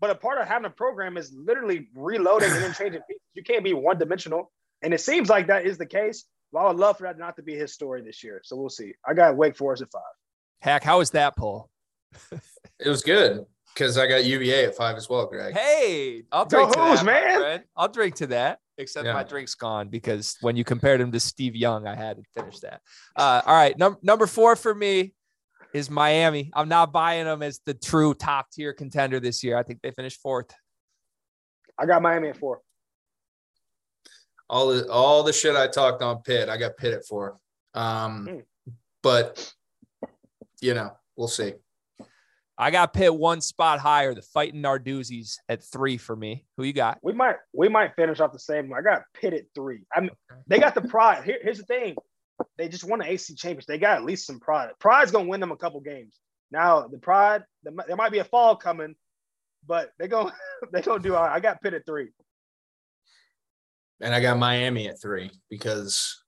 [0.00, 3.22] but a part of having a program is literally reloading and then changing pieces.
[3.34, 4.52] You can't be one dimensional.
[4.82, 6.24] And it seems like that is the case.
[6.50, 8.42] Well, I would love for that not to be his story this year.
[8.44, 8.92] So we'll see.
[9.06, 10.02] I got Wake Forest at five.
[10.60, 11.70] Hack, how was that poll?
[12.78, 16.58] it was good because i got uva at 5 as well greg Hey, I'll Go
[16.58, 17.64] drink to Hoos, that, man.
[17.76, 18.60] I'll drink to that.
[18.78, 19.12] Except Yeah.
[19.12, 22.60] my drink's gone because when you compared him to Steve Young, I had to finish
[22.60, 22.80] that.
[23.14, 25.14] Uh, all right, num- number four for me
[25.74, 26.50] is Miami.
[26.54, 29.56] I'm not buying them as the true top tier contender this year.
[29.56, 30.54] I think they finished fourth.
[31.78, 32.60] I got Miami at four.
[34.48, 37.38] all the all the shit I talked on Pitt, I got Pitt at four.
[37.74, 38.44] Um, Mm.
[39.02, 39.52] but
[40.60, 41.54] you know, we'll see.
[42.58, 44.14] I got Pitt one spot higher.
[44.14, 46.44] The fighting Narduzzi's at three for me.
[46.56, 46.98] Who you got?
[47.02, 48.72] We might we might finish off the same.
[48.72, 49.80] I got Pitt at three.
[49.94, 50.10] I mean,
[50.46, 51.24] they got the pride.
[51.24, 51.96] Here, here's the thing:
[52.58, 53.66] they just won the AC championship.
[53.68, 54.70] They got at least some pride.
[54.78, 56.18] Pride's gonna win them a couple games.
[56.50, 58.94] Now the pride, there might- there might be a fall coming,
[59.66, 60.30] but they go
[60.72, 61.14] they gonna do.
[61.14, 61.34] all right.
[61.34, 62.10] I got Pitt at three.
[64.00, 66.21] And I got Miami at three because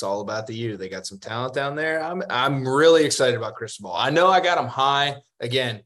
[0.00, 0.78] it's all about the U.
[0.78, 2.02] They got some talent down there.
[2.02, 3.92] I'm I'm really excited about Cristobal.
[3.92, 5.82] I know I got them high again.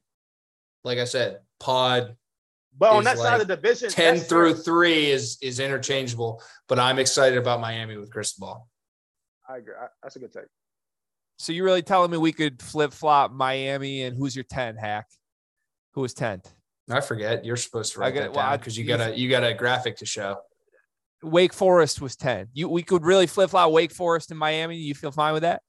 [0.85, 2.15] Like I said, pod
[2.79, 4.63] But on Is that side of the division, 10 through fair.
[4.63, 8.69] three is is interchangeable, but I'm excited about Miami with Cristobal.
[9.49, 9.75] I agree.
[10.01, 10.45] That's a good take.
[11.41, 15.07] So you're really telling me we could flip flop Miami and who's your 10 hack?
[15.95, 16.53] Who was 10th?
[16.89, 17.45] I forget.
[17.45, 19.55] You're supposed to write got- that well, down because you got a you got a
[19.55, 20.37] graphic to show.
[21.25, 22.49] Wake Forest was 10.
[22.53, 24.77] You we could really flip flop Wake Forest and Miami.
[24.77, 25.63] You feel fine with that?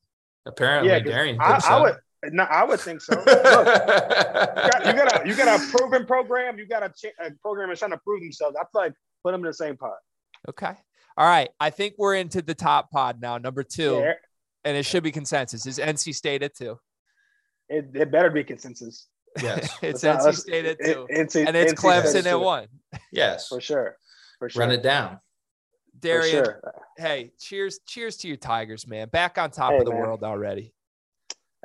[0.46, 1.38] Apparently, Yeah, 'cause Darien.
[1.40, 1.96] I, thinks I would.
[2.32, 3.14] No, I would think so.
[3.16, 6.58] Look, you got, you got a you got a proven program.
[6.58, 8.56] You got a, ch- a program that's trying to prove themselves.
[8.60, 9.98] I feel like put them in the same pot.
[10.50, 10.74] Okay.
[11.18, 11.50] All right.
[11.60, 14.14] I think we're into the top pod now, number two, Yeah,
[14.64, 15.66] and it should be consensus.
[15.66, 16.78] Is NC State at two?
[17.70, 19.08] it, it better be consensus.
[19.42, 22.26] yes, It's Let's NC let's- State at it- two, NC and it's NC State Clemson
[22.26, 22.68] at one.
[23.12, 23.48] yes.
[23.48, 23.98] for sure.
[24.40, 24.60] For sure.
[24.62, 25.20] Run it down.
[26.06, 26.74] Darien, sure.
[26.98, 29.10] hey, cheers, cheers to your Tigers, man.
[29.10, 30.00] Back on top Hey, of the man.
[30.00, 30.74] world already.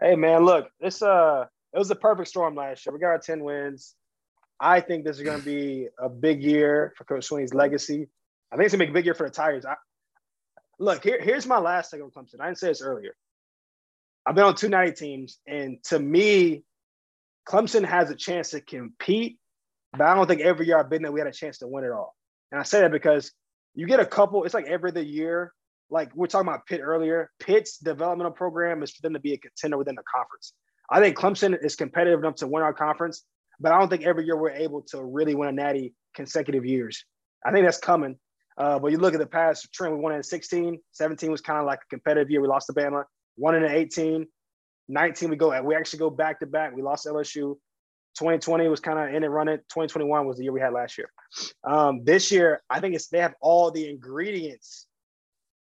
[0.00, 2.92] Hey man, look, this uh it was a perfect storm last year.
[2.94, 3.94] We got our 10 wins.
[4.58, 8.08] I think this is gonna be a big year for Coach Swinney's legacy.
[8.50, 9.64] I think it's gonna be a big year for the Tigers.
[9.66, 9.74] I,
[10.78, 12.40] look, here, here's my last take on Clemson.
[12.40, 13.14] I didn't say this earlier.
[14.26, 16.64] I've been on two ninety teams, and to me,
[17.48, 19.38] Clemson has a chance to compete,
[19.92, 21.84] but I don't think every year I've been there we had a chance to win
[21.84, 22.14] it all.
[22.52, 23.32] And I say that because
[23.74, 25.52] you get a couple, it's like every other year.
[25.90, 27.30] Like we're talking about Pitt earlier.
[27.40, 30.52] Pitt's developmental program is for them to be a contender within the conference.
[30.90, 33.24] I think Clemson is competitive enough to win our conference,
[33.58, 37.04] but I don't think every year we're able to really win a natty consecutive years.
[37.44, 38.18] I think that's coming.
[38.58, 41.58] Uh, but you look at the past trend, we won in 16, 17 was kind
[41.58, 42.40] of like a competitive year.
[42.40, 43.04] We lost to Bama,
[43.36, 44.26] one in 18,
[44.88, 46.74] 19 we go, we actually go back to back.
[46.74, 47.56] We lost LSU.
[48.20, 49.56] 2020 was kind of in it running.
[49.56, 51.10] 2021 was the year we had last year.
[51.64, 54.86] Um, this year, I think it's they have all the ingredients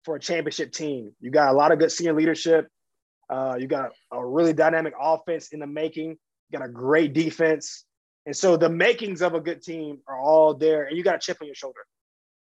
[0.05, 1.13] for a championship team.
[1.21, 2.67] You got a lot of good senior leadership.
[3.31, 6.19] Uh, you got a really dynamic offense in the making.
[6.51, 7.85] You got a great defense.
[8.27, 11.21] And so the makings of a good team are all there, and you got a
[11.21, 11.81] chip on your shoulder.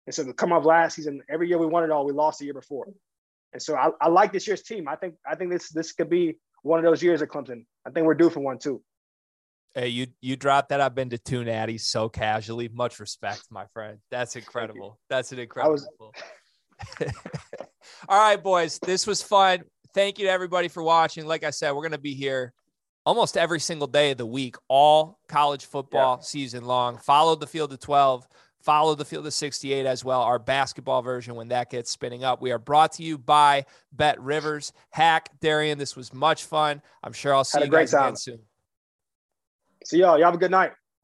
[0.06, 2.38] And so to come off last season, every year we won it all, we lost
[2.38, 2.86] the year before.
[3.54, 4.88] And so I, I like this year's team.
[4.88, 7.64] I think I think this this could be one of those years at Clemson.
[7.86, 8.82] I think we're due for one too.
[9.74, 10.80] Hey, you you dropped that.
[10.80, 12.68] I've been to two natties so casually.
[12.68, 13.98] Much respect, my friend.
[14.10, 14.98] That's incredible.
[15.08, 15.72] That's an incredible.
[15.72, 15.88] was-
[18.08, 18.78] All right, boys.
[18.80, 19.62] This was fun.
[19.94, 21.26] Thank you to everybody for watching.
[21.26, 22.52] Like I said, we're gonna be here
[23.06, 26.98] almost every single day of the week, all college football season long.
[26.98, 28.26] Follow the field of 12.
[28.62, 32.40] Follow the field of 68 as well, our basketball version when that gets spinning up.
[32.40, 33.66] We are brought to you by
[33.96, 34.70] BetRivers.
[34.90, 36.80] Hack, Darien, this was much fun.
[37.02, 38.38] I'm sure I'll see you guys again soon.
[39.84, 40.72] So y'all, y'all have a good night.